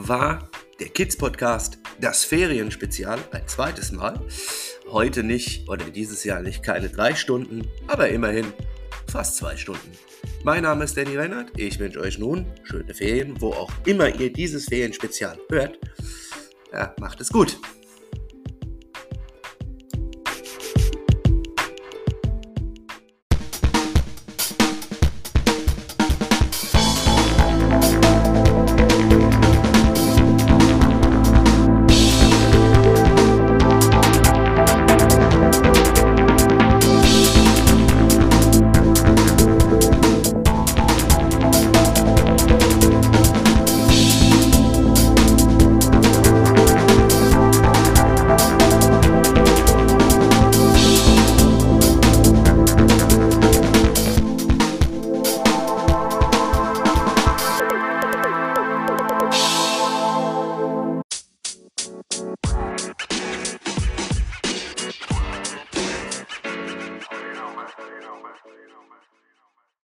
War 0.08 0.48
der 0.78 0.88
Kids 0.88 1.16
Podcast, 1.16 1.78
das 2.00 2.24
Ferienspezial, 2.24 3.18
ein 3.32 3.48
zweites 3.48 3.90
Mal. 3.92 4.20
Heute 4.88 5.24
nicht, 5.24 5.68
oder 5.68 5.84
dieses 5.86 6.22
Jahr 6.22 6.42
nicht 6.42 6.62
keine 6.62 6.88
drei 6.88 7.14
Stunden, 7.14 7.66
aber 7.88 8.08
immerhin 8.10 8.46
fast 9.10 9.36
zwei 9.36 9.56
Stunden. 9.56 9.90
Mein 10.44 10.62
Name 10.62 10.84
ist 10.84 10.96
Danny 10.96 11.16
Reinhardt. 11.16 11.58
Ich 11.58 11.78
wünsche 11.80 12.00
euch 12.00 12.18
nun 12.18 12.46
schöne 12.62 12.94
Ferien, 12.94 13.40
wo 13.40 13.50
auch 13.52 13.72
immer 13.84 14.14
ihr 14.14 14.32
dieses 14.32 14.66
Ferienspezial 14.66 15.38
hört. 15.50 15.78
Ja, 16.72 16.94
macht 17.00 17.20
es 17.20 17.30
gut. 17.30 17.58